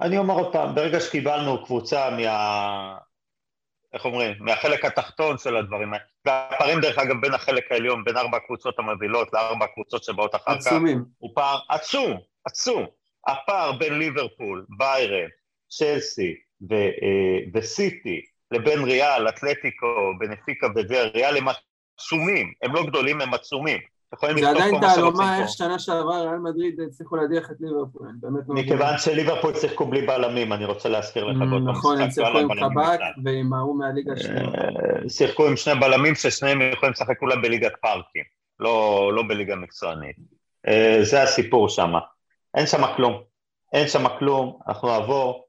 אני 0.00 0.18
אומר 0.18 0.34
עוד 0.34 0.52
פעם, 0.52 0.74
ברגע 0.74 1.00
שקיבלנו 1.00 1.64
קבוצה 1.64 2.10
מה... 2.10 2.96
איך 3.94 4.04
אומרים, 4.04 4.34
מהחלק 4.40 4.84
התחתון 4.84 5.38
של 5.38 5.56
הדברים 5.56 5.92
האלה. 5.92 6.04
והפערים 6.24 6.80
דרך 6.80 6.98
אגב 6.98 7.20
בין 7.20 7.34
החלק 7.34 7.72
העליון, 7.72 8.04
בין 8.04 8.16
ארבע 8.16 8.36
הקבוצות 8.36 8.78
המובילות 8.78 9.28
לארבע 9.32 9.64
הקבוצות 9.64 10.04
שבאות 10.04 10.34
אחר 10.34 10.60
כך, 10.60 10.72
הוא 11.18 11.30
פער 11.34 11.58
עצום, 11.68 12.20
עצום. 12.44 12.86
הפער 13.26 13.72
בין 13.72 13.98
ליברפול, 13.98 14.66
ביירן, 14.78 15.28
צ'לסי 15.70 16.34
אה, 16.72 17.38
וסיטי 17.54 18.20
לבין 18.50 18.78
ריאל, 18.84 19.28
אתלטיקו, 19.28 20.12
בנפיקה 20.18 20.66
וויה, 20.66 21.04
ריאל 21.04 21.36
הם 21.36 21.46
עצומים, 21.98 22.52
הם 22.62 22.74
לא 22.74 22.86
גדולים, 22.86 23.20
הם 23.20 23.34
עצומים. 23.34 23.78
זה 24.40 24.50
עדיין 24.50 24.80
תעלומה 24.80 25.40
איך 25.40 25.48
שנה 25.48 25.78
שעברה 25.78 26.22
ריאל 26.22 26.38
מדריד 26.38 26.80
הצליחו 26.80 27.16
להדיח 27.16 27.50
את 27.50 27.56
ליברפול, 27.60 28.08
אני 28.08 28.16
באמת 28.20 28.48
לא... 28.48 28.54
מכיוון 28.54 28.98
שליברפול 28.98 29.54
שיחקו 29.54 29.86
בלי 29.86 30.06
בלמים, 30.06 30.52
אני 30.52 30.64
רוצה 30.64 30.88
להזכיר 30.88 31.24
לך 31.24 31.36
באותו 31.38 31.64
משחק. 31.64 31.78
נכון, 31.78 32.00
הם 32.00 32.10
שיחקו 32.10 32.38
עם 32.38 32.48
קבק 32.48 33.00
ועם 33.24 33.52
ההוא 33.52 33.78
מהליגה 33.78 34.12
השנייה. 34.12 34.44
אה, 34.44 35.08
שיחקו 35.08 35.46
עם 35.46 35.56
שני 35.56 35.80
בלמים 35.80 36.14
ששניהם 36.14 36.60
יכולים 36.72 36.92
לשחק 36.92 37.22
אולי 37.22 37.36
בליגת 37.36 37.72
פארקים, 37.82 38.24
לא, 38.60 39.10
לא 39.14 39.22
בליגה 39.28 39.56
מקצוענית. 39.56 40.16
אה, 40.68 40.98
זה 41.02 41.22
הסיפור 41.22 41.68
שם. 41.68 41.92
אין 42.54 42.66
שם 42.66 42.82
כלום. 42.96 43.22
אין 43.72 43.88
שם 43.88 44.04
כלום, 44.18 44.58
אנחנו 44.68 44.88
נעבור, 44.88 45.44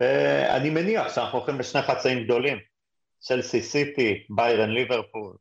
ואני 0.00 0.70
מניח 0.70 1.14
שאנחנו 1.14 1.38
הולכים 1.38 1.58
לשני 1.58 1.82
חצאים 1.82 2.24
גדולים. 2.24 2.58
צ'לסי 3.20 3.62
סיטי, 3.62 4.26
ביירן 4.30 4.70
ליברפול, 4.70 5.36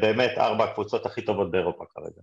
באמת 0.00 0.30
ארבע 0.38 0.64
הקבוצות 0.64 1.06
הכי 1.06 1.22
טובות 1.22 1.50
באירופה 1.50 1.84
כרגע. 1.94 2.22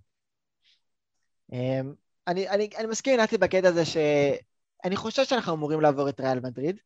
אמ, 1.54 1.94
אני, 2.28 2.50
אני, 2.50 2.70
אני 2.78 2.88
מסכים 2.88 3.14
עם 3.14 3.20
נתי 3.20 3.38
בקטע 3.38 3.68
הזה 3.68 3.86
שאני 3.86 4.96
חושב 4.96 5.24
שאנחנו 5.26 5.54
אמורים 5.54 5.82
לעבור 5.82 6.10
את 6.10 6.20
ריאל 6.20 6.40
מדריד, 6.40 6.78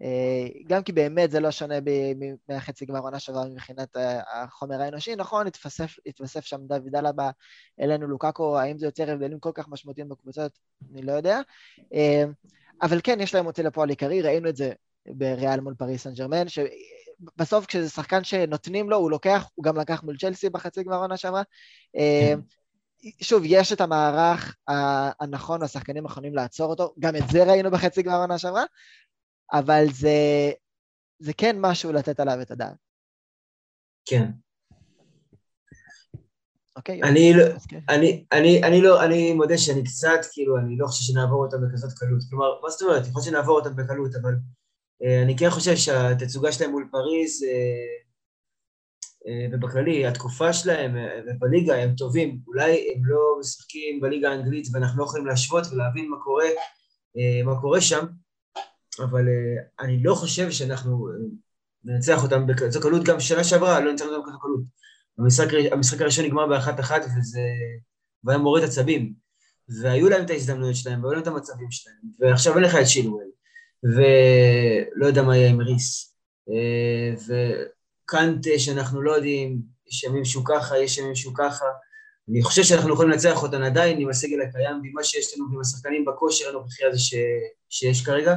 אה, 0.00 0.46
גם 0.66 0.82
כי 0.82 0.92
באמת 0.92 1.30
זה 1.30 1.40
לא 1.40 1.50
שונה 1.50 1.74
מהחצי 2.48 2.86
גמר 2.86 3.00
עונה 3.00 3.18
שעברה 3.18 3.44
מבחינת 3.44 3.96
החומר 4.34 4.80
האנושי, 4.80 5.16
נכון, 5.16 5.46
התווסף, 5.46 5.96
התווסף 6.06 6.44
שם 6.44 6.60
דוד 6.66 6.96
אלבה 6.96 7.30
אלינו 7.80 8.06
לוקאקו, 8.06 8.58
האם 8.58 8.78
זה 8.78 8.86
יוצר 8.86 9.10
הבדלים 9.10 9.40
כל 9.40 9.50
כך 9.54 9.68
משמעותיים 9.68 10.08
בקבוצות, 10.08 10.58
אני 10.92 11.02
לא 11.02 11.12
יודע, 11.12 11.40
אמ, 11.92 12.32
אבל 12.82 13.00
כן, 13.04 13.20
יש 13.20 13.34
להם 13.34 13.44
מוציא 13.44 13.64
לפועל 13.64 13.88
עיקרי, 13.88 14.22
ראינו 14.22 14.48
את 14.48 14.56
זה 14.56 14.72
בריאל 15.06 15.60
מול 15.60 15.74
פריס 15.74 16.02
סן 16.02 16.14
ג'רמן, 16.14 16.48
בסוף 17.36 17.66
כשזה 17.66 17.88
שחקן 17.88 18.24
שנותנים 18.24 18.90
לו, 18.90 18.96
הוא 18.96 19.10
לוקח, 19.10 19.50
הוא 19.54 19.64
גם 19.64 19.76
לקח 19.76 20.02
מול 20.02 20.16
צ'לסי 20.16 20.50
בחצי 20.50 20.82
גמר 20.82 20.96
עונה 20.96 21.16
שעברה. 21.16 21.42
אה, 21.96 22.34
שוב, 23.20 23.42
יש 23.46 23.72
את 23.72 23.80
המערך 23.80 24.56
הנכון, 25.20 25.62
השחקנים 25.62 26.04
יכולים 26.04 26.34
לעצור 26.34 26.70
אותו, 26.70 26.94
גם 26.98 27.16
את 27.16 27.22
זה 27.30 27.44
ראינו 27.44 27.70
בחצי 27.70 28.02
גמר 28.02 28.16
עונה 28.16 28.38
שעברה, 28.38 28.64
אבל 29.52 29.84
זה, 29.92 30.50
זה 31.18 31.32
כן 31.32 31.56
משהו 31.60 31.92
לתת 31.92 32.20
עליו 32.20 32.42
את 32.42 32.50
הדעת. 32.50 32.76
כן. 34.04 34.30
אוקיי, 36.76 37.02
אני, 37.02 37.32
לא, 37.34 37.44
כן. 37.68 37.80
אני, 37.88 38.24
אני, 38.32 38.62
אני 38.64 38.82
לא, 38.82 39.04
אני 39.04 39.32
מודה 39.32 39.58
שאני 39.58 39.84
קצת, 39.84 40.20
כאילו, 40.32 40.58
אני 40.58 40.76
לא 40.78 40.86
חושב 40.86 41.12
שנעבור 41.12 41.44
אותם 41.44 41.56
בכזאת 41.66 41.98
קלות. 41.98 42.22
כלומר, 42.30 42.60
מה 42.62 42.70
זאת 42.70 42.82
אומרת? 42.82 43.06
יכול 43.06 43.12
להיות 43.20 43.24
שנעבור 43.24 43.58
אותם 43.58 43.76
בקלות, 43.76 44.14
אבל 44.22 44.32
אני 45.24 45.36
כן 45.38 45.50
חושב 45.50 45.76
שהתצוגה 45.76 46.52
שלהם 46.52 46.70
מול 46.70 46.88
פריז, 46.90 47.42
אה, 47.42 48.02
אה, 49.26 49.46
ובכללי, 49.52 50.06
התקופה 50.06 50.52
שלהם 50.52 50.96
ובליגה 51.26 51.76
הם 51.76 51.94
טובים. 51.94 52.38
אולי 52.46 52.92
הם 52.94 53.06
לא 53.06 53.36
משחקים 53.40 54.00
בליגה 54.00 54.30
האנגלית 54.30 54.66
ואנחנו 54.72 54.98
לא 54.98 55.04
יכולים 55.04 55.26
להשוות 55.26 55.66
ולהבין 55.72 56.10
מה 56.10 56.16
קורה, 56.24 56.48
מה 57.44 57.60
קורה 57.60 57.80
שם, 57.80 58.06
אבל 58.98 59.24
אני 59.80 60.02
לא 60.02 60.14
חושב 60.14 60.50
שאנחנו 60.50 61.08
ננצח 61.84 62.22
אותם 62.22 62.46
בכזו 62.46 62.80
קלות, 62.80 63.04
גם 63.04 63.20
שנה 63.20 63.44
שעברה 63.44 63.80
לא 63.80 63.90
ננצח 63.90 64.04
אותם 64.04 64.22
בכזו 64.22 64.38
קלות. 64.40 64.60
המשחק, 65.18 65.48
המשחק 65.72 66.00
הראשון 66.00 66.24
נגמר 66.24 66.46
באחת 66.46 66.80
אחת 66.80 67.02
וזה... 67.04 67.40
והיה 68.24 68.38
מוריד 68.38 68.64
עצבים. 68.64 69.14
והיו 69.82 70.08
להם 70.08 70.24
את 70.24 70.30
ההזדמנויות 70.30 70.76
שלהם, 70.76 71.04
והיו 71.04 71.12
להם 71.12 71.22
את 71.22 71.26
המצבים 71.26 71.70
שלהם, 71.70 71.96
ועכשיו 72.18 72.54
אין 72.54 72.64
לך 72.64 72.74
את 72.74 72.86
שילואל. 72.86 73.31
ולא 73.84 75.06
יודע 75.06 75.22
מה 75.22 75.36
יהיה 75.36 75.50
עם 75.50 75.60
ריס. 75.60 76.14
אה, 76.50 77.14
וקנטה 77.14 78.58
שאנחנו 78.58 79.02
לא 79.02 79.12
יודעים, 79.12 79.62
יש 79.88 80.04
ימים 80.04 80.24
שהוא 80.24 80.44
ככה, 80.46 80.78
יש 80.78 80.98
ימים 80.98 81.14
שהוא 81.14 81.34
ככה. 81.36 81.64
אני 82.28 82.42
חושב 82.42 82.62
שאנחנו 82.62 82.92
יכולים 82.92 83.10
לנצח 83.10 83.42
אותן 83.42 83.62
עדיין 83.62 83.98
עם 84.00 84.08
הסגל 84.08 84.40
הקיים, 84.40 84.80
ועם 84.82 84.92
מה 84.94 85.04
שיש 85.04 85.36
לנו 85.36 85.50
ועם 85.50 85.60
השחקנים 85.60 86.04
בכושר 86.04 86.48
הנוכחי 86.48 86.84
הזה 86.84 86.98
ש... 86.98 87.14
שיש 87.68 88.04
כרגע, 88.06 88.36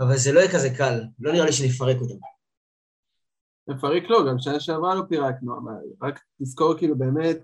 אבל 0.00 0.16
זה 0.16 0.32
לא 0.32 0.40
יהיה 0.40 0.52
כזה 0.52 0.70
קל, 0.76 1.00
לא 1.18 1.32
נראה 1.32 1.46
לי 1.46 1.52
שנפרק 1.52 1.96
אותם. 2.00 2.14
נפרק 3.68 4.02
לא, 4.08 4.30
גם 4.30 4.38
שנה 4.38 4.60
שעברה 4.60 4.94
לא 4.94 5.02
פירקנו, 5.08 5.58
אבל 5.58 6.08
רק 6.08 6.20
תזכור 6.42 6.78
כאילו 6.78 6.98
באמת 6.98 7.38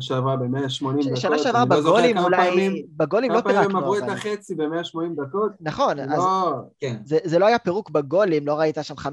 שעברה 0.00 0.36
ב-180 0.36 1.04
דקות. 1.04 1.16
שנה 1.16 1.38
שעברה 1.38 1.64
לא 1.64 1.76
בגולים 1.80 2.18
אולי, 2.18 2.84
בגולים 2.96 3.32
לא 3.32 3.40
פירקנו. 3.40 3.52
כמה 3.52 3.62
פעמים 3.62 3.76
עברו 3.76 3.98
את 3.98 4.08
החצי 4.08 4.54
ב-180 4.54 5.26
דקות? 5.26 5.52
נכון, 5.60 5.98
אז 5.98 6.18
לא- 6.18 6.60
כן. 6.78 6.96
זה 7.04 7.38
לא 7.38 7.46
היה 7.46 7.58
פירוק 7.58 7.90
בגולים, 7.90 8.46
לא 8.46 8.54
ראית 8.54 8.78
שם 8.82 8.94
5-0, 8.94 9.06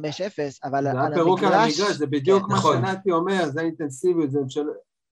אבל 0.63 0.87
על 0.87 0.97
המגרש... 0.97 1.09
זה 1.09 1.15
היה 1.15 1.23
פירוק 1.23 1.43
על 1.43 1.53
המגרש, 1.53 1.91
זה 1.91 2.07
בדיוק 2.07 2.43
כן, 2.43 2.51
מה 2.51 2.55
נכון. 2.55 2.77
שנתי 2.77 3.11
אומר, 3.11 3.49
זה 3.49 3.61
אינטנסיביות, 3.61 4.31
זה 4.31 4.39
של... 4.47 4.65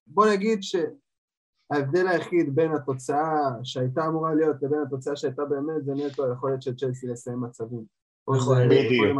בוא 0.06 0.26
נגיד 0.26 0.60
שההבדל 0.62 2.08
היחיד 2.08 2.54
בין 2.54 2.74
התוצאה 2.74 3.48
שהייתה 3.62 4.06
אמורה 4.06 4.34
להיות 4.34 4.56
לבין 4.62 4.78
התוצאה 4.86 5.16
שהייתה 5.16 5.44
באמת, 5.44 5.84
זה 5.84 5.92
נטו 5.94 6.24
היכולת 6.24 6.62
של 6.62 6.74
צ'לסי 6.76 7.06
לסיים 7.06 7.40
מצבים. 7.40 7.98
נכון, 8.36 8.68
בדיוק. 8.68 9.18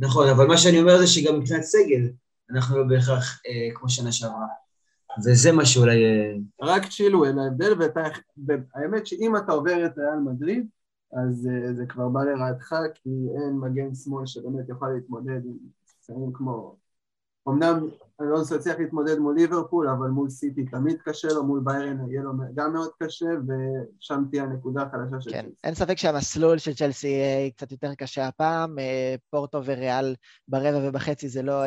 נכון, 0.00 0.28
אבל 0.28 0.46
מה 0.46 0.58
שאני 0.58 0.80
אומר 0.80 0.98
זה 0.98 1.06
שגם 1.06 1.38
מבחינת 1.38 1.62
סגל, 1.62 2.10
אנחנו 2.50 2.78
לא 2.78 2.84
בהכרח 2.88 3.40
אה, 3.46 3.74
כמו 3.74 3.88
שנה 3.88 4.12
שעברה. 4.12 4.46
וזה 5.18 5.52
מה 5.52 5.66
שאולי... 5.66 6.04
אה, 6.04 6.34
רק 6.62 6.82
צ'ילואל 6.86 7.38
ההבדל, 7.38 7.72
והאמת 8.46 9.06
שאם 9.06 9.36
אתה 9.36 9.52
עובר 9.52 9.86
את 9.86 9.98
ריאל 9.98 10.18
מדריד, 10.18 10.66
אז 11.12 11.48
uh, 11.48 11.72
זה 11.72 11.86
כבר 11.86 12.08
בא 12.08 12.20
לרעתך, 12.24 12.74
כי 12.94 13.10
אין 13.10 13.58
מגן 13.58 13.94
שמאל 13.94 14.26
שבאמת 14.26 14.68
יכול 14.68 14.88
להתמודד 14.94 15.44
עם 15.44 15.56
שחקנים 15.86 16.32
כמו 16.32 16.76
אמנם 17.48 17.88
אלונסו 18.20 18.54
הצליח 18.54 18.78
להתמודד 18.78 19.18
מול 19.18 19.34
ליברפול, 19.34 19.88
אבל 19.88 20.08
מול 20.08 20.30
סיטי 20.30 20.64
תמיד 20.64 20.96
קשה 21.04 21.28
לו, 21.28 21.44
מול 21.44 21.60
ביירן 21.64 22.10
יהיה 22.10 22.22
לו 22.22 22.32
גם 22.54 22.72
מאוד 22.72 22.90
קשה, 23.02 23.26
ושם 23.26 24.24
תהיה 24.30 24.42
הנקודה 24.42 24.82
החדשה 24.82 25.20
של 25.20 25.30
כן, 25.30 25.42
צ'לסי. 25.42 25.56
אין 25.64 25.74
ספק 25.74 25.98
שהמסלול 25.98 26.58
של 26.58 26.74
צ'לסי 26.74 27.08
יהיה 27.08 27.50
קצת 27.50 27.72
יותר 27.72 27.94
קשה 27.94 28.26
הפעם, 28.26 28.78
אה, 28.78 29.14
פורטו 29.30 29.64
וריאל 29.64 30.14
ברבע 30.48 30.88
ובחצי 30.88 31.28
זה 31.28 31.42
לא... 31.42 31.62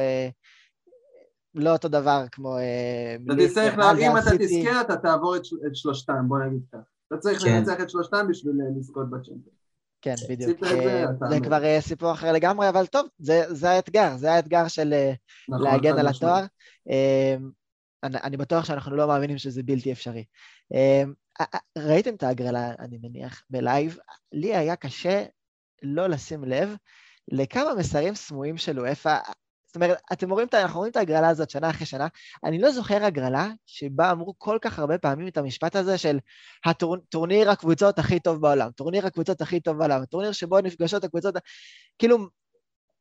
אה, 1.56 1.64
לא 1.64 1.74
אותו 1.74 1.88
דבר 1.88 2.26
כמו... 2.32 2.58
אה, 2.58 3.16
אתה 3.26 3.34
תצטרך, 3.47 3.74
אם 3.99 4.18
אתה 4.18 4.38
תזכה, 4.39 4.82
אתה 4.82 4.95
תעבור 4.97 5.36
את 5.36 5.76
שלושתם, 5.76 6.28
בוא 6.28 6.39
נגיד 6.39 6.62
כך. 6.72 6.80
אתה 7.08 7.18
צריך 7.18 7.41
כן. 7.43 7.58
לנצח 7.58 7.82
את 7.82 7.89
שלושתם 7.89 8.28
בשביל 8.30 8.53
לזכות 8.78 9.10
בצ'מפיון. 9.10 9.56
כן, 10.01 10.16
בדיוק. 10.30 10.60
זה 11.30 11.39
כבר 11.43 11.62
סיפור 11.80 12.12
אחר 12.12 12.32
לגמרי, 12.32 12.70
אבל 12.70 12.86
טוב, 12.86 13.08
זה 13.49 13.70
האתגר, 13.70 14.18
זה 14.18 14.32
האתגר 14.32 14.68
של 14.68 14.93
נכון, 15.49 15.64
להגן 15.64 15.97
על 15.99 16.08
התואר. 16.08 16.45
אני, 18.03 18.18
אני 18.24 18.38
בטוח 18.38 18.66
שאנחנו 18.66 18.95
לא 18.95 19.08
מאמינים 19.08 19.38
שזה 19.38 19.64
בלתי 19.64 19.91
אפשרי. 19.91 20.24
ראיתם 21.78 22.16
את 22.16 22.24
ההגרלה, 22.24 22.74
אני 22.80 22.97
מניח, 23.01 23.43
בלייב? 23.49 23.97
לי 24.32 24.56
היה 24.56 24.76
קשה 24.76 25.24
לא 25.84 26.08
לשים 26.08 26.43
לב 26.43 26.76
לכמה 27.32 27.76
מסרים 27.76 28.16
סמויים 28.16 28.58
של 28.58 28.80
וופא. 28.80 29.20
זאת 29.76 29.82
אומרת, 29.82 30.01
אתם 30.13 30.30
רואים, 30.30 30.47
אנחנו 30.53 30.80
רואים 30.80 30.91
את 30.91 30.97
ההגרלה 30.97 31.30
הזאת 31.30 31.49
שנה 31.49 31.69
אחרי 31.69 31.86
שנה, 31.86 32.07
אני 32.43 32.59
לא 32.59 32.71
זוכר 32.71 33.03
הגרלה 33.03 33.47
שבה 33.65 34.11
אמרו 34.11 34.34
כל 34.38 34.57
כך 34.61 34.80
הרבה 34.80 34.97
פעמים 34.97 35.28
את 35.28 35.38
המשפט 35.38 35.76
הזה 35.76 35.97
של 35.97 36.19
הטורניר 36.65 37.49
הקבוצות 37.49 37.99
הכי 37.99 38.19
טוב 38.19 38.41
בעולם, 38.41 38.71
טורניר 38.71 39.07
הקבוצות 39.07 39.41
הכי 39.41 39.59
טוב 39.59 39.78
בעולם, 39.78 40.01
הטורניר 40.01 40.32
שבו 40.32 40.61
נפגשות 40.61 41.03
הקבוצות, 41.03 41.36
כאילו, 41.99 42.17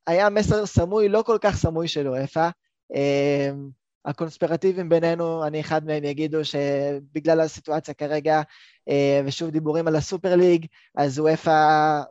היה 0.07 0.31
מסר 0.31 0.67
סמוי, 0.67 1.09
לא 1.09 1.23
כל 1.23 1.39
כך 1.41 1.57
סמוי 1.57 1.89
של 1.89 2.09
וופא. 2.09 2.49
אמ, 2.95 3.69
הקונספירטיביים 4.05 4.89
בינינו, 4.89 5.47
אני 5.47 5.61
אחד 5.61 5.85
מהם 5.85 6.05
יגידו 6.05 6.45
שבגלל 6.45 7.41
הסיטואציה 7.41 7.95
כרגע, 7.95 8.43
אה, 8.89 9.21
ושוב 9.27 9.51
דיבורים 9.51 9.89
על 9.89 9.97
הסופר 9.97 10.37
ליג, 10.37 10.67
אז 10.97 11.19
וופא 11.19 11.51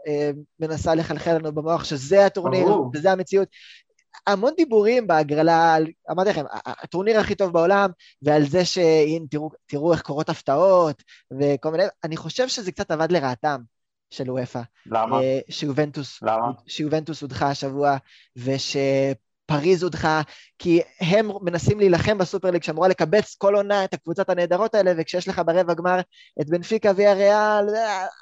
אה, 0.07 0.31
מנסה 0.59 0.95
לחלחל 0.95 1.33
לנו 1.33 1.51
במוח 1.51 1.83
שזה 1.83 2.25
הטורניר, 2.25 2.65
ברור. 2.65 2.91
וזה 2.93 3.11
המציאות. 3.11 3.47
המון 4.27 4.53
דיבורים 4.57 5.07
בהגרלה, 5.07 5.77
אמרתי 6.11 6.29
לכם, 6.29 6.45
הטורניר 6.65 7.19
הכי 7.19 7.35
טוב 7.35 7.53
בעולם, 7.53 7.89
ועל 8.21 8.43
זה 8.45 8.65
שהנה, 8.65 9.27
תראו, 9.29 9.49
תראו 9.65 9.93
איך 9.93 10.01
קורות 10.01 10.29
הפתעות, 10.29 11.03
וכל 11.39 11.71
מיני, 11.71 11.83
אני 12.03 12.17
חושב 12.17 12.47
שזה 12.47 12.71
קצת 12.71 12.91
עבד 12.91 13.11
לרעתם. 13.11 13.61
של 14.13 14.31
וופא. 14.31 14.61
למה? 14.85 15.21
אה, 15.21 15.39
שיובנטוס, 15.49 16.21
למה? 16.21 16.51
שיובנטוס 16.67 17.21
הודחה 17.21 17.49
השבוע, 17.49 17.97
וש... 18.35 18.77
פריז 19.45 19.83
הודחה, 19.83 20.21
כי 20.59 20.81
הם 20.99 21.29
מנסים 21.41 21.79
להילחם 21.79 22.17
בסופרליג 22.17 22.63
שאמורה 22.63 22.87
לקבץ 22.87 23.35
כל 23.35 23.55
עונה 23.55 23.83
את 23.83 23.93
הקבוצות 23.93 24.29
הנהדרות 24.29 24.75
האלה, 24.75 24.93
וכשיש 24.97 25.27
לך 25.27 25.41
ברבע 25.45 25.73
גמר 25.73 25.99
את 26.41 26.49
בנפיקה 26.49 26.91
ויה 26.95 27.13
ריאל, 27.13 27.65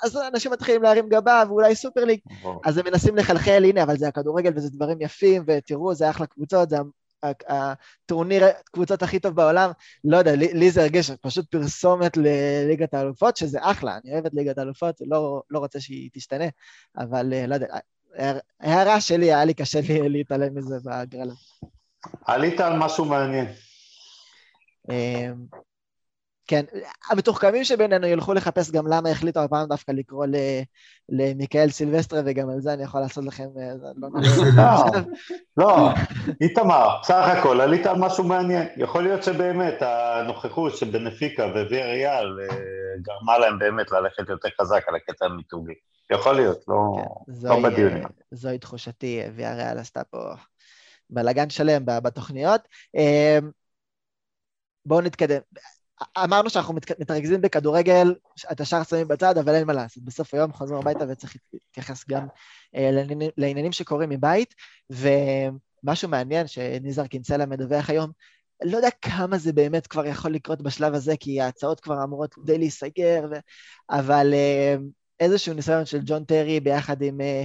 אז 0.04 0.18
אנשים 0.34 0.52
מתחילים 0.52 0.84
להרים 0.84 1.10
גבה, 1.10 1.44
ואולי 1.48 1.76
סופרליג, 1.76 2.20
אז 2.66 2.78
הם 2.78 2.86
מנסים 2.86 3.16
לחלחל, 3.16 3.64
הנה, 3.66 3.84
אבל 3.84 3.98
זה 3.98 4.08
הכדורגל 4.08 4.52
וזה 4.56 4.70
דברים 4.70 4.98
יפים, 5.02 5.44
ותראו, 5.48 5.96
זה 5.96 6.10
אחלה 6.10 6.26
קבוצות, 6.26 6.70
זה 6.70 6.78
הטורניר 7.48 8.44
קבוצות 8.64 9.04
הכי 9.04 9.20
טוב 9.20 9.36
בעולם, 9.36 9.72
לא 10.04 10.18
יודע, 10.18 10.36
לי, 10.36 10.54
לי 10.54 10.72
זה 10.72 10.82
הרגיש 10.82 11.12
פשוט 11.12 11.52
פרסומת 11.52 12.18
לליגת 12.18 12.94
האלופות, 12.94 13.38
שזה 13.38 13.60
אחלה, 13.62 13.98
אני 14.04 14.14
אוהב 14.14 14.26
את 14.26 14.34
ליגת 14.34 14.58
האלופות, 14.58 14.96
לא, 15.02 15.42
לא 15.50 15.60
רוצה 15.60 15.80
שהיא 15.80 16.10
תשתנה, 16.14 16.46
אבל 16.98 17.34
לא 17.48 17.54
יודע, 17.54 17.68
הערה 18.60 19.02
שלי, 19.02 19.26
היה 19.26 19.46
לי 19.46 19.54
קשה 19.54 19.80
לי 19.82 20.10
להתעלם 20.10 20.56
מזה 20.56 20.78
בהגרלה. 20.84 21.34
עלית 22.26 22.60
על 22.60 22.78
משהו 22.78 23.06
מעניין. 23.06 23.48
אמ, 24.90 25.36
כן, 26.48 26.66
המתוחכמים 27.10 27.64
שבינינו 27.64 28.08
ילכו 28.08 28.34
לחפש 28.34 28.72
גם 28.72 28.88
למה 28.88 29.10
החליטו 29.10 29.40
הפעם 29.40 29.68
דווקא 29.68 29.92
לקרוא 29.92 30.26
למיקאל 31.10 31.70
סילבסטרה, 31.70 32.22
וגם 32.26 32.50
על 32.50 32.62
זה 32.62 32.74
אני 32.74 32.84
יכול 32.84 33.02
לעשות 33.02 33.26
לכם... 33.26 33.48
אה, 33.60 33.72
לא, 33.96 34.10
לא, 34.56 35.02
לא, 35.58 35.90
איתמר, 36.42 36.98
בסך 37.02 37.28
הכל 37.38 37.62
עלית 37.62 37.86
על 37.86 37.96
משהו 38.00 38.24
מעניין. 38.24 38.68
יכול 38.78 39.04
להיות 39.04 39.24
שבאמת 39.24 39.82
הנוכחות 39.82 40.78
של 40.78 40.90
בנפיקה 40.90 41.46
וויאריאל 41.46 42.40
אה, 42.42 42.56
גרמה 43.02 43.38
להם 43.38 43.60
באמת 43.60 43.92
ללכת 43.92 44.30
יותר 44.30 44.50
חזק 44.62 44.84
על 44.88 44.96
הקטע 44.96 45.26
המיתוגי. 45.26 45.74
יכול 46.12 46.36
להיות, 46.36 46.66
לא, 46.68 46.76
כן, 46.96 47.48
לא 47.48 47.70
בדיונים. 47.70 48.04
זוהי 48.32 48.60
תחושתי, 48.60 49.22
ויאריאל 49.36 49.78
עשתה 49.78 50.04
פה 50.04 50.34
בלאגן 51.10 51.50
שלם 51.50 51.86
בתוכניות. 51.86 52.62
אמ, 52.96 53.52
בואו 54.86 55.02
נתקדם. 55.02 55.42
אמרנו 56.18 56.50
שאנחנו 56.50 56.74
מתרכזים 56.74 57.42
בכדורגל, 57.42 58.16
את 58.52 58.62
השאר 58.62 58.84
שמים 58.84 59.08
בצד, 59.08 59.38
אבל 59.38 59.56
אין 59.56 59.68
מה 59.68 59.74
לעשות. 59.74 60.04
בסוף 60.04 60.34
היום 60.34 60.54
חוזרים 60.54 60.80
הביתה 60.80 61.06
וצריך 61.10 61.36
להתייחס 61.54 62.06
גם 62.10 62.28
אה, 62.76 63.04
לעניינים 63.38 63.72
שקורים 63.72 64.10
מבית, 64.10 64.56
ומשהו 64.90 66.10
מעניין 66.10 66.48
שניזר 66.48 67.08
קינסלה 67.08 67.46
מדווח 67.46 67.90
היום, 67.90 68.12
לא 68.64 68.78
יודע 68.78 68.90
כמה 69.02 69.38
זה 69.38 69.54
באמת 69.54 69.88
כבר 69.88 70.06
יכול 70.06 70.32
לקרות 70.32 70.62
בשלב 70.62 70.94
הזה, 70.94 71.14
כי 71.20 71.42
ההצעות 71.42 71.80
כבר 71.80 72.04
אמורות 72.04 72.36
די 72.46 72.58
להיסגר, 72.58 73.28
ו... 73.32 73.36
אבל 73.90 74.34
אה, 74.34 74.76
איזשהו 75.22 75.54
ניסיון 75.54 75.86
של 75.86 76.00
ג'ון 76.06 76.24
טרי 76.24 76.60
ביחד 76.60 77.02
עם 77.02 77.22
אה, 77.22 77.44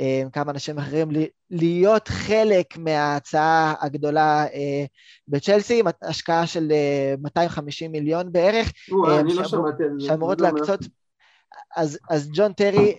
אה, 0.00 0.22
כמה 0.32 0.52
אנשים 0.52 0.78
אחרים, 0.78 1.08
להיות 1.50 2.08
חלק 2.08 2.76
מההצעה 2.76 3.74
הגדולה 3.80 4.46
אה, 4.46 4.84
בצ'לסי, 5.28 5.82
השקעה 6.02 6.46
של 6.46 6.72
250 7.18 7.92
מיליון 7.92 8.32
בערך. 8.32 8.72
לא. 8.88 9.22
שאמורות 9.98 10.40
להקצות... 10.40 10.80
אז, 11.76 11.98
אז 12.10 12.30
ג'ון 12.34 12.52
טרי 12.52 12.94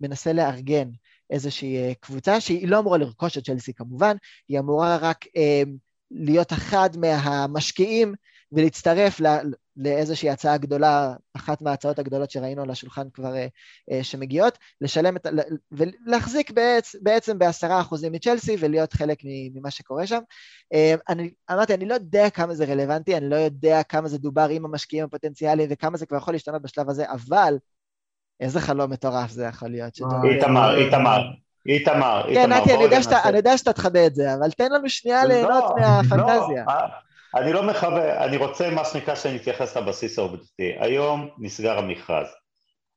מנסה 0.00 0.32
לארגן 0.32 0.88
איזושהי 1.30 1.94
קבוצה 2.00 2.40
שהיא 2.40 2.68
לא 2.68 2.78
אמורה 2.78 2.98
לרכוש 2.98 3.38
את 3.38 3.44
צ'לסי 3.44 3.74
כמובן, 3.74 4.16
היא 4.48 4.58
אמורה 4.58 4.96
רק 4.96 5.24
להיות 6.10 6.52
אחד 6.52 6.90
מהמשקיעים 6.96 8.14
ולהצטרף 8.52 9.20
לאיזושהי 9.76 10.30
הצעה 10.30 10.56
גדולה, 10.56 11.14
אחת 11.36 11.62
מההצעות 11.62 11.98
הגדולות 11.98 12.30
שראינו 12.30 12.62
על 12.62 12.70
השולחן 12.70 13.10
כבר 13.14 13.34
אה, 13.34 13.46
אה, 13.90 14.04
שמגיעות, 14.04 14.58
לשלם 14.80 15.16
את, 15.16 15.26
ולהחזיק 15.72 16.50
בעצ, 16.50 16.96
בעצם 17.02 17.38
בעשרה 17.38 17.80
אחוזים 17.80 18.12
מצ'לסי 18.12 18.56
ולהיות 18.60 18.92
חלק 18.92 19.18
ממה 19.54 19.70
שקורה 19.70 20.06
שם. 20.06 20.20
אה, 20.72 20.94
אני 21.08 21.30
אמרתי, 21.52 21.74
אני 21.74 21.86
לא 21.86 21.94
יודע 21.94 22.30
כמה 22.30 22.54
זה 22.54 22.64
רלוונטי, 22.64 23.16
אני 23.16 23.30
לא 23.30 23.36
יודע 23.36 23.82
כמה 23.82 24.08
זה 24.08 24.18
דובר 24.18 24.48
עם 24.48 24.64
המשקיעים 24.64 25.04
הפוטנציאליים 25.04 25.68
וכמה 25.72 25.96
זה 25.96 26.06
כבר 26.06 26.18
יכול 26.18 26.34
להשתנות 26.34 26.62
בשלב 26.62 26.90
הזה, 26.90 27.10
אבל 27.10 27.54
איזה 28.40 28.60
חלום 28.60 28.90
מטורף 28.90 29.30
זה 29.30 29.44
יכול 29.44 29.68
להיות. 29.68 29.98
איתמר, 30.24 30.78
איתמר. 30.78 31.22
איתמר, 31.66 32.28
איתמר. 32.28 32.34
כן, 32.34 32.52
נתי, 32.52 32.74
אני 33.24 33.36
יודע 33.36 33.58
שאתה 33.58 33.72
תחווה 33.72 34.06
את 34.06 34.14
זה, 34.14 34.34
אבל 34.34 34.50
תן 34.50 34.72
לנו 34.72 34.88
שנייה 34.88 35.24
לא, 35.24 35.28
ליהנות 35.28 35.64
מהפנטזיה. 35.76 36.64
אני 37.36 37.52
לא 37.52 37.62
מכוון, 37.62 38.00
אני 38.00 38.36
רוצה 38.36 38.70
מה 38.70 38.84
שנקרא 38.84 39.14
שאני 39.14 39.36
אתייחס 39.36 39.76
לבסיס 39.76 40.18
העובדתי. 40.18 40.72
היום 40.78 41.28
נסגר 41.38 41.78
המכרז. 41.78 42.26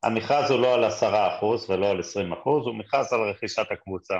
המכרז 0.04 0.52
הוא 0.52 0.60
לא 0.60 0.74
על 0.74 0.84
עשרה 0.84 1.38
אחוז 1.38 1.70
ולא 1.70 1.90
על 1.90 2.00
עשרים 2.00 2.34
אחוז, 2.34 2.66
הוא 2.66 2.76
מכרז 2.76 3.14
על 3.14 3.30
רכישת 3.30 3.72
הקבוצה. 3.72 4.16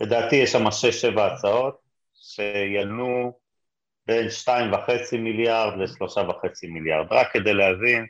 לדעתי 0.00 0.36
יש 0.36 0.52
שם 0.52 0.70
שש-שבע 0.70 1.26
הצעות 1.26 1.76
שינועו 2.14 3.38
בין 4.06 4.30
שתיים 4.30 4.72
וחצי 4.72 5.18
מיליארד 5.18 5.78
לשלושה 5.78 6.20
וחצי 6.20 6.66
מיליארד. 6.66 7.06
רק 7.10 7.32
כדי 7.32 7.54
להבין, 7.54 8.06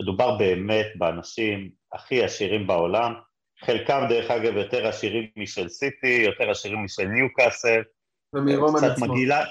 מדובר 0.00 0.36
באמת 0.36 0.86
באנשים 0.96 1.70
הכי 1.92 2.24
עשירים 2.24 2.66
בעולם, 2.66 3.14
חלקם 3.64 4.06
דרך 4.08 4.30
אגב 4.30 4.56
יותר 4.56 4.86
עשירים 4.86 5.26
משל 5.36 5.68
סיטי, 5.68 6.22
יותר 6.26 6.50
עשירים 6.50 6.84
משל 6.84 7.04
ניוקאסל, 7.04 7.82
ומרומן 8.34 8.84
עצמו. 8.84 9.06
מגילה, 9.06 9.44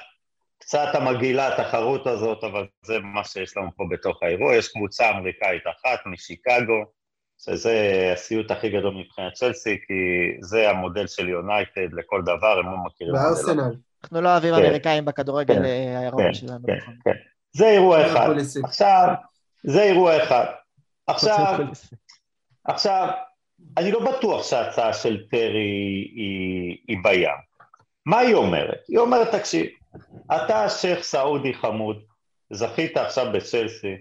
קצת 0.67 0.87
המגעילה 0.93 1.47
התחרות 1.47 2.07
הזאת, 2.07 2.43
אבל 2.43 2.65
זה 2.85 2.99
מה 2.99 3.23
שיש 3.23 3.57
לנו 3.57 3.69
פה 3.77 3.83
בתוך 3.89 4.23
האירוע. 4.23 4.55
יש 4.55 4.67
קבוצה 4.67 5.09
אמריקאית 5.09 5.63
אחת 5.67 5.99
משיקגו, 6.05 6.85
שזה 7.37 8.09
הסיוט 8.13 8.51
הכי 8.51 8.69
גדול 8.69 8.95
מבחינת 8.95 9.33
צ'לסי, 9.33 9.77
כי 9.87 9.93
זה 10.41 10.69
המודל 10.69 11.07
של 11.07 11.29
יונייטד 11.29 11.93
לכל 11.93 12.21
דבר, 12.21 12.59
הם 12.59 12.65
לא 12.65 12.77
מכירים... 12.85 13.13
בארסנל. 13.13 13.75
אנחנו 14.03 14.21
לא 14.21 14.29
אוהבים 14.29 14.55
כן. 14.55 14.61
אמריקאים 14.61 15.05
בכדורגל 15.05 15.55
כן, 15.55 15.65
אה, 15.65 15.99
האירופי 15.99 16.23
כן, 16.23 16.33
שלנו. 16.33 16.67
כן, 16.67 16.75
נכון. 16.75 16.93
כן. 17.03 17.11
זה 17.51 17.69
אירוע 17.69 18.05
אחד. 18.05 18.29
עכשיו, 18.63 19.13
זה 19.63 19.83
אירוע 19.83 20.23
אחד. 20.23 20.45
עכשיו, 21.07 21.59
עכשיו, 22.63 23.07
אני 23.77 23.91
לא 23.91 24.11
בטוח 24.11 24.43
שההצעה 24.43 24.93
של 24.93 25.25
טרי 25.31 26.09
היא, 26.15 26.77
היא 26.87 26.97
בים. 27.03 27.29
מה 28.05 28.19
היא 28.19 28.35
אומרת? 28.35 28.83
היא 28.87 28.97
אומרת, 28.97 29.35
תקשיב, 29.35 29.65
אתה 30.35 30.69
שייח' 30.69 31.03
סעודי 31.03 31.53
חמוד, 31.53 32.03
זכית 32.53 32.97
עכשיו 32.97 33.31
בצ'לסי, 33.33 33.95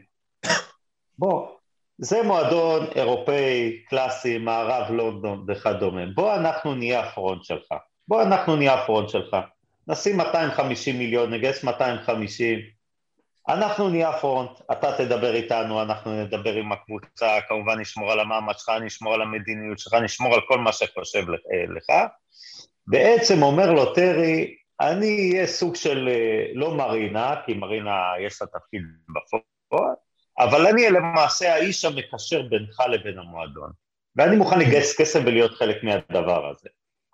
בוא, 1.19 1.49
זה 1.99 2.23
מועדון 2.23 2.87
אירופאי, 2.95 3.83
קלאסי, 3.89 4.39
מערב 4.39 4.91
לונדון 4.91 5.47
וכדומה, 5.49 6.03
בוא 6.15 6.35
אנחנו 6.35 6.75
נהיה 6.75 7.01
ה 7.01 7.08
front 7.08 7.45
שלך, 7.45 7.75
בוא 8.09 8.23
אנחנו 8.23 8.57
נהיה 8.57 8.75
ה 8.75 8.80
front 8.80 9.09
שלך, 9.09 9.37
נשים 9.89 10.17
250 10.17 10.99
מיליון, 10.99 11.35
נגייס 11.35 11.65
250, 11.65 12.59
אנחנו 13.49 13.89
נהיה 13.89 14.13
front, 14.13 14.51
אתה 14.73 14.97
תדבר 14.99 15.35
איתנו, 15.35 15.83
אנחנו 15.83 16.23
נדבר 16.23 16.55
עם 16.55 16.73
הקבוצה, 16.73 17.39
כמובן 17.49 17.81
נשמור 17.81 18.13
על 18.13 18.21
המאמץ 18.21 18.59
שלך, 18.59 18.71
נשמור 18.81 19.15
על 19.15 19.23
המדיניות 19.23 19.79
שלך, 19.79 19.95
נשמור 19.95 20.35
על 20.35 20.41
כל 20.49 20.59
מה 20.59 20.73
שחשוב 20.73 21.25
לך. 21.77 21.87
בעצם 22.87 23.43
אומר 23.43 23.73
לו 23.73 23.95
טרי, 23.95 24.55
אני 24.81 25.31
אהיה 25.33 25.47
סוג 25.47 25.75
של, 25.77 26.09
אה, 26.09 26.47
לא 26.55 26.75
מרינה, 26.75 27.35
כי 27.47 27.55
מרינה 27.55 28.13
יש 28.21 28.43
לה 28.43 28.47
תפקיד 28.47 28.83
בפועל, 29.09 29.95
אבל 30.39 30.67
אני 30.67 30.91
למעשה 30.91 31.55
האיש 31.55 31.85
המקשר 31.85 32.43
בינך 32.43 32.81
לבין 32.91 33.19
המועדון. 33.19 33.71
ואני 34.17 34.37
מוכן 34.37 34.59
לגייס 34.59 35.01
כסף 35.01 35.21
ולהיות 35.27 35.55
חלק 35.55 35.85
מהדבר 35.85 36.51
הזה. 36.51 36.69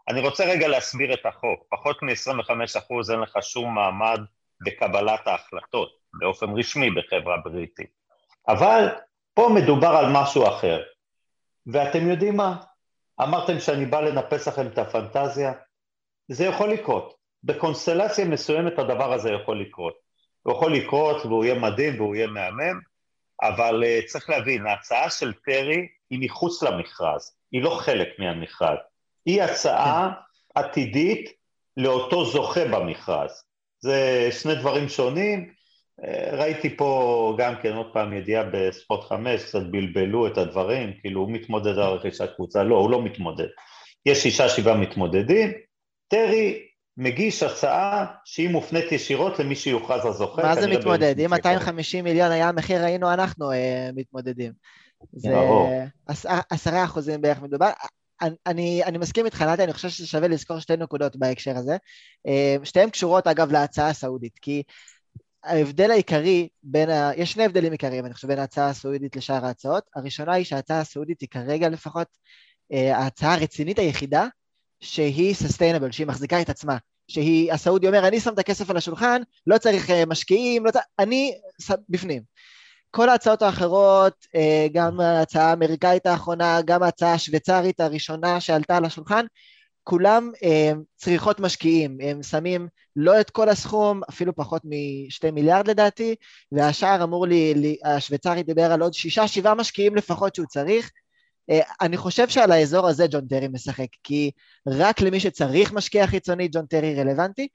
אני 0.08 0.20
רוצה 0.20 0.44
רגע 0.44 0.68
להסביר 0.68 1.14
את 1.14 1.26
החוק. 1.26 1.64
פחות 1.70 2.02
מ-25% 2.02 3.12
אין 3.12 3.20
לך 3.20 3.38
שום 3.40 3.74
מעמד 3.74 4.20
בקבלת 4.64 5.26
ההחלטות, 5.26 5.88
באופן 6.20 6.46
רשמי 6.58 6.90
בחברה 6.90 7.36
בריטית. 7.44 7.90
אבל 8.48 8.88
פה 9.34 9.48
מדובר 9.54 9.88
על 9.88 10.06
משהו 10.12 10.48
אחר. 10.48 10.82
ואתם 11.66 12.08
יודעים 12.08 12.36
מה? 12.36 12.56
אמרתם 13.22 13.60
שאני 13.60 13.86
בא 13.86 14.00
לנפץ 14.00 14.48
לכם 14.48 14.66
את 14.66 14.78
הפנטזיה? 14.78 15.52
זה 16.28 16.44
יכול 16.44 16.70
לקרות. 16.72 17.21
בקונסטלציה 17.44 18.24
מסוימת 18.24 18.78
הדבר 18.78 19.12
הזה 19.12 19.30
יכול 19.30 19.60
לקרות. 19.60 19.94
הוא 20.42 20.54
יכול 20.54 20.74
לקרות 20.74 21.26
והוא 21.26 21.44
יהיה 21.44 21.58
מדהים 21.58 22.00
והוא 22.00 22.14
יהיה 22.14 22.26
מהמם, 22.26 22.80
אבל 23.42 23.84
uh, 23.84 24.06
צריך 24.06 24.30
להבין, 24.30 24.66
ההצעה 24.66 25.10
של 25.10 25.32
טרי 25.32 25.86
היא 26.10 26.18
מחוץ 26.22 26.62
למכרז, 26.62 27.36
היא 27.52 27.62
לא 27.62 27.70
חלק 27.70 28.08
מהמכרז. 28.18 28.78
היא 29.26 29.42
הצעה 29.42 30.10
עתידית 30.54 31.32
לאותו 31.76 32.24
זוכה 32.24 32.64
במכרז. 32.64 33.44
זה 33.80 34.28
שני 34.40 34.54
דברים 34.54 34.88
שונים. 34.88 35.52
אה, 36.04 36.36
ראיתי 36.36 36.76
פה 36.76 37.34
גם 37.38 37.54
כן 37.62 37.72
עוד 37.72 37.86
פעם 37.92 38.12
ידיעה 38.12 38.44
בספורט 38.52 39.04
חמש, 39.04 39.44
קצת 39.44 39.62
בלבלו 39.70 40.26
את 40.26 40.38
הדברים, 40.38 40.92
כאילו 41.00 41.20
הוא 41.20 41.30
מתמודד 41.30 41.78
על 41.78 41.92
רכישת 41.92 42.30
קבוצה, 42.36 42.62
לא, 42.62 42.76
הוא 42.76 42.90
לא 42.90 43.02
מתמודד. 43.02 43.46
יש 44.06 44.22
שישה 44.22 44.48
שבעה 44.48 44.76
מתמודדים, 44.76 45.52
טרי 46.08 46.66
מגיש 46.96 47.42
הצעה 47.42 48.06
שהיא 48.24 48.48
מופנית 48.48 48.92
ישירות 48.92 49.38
למי 49.38 49.56
שיוכרז 49.56 50.06
הזוכה. 50.06 50.42
מה 50.42 50.54
זה 50.54 50.68
מתמודד? 50.68 51.20
אם 51.20 51.30
250 51.30 52.04
מיליון 52.04 52.30
היה 52.30 52.48
המחיר, 52.48 52.84
היינו 52.84 53.12
אנחנו 53.12 53.52
אה, 53.52 53.90
מתמודדים. 53.94 54.52
זה 55.12 55.34
עשרה 56.50 56.84
אחוזים 56.84 57.20
בערך 57.20 57.42
מדובר. 57.42 57.70
אני, 58.46 58.84
אני 58.84 58.98
מסכים 58.98 59.24
איתך, 59.24 59.42
נתי, 59.42 59.64
אני 59.64 59.72
חושב 59.72 59.88
ששווה 59.88 60.28
לזכור 60.28 60.58
שתי 60.58 60.76
נקודות 60.76 61.16
בהקשר 61.16 61.56
הזה. 61.56 61.76
אה, 62.26 62.56
שתיהן 62.64 62.90
קשורות 62.90 63.26
אגב 63.26 63.52
להצעה 63.52 63.88
הסעודית, 63.88 64.38
כי 64.42 64.62
ההבדל 65.44 65.90
העיקרי 65.90 66.48
בין, 66.62 66.90
ה... 66.90 67.10
יש 67.16 67.32
שני 67.32 67.44
הבדלים 67.44 67.72
עיקריים, 67.72 68.06
אני 68.06 68.14
חושב, 68.14 68.28
בין 68.28 68.38
ההצעה 68.38 68.68
הסעודית 68.68 69.16
לשאר 69.16 69.44
ההצעות. 69.46 69.84
הראשונה 69.96 70.32
היא 70.32 70.44
שההצעה 70.44 70.80
הסעודית 70.80 71.20
היא 71.20 71.28
כרגע 71.28 71.68
לפחות 71.68 72.08
אה, 72.72 72.96
ההצעה 72.96 73.34
הרצינית 73.34 73.78
היחידה 73.78 74.26
שהיא 74.82 75.34
סוסטיינבל, 75.34 75.90
שהיא 75.90 76.06
מחזיקה 76.06 76.40
את 76.40 76.50
עצמה. 76.50 76.76
שהיא, 77.08 77.52
הסעודי 77.52 77.86
אומר, 77.86 78.08
אני 78.08 78.20
שם 78.20 78.32
את 78.32 78.38
הכסף 78.38 78.70
על 78.70 78.76
השולחן, 78.76 79.22
לא 79.46 79.58
צריך 79.58 79.90
אה, 79.90 80.06
משקיעים, 80.06 80.66
לא 80.66 80.70
צריך, 80.70 80.84
אני 80.98 81.32
בפנים. 81.88 82.22
כל 82.90 83.08
ההצעות 83.08 83.42
האחרות, 83.42 84.26
אה, 84.34 84.66
גם 84.72 85.00
ההצעה 85.00 85.50
האמריקאית 85.50 86.06
האחרונה, 86.06 86.60
גם 86.64 86.82
ההצעה 86.82 87.12
השוויצרית 87.12 87.80
הראשונה 87.80 88.40
שעלתה 88.40 88.76
על 88.76 88.84
השולחן, 88.84 89.24
כולם 89.84 90.30
אה, 90.44 90.72
צריכות 90.96 91.40
משקיעים, 91.40 91.98
הם 92.00 92.22
שמים 92.22 92.68
לא 92.96 93.20
את 93.20 93.30
כל 93.30 93.48
הסכום, 93.48 94.00
אפילו 94.10 94.36
פחות 94.36 94.62
משתי 94.64 95.30
מיליארד 95.30 95.68
לדעתי, 95.68 96.14
והשאר 96.52 97.04
אמור 97.04 97.26
לי, 97.26 97.76
השוויצרי 97.84 98.42
דיבר 98.42 98.72
על 98.72 98.82
עוד 98.82 98.94
שישה, 98.94 99.28
שבעה 99.28 99.54
משקיעים 99.54 99.96
לפחות 99.96 100.34
שהוא 100.34 100.46
צריך. 100.46 100.90
אה, 101.50 101.60
אני 101.80 101.96
חושב 101.96 102.28
שעל 102.28 102.52
האזור 102.52 102.88
הזה 102.88 103.06
ג'ון 103.10 103.26
טרי 103.26 103.48
משחק, 103.48 103.86
כי 104.04 104.30
רק 104.66 105.00
למי 105.00 105.20
שצריך 105.20 105.72
משקיע 105.72 106.06
חיצוני, 106.06 106.48
ג'ון 106.48 106.66
טרי 106.66 106.94
רלוונטי, 106.94 107.48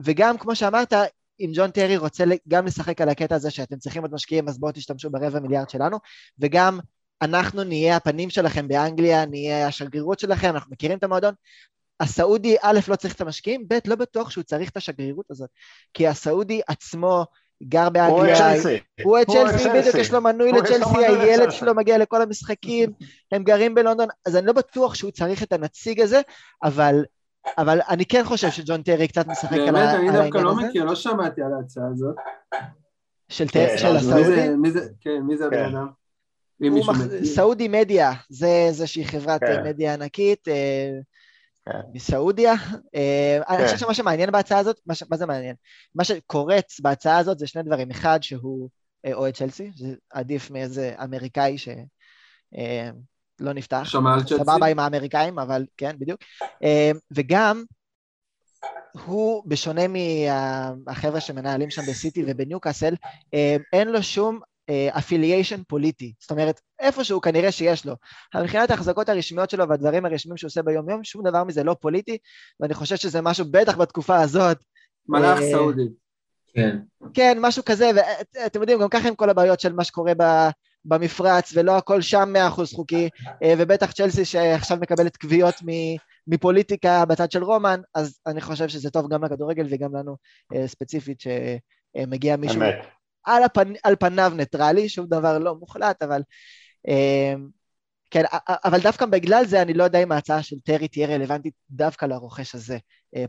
וגם 0.00 0.38
כמו 0.38 0.56
שאמרת, 0.56 0.92
אם 1.40 1.50
ג'ון 1.54 1.70
טרי 1.70 1.96
רוצה 1.96 2.24
גם 2.48 2.66
לשחק 2.66 3.00
על 3.00 3.08
הקטע 3.08 3.34
הזה 3.34 3.50
שאתם 3.50 3.78
צריכים 3.78 4.02
עוד 4.02 4.14
משקיעים, 4.14 4.48
אז 4.48 4.58
בואו 4.58 4.72
תשתמשו 4.72 5.10
ברבע 5.10 5.40
מיליארד 5.40 5.70
שלנו, 5.70 5.98
וגם 6.38 6.80
אנחנו 7.22 7.64
נהיה 7.64 7.96
הפנים 7.96 8.30
שלכם 8.30 8.68
באנגליה, 8.68 9.26
נהיה 9.26 9.66
השגרירות 9.66 10.18
שלכם, 10.18 10.50
אנחנו 10.50 10.72
מכירים 10.72 10.98
את 10.98 11.04
המועדון. 11.04 11.34
הסעודי, 12.00 12.56
א', 12.62 12.80
לא 12.88 12.96
צריך 12.96 13.14
את 13.14 13.20
המשקיעים, 13.20 13.68
ב', 13.68 13.78
לא 13.86 13.94
בטוח 13.94 14.30
שהוא 14.30 14.44
צריך 14.44 14.70
את 14.70 14.76
השגרירות 14.76 15.30
הזאת, 15.30 15.50
כי 15.94 16.08
הסעודי 16.08 16.60
עצמו 16.68 17.26
גר 17.62 17.88
באנגליה, 17.88 18.52
הוא 19.02 19.18
את 19.22 19.26
צ'לסי, 19.26 19.68
בדיוק 19.68 19.94
יש 19.94 20.12
לו 20.12 20.20
מנוי 20.20 20.52
לצ'לסי, 20.52 21.06
הילד 21.06 21.52
שלו 21.52 21.74
מגיע 21.74 21.98
לכל 21.98 22.22
המשחקים, 22.22 22.92
הם 23.32 23.44
גרים 23.44 23.74
בלונדון, 23.74 24.08
אז 24.26 24.36
אני 24.36 24.46
לא 24.46 24.52
בטוח 24.52 24.94
שהוא 24.94 25.10
צריך 25.10 25.42
את 25.42 25.52
הנציג 25.52 26.00
הזה, 26.00 26.20
אבל 26.62 27.04
אבל 27.58 27.80
אני 27.88 28.06
כן 28.06 28.24
חושב 28.24 28.50
שג'ון 28.50 28.82
טרי 28.82 29.08
קצת 29.08 29.26
משחק 29.26 29.52
על 29.52 29.58
העניין 29.58 29.76
הזה. 29.76 29.96
באמת, 29.96 30.14
אני 30.14 30.24
דווקא 30.24 30.38
לא 30.38 30.54
מכיר, 30.54 30.84
לא 30.84 30.94
שמעתי 30.94 31.42
על 31.42 31.52
ההצעה 31.52 31.84
הזאת. 31.92 32.16
של 33.28 33.46
הסעודי? 33.96 34.48
כן, 35.00 35.20
מי 35.22 35.36
זה 35.36 35.46
הבן 35.46 35.64
אדם? 35.64 35.86
סעודי 37.24 37.68
מדיה, 37.68 38.12
זה 38.28 38.46
איזושהי 38.46 39.04
חברת 39.04 39.40
כן. 39.40 39.64
מדיה 39.64 39.94
ענקית 39.94 40.48
אה, 40.48 40.54
כן. 40.54 41.00
מסעודיה. 41.92 42.54
אה, 42.94 43.38
אני 43.48 43.64
חושב 43.64 43.78
שמה 43.78 43.94
שמעניין 43.94 44.30
בהצעה 44.30 44.58
הזאת, 44.58 44.80
מה 44.86 45.16
זה 45.16 45.26
מעניין? 45.26 45.56
מה 45.94 46.04
שקורץ 46.04 46.80
בהצעה 46.80 47.18
הזאת 47.18 47.38
זה 47.38 47.46
שני 47.46 47.62
דברים. 47.62 47.90
אחד, 47.90 48.22
שהוא 48.22 48.68
אה, 49.06 49.14
אוהד 49.14 49.34
צ'לסי, 49.34 49.70
זה 49.76 49.94
עדיף 50.10 50.50
מאיזה 50.50 50.94
אמריקאי 51.04 51.58
ש... 51.58 51.68
לא 53.40 53.52
נפתח. 53.52 53.82
שמע 53.84 54.14
על 54.14 54.20
צ'לסי. 54.20 54.44
סבבה 54.44 54.66
עם 54.66 54.78
האמריקאים, 54.78 55.38
אבל 55.38 55.66
כן, 55.76 55.96
בדיוק. 55.98 56.20
אה, 56.62 56.90
וגם, 57.10 57.64
הוא, 59.04 59.42
בשונה 59.46 59.82
מהחבר'ה 59.88 61.20
שמנהלים 61.20 61.70
שם 61.70 61.82
בסיטי 61.82 62.24
ובניוקאסל, 62.26 62.94
אה, 63.34 63.56
אין 63.72 63.88
לו 63.88 64.02
שום 64.02 64.40
אפיליישן 64.90 65.58
אה, 65.58 65.64
פוליטי. 65.68 66.12
זאת 66.20 66.30
אומרת, 66.30 66.60
איפשהו 66.80 67.20
כנראה 67.20 67.52
שיש 67.52 67.86
לו. 67.86 67.94
אבל 68.34 68.42
מבחינת 68.42 68.70
ההחזקות 68.70 69.08
הרשמיות 69.08 69.50
שלו 69.50 69.68
והדברים 69.68 70.06
הרשמיים 70.06 70.36
שהוא 70.36 70.48
עושה 70.48 70.62
ביום-יום, 70.62 71.04
שום 71.04 71.28
דבר 71.28 71.44
מזה 71.44 71.64
לא 71.64 71.76
פוליטי, 71.80 72.18
ואני 72.60 72.74
חושב 72.74 72.96
שזה 72.96 73.20
משהו, 73.20 73.44
בטח 73.50 73.76
בתקופה 73.76 74.20
הזאת. 74.20 74.58
מלאך 75.08 75.40
סעודי. 75.40 75.88
כן. 76.54 76.76
כן, 77.14 77.38
משהו 77.40 77.64
כזה, 77.66 77.90
ואתם 78.34 78.60
יודעים, 78.60 78.80
גם 78.80 78.88
ככה 78.88 79.08
עם 79.08 79.14
כל 79.14 79.30
הבעיות 79.30 79.60
של 79.60 79.72
מה 79.72 79.84
שקורה. 79.84 80.12
במפרץ 80.84 81.52
ולא 81.54 81.76
הכל 81.76 82.00
שם 82.00 82.28
מאה 82.32 82.48
אחוז 82.48 82.72
חוקי 82.72 83.08
אה, 83.42 83.54
ובטח 83.58 83.92
צ'לסי 83.92 84.24
שעכשיו 84.24 84.76
מקבלת 84.80 85.16
קביעות 85.16 85.54
מפוליטיקה 86.26 87.04
בצד 87.04 87.30
של 87.30 87.44
רומן 87.44 87.80
אז 87.94 88.18
אני 88.26 88.40
חושב 88.40 88.68
שזה 88.68 88.90
טוב 88.90 89.12
גם 89.12 89.24
לכדורגל 89.24 89.66
וגם 89.70 89.96
לנו 89.96 90.16
אה, 90.54 90.68
ספציפית 90.68 91.20
שמגיע 91.20 92.36
מישהו 92.36 92.60
על, 93.24 93.42
הפנ... 93.42 93.72
על 93.82 93.96
פניו 93.96 94.32
ניטרלי 94.36 94.88
שום 94.88 95.06
דבר 95.06 95.38
לא 95.38 95.54
מוחלט 95.54 96.02
אבל 96.02 96.22
אה, 96.88 97.34
כן, 98.10 98.24
אבל 98.48 98.80
דווקא 98.80 99.06
בגלל 99.06 99.44
זה 99.46 99.62
אני 99.62 99.74
לא 99.74 99.84
יודע 99.84 100.02
אם 100.02 100.12
ההצעה 100.12 100.42
של 100.42 100.56
טרי 100.60 100.88
תהיה 100.88 101.08
רלוונטית 101.08 101.54
דווקא 101.70 102.06
לרוכש 102.06 102.54
הזה, 102.54 102.78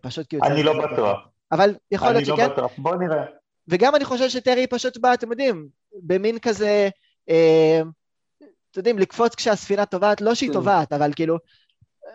פשוט 0.02 0.28
כי 0.28 0.36
הוא... 0.36 0.46
אני 0.46 0.64
לא 0.64 0.74
בטוח. 0.74 1.28
אבל 1.52 1.76
יכול 1.92 2.12
להיות 2.12 2.26
שכן. 2.26 2.34
אני 2.34 2.48
לא 2.50 2.54
בטוח, 2.54 2.72
בוא 2.78 2.96
נראה. 2.96 3.26
וגם 3.68 3.96
אני 3.96 4.06
חושב 4.06 4.30
שטרי 4.30 4.68
פשוט 4.68 4.98
בא, 4.98 5.14
אתם 5.14 5.32
יודעים, 5.32 5.68
במין 6.04 6.40
כזה 6.40 6.90
אה, 7.30 7.82
אתם 8.72 8.80
יודעים, 8.80 9.00
לקפוץ 9.00 9.36
כשהספינה 9.36 9.86
טובעת, 9.86 10.22
לא 10.22 10.36
שהיא 10.36 10.50
כן. 10.50 10.54
טובעת, 10.54 10.94
אבל 10.94 11.12
כאילו, 11.16 11.38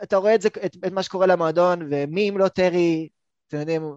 אתה 0.03 0.17
רואה 0.17 0.35
את 0.35 0.43
זה, 0.43 0.49
את, 0.49 0.77
את 0.87 0.93
מה 0.93 1.03
שקורה 1.03 1.27
למועדון, 1.27 1.89
ומי 1.91 2.29
אם 2.29 2.39
לא 2.39 2.49
טרי, 2.49 3.09
אתם 3.49 3.59
יודעים, 3.59 3.97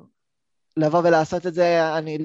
לבוא 0.78 1.00
ולעשות 1.00 1.48
את 1.48 1.54
זה, 1.54 1.98
אני, 1.98 2.18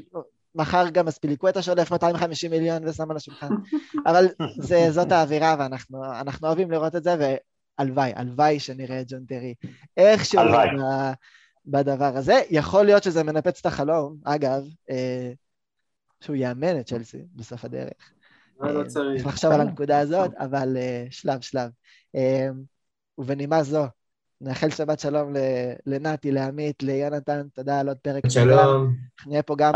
מחר 0.55 0.89
גם 0.93 1.09
אספיליקווטה 1.09 1.63
שולף 1.63 1.91
250 1.91 2.51
מיליון 2.51 2.89
ושם 2.89 3.11
על 3.11 3.17
השולחן, 3.17 3.49
אבל 4.07 4.27
זה, 4.59 4.87
זאת 4.91 5.13
האווירה, 5.13 5.57
ואנחנו 5.59 6.47
אוהבים 6.49 6.71
לראות 6.71 6.97
את 6.97 7.05
זה, 7.05 7.17
והלוואי, 7.79 8.13
הלוואי 8.17 8.61
שנראה 8.61 9.01
את 9.01 9.07
ג'ון 9.09 9.25
טרי 9.25 9.55
איכשהו 9.97 10.41
בדבר 11.67 12.17
הזה. 12.17 12.41
יכול 12.51 12.85
להיות 12.85 13.03
שזה 13.03 13.23
מנפץ 13.23 13.61
את 13.61 13.67
החלום, 13.67 14.17
אגב, 14.25 14.63
אה, 14.91 15.33
שהוא 16.21 16.37
יאמן 16.37 16.81
את 16.81 16.87
צ'לסי 16.87 17.19
בסוף 17.35 17.65
הדרך. 17.65 18.13
לא 18.61 18.81
אה, 18.81 18.87
צריך 18.87 19.27
לחשוב 19.27 19.53
על 19.53 19.61
הנקודה 19.61 19.99
הזאת, 19.99 20.31
אבל 20.39 20.77
אה, 20.77 21.07
שלב 21.11 21.41
שלב. 21.41 21.71
אה, 22.17 22.49
ובנימה 23.19 23.63
זו, 23.63 23.85
נאחל 24.45 24.71
שבת 24.71 25.01
שלום 25.01 25.33
לנתי, 25.87 26.33
לעמית, 26.33 26.83
ליונתן, 26.83 27.47
תודה 27.55 27.81
על 27.81 27.89
עוד 27.89 27.99
פרק. 27.99 28.29
שלום. 28.29 28.95
נהיה 29.27 29.43
פה 29.43 29.57
גם, 29.57 29.73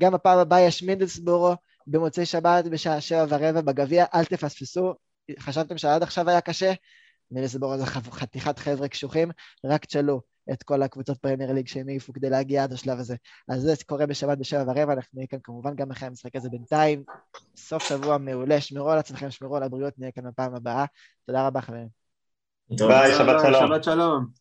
גם 0.00 0.14
הפעם 0.14 0.38
הבאה 0.38 0.60
יש 0.60 0.82
מידלסברו 0.82 1.54
במוצאי 1.86 2.26
שבת 2.26 2.64
בשעה 2.64 3.00
שבע 3.00 3.26
ורבע 3.28 3.60
בגביע, 3.60 4.04
אל 4.14 4.24
תפספסו. 4.24 4.94
חשבתם 5.38 5.78
שעד 5.78 6.02
עכשיו 6.02 6.28
היה 6.28 6.40
קשה? 6.40 6.72
מידלסברו 7.30 7.78
זה 7.78 7.86
חתיכת 7.86 8.58
חבר'ה 8.58 8.88
קשוחים, 8.88 9.30
רק 9.64 9.84
תשאלו. 9.84 10.20
את 10.52 10.62
כל 10.62 10.82
הקבוצות 10.82 11.18
Premier 11.18 11.52
League 11.52 11.68
שהם 11.68 11.88
העיפו 11.88 12.12
כדי 12.12 12.30
להגיע 12.30 12.62
עד 12.62 12.72
השלב 12.72 12.98
הזה. 12.98 13.16
אז 13.48 13.62
זה 13.62 13.74
קורה 13.86 14.06
בשבת 14.06 14.38
בשבע 14.38 14.62
ורבע, 14.62 14.92
אנחנו 14.92 15.10
נהיה 15.14 15.26
כאן 15.26 15.38
כמובן 15.42 15.74
גם 15.74 15.90
אחרי 15.90 16.08
המשחק 16.08 16.36
הזה 16.36 16.48
בינתיים. 16.50 17.04
סוף 17.56 17.88
שבוע 17.88 18.18
מעולה, 18.18 18.60
שמרו 18.60 18.90
על 18.90 18.98
עצמכם, 18.98 19.30
שמרו 19.30 19.56
על 19.56 19.62
הבריאות, 19.62 19.94
נהיה 19.98 20.12
כאן 20.12 20.28
בפעם 20.28 20.54
הבאה. 20.54 20.84
תודה 21.26 21.46
רבה 21.46 21.60
חברים. 21.60 21.97
ביי, 22.70 23.14
שבת 23.14 23.40
שלום. 23.40 23.66
שבת 23.68 23.84
שלום. 23.84 24.38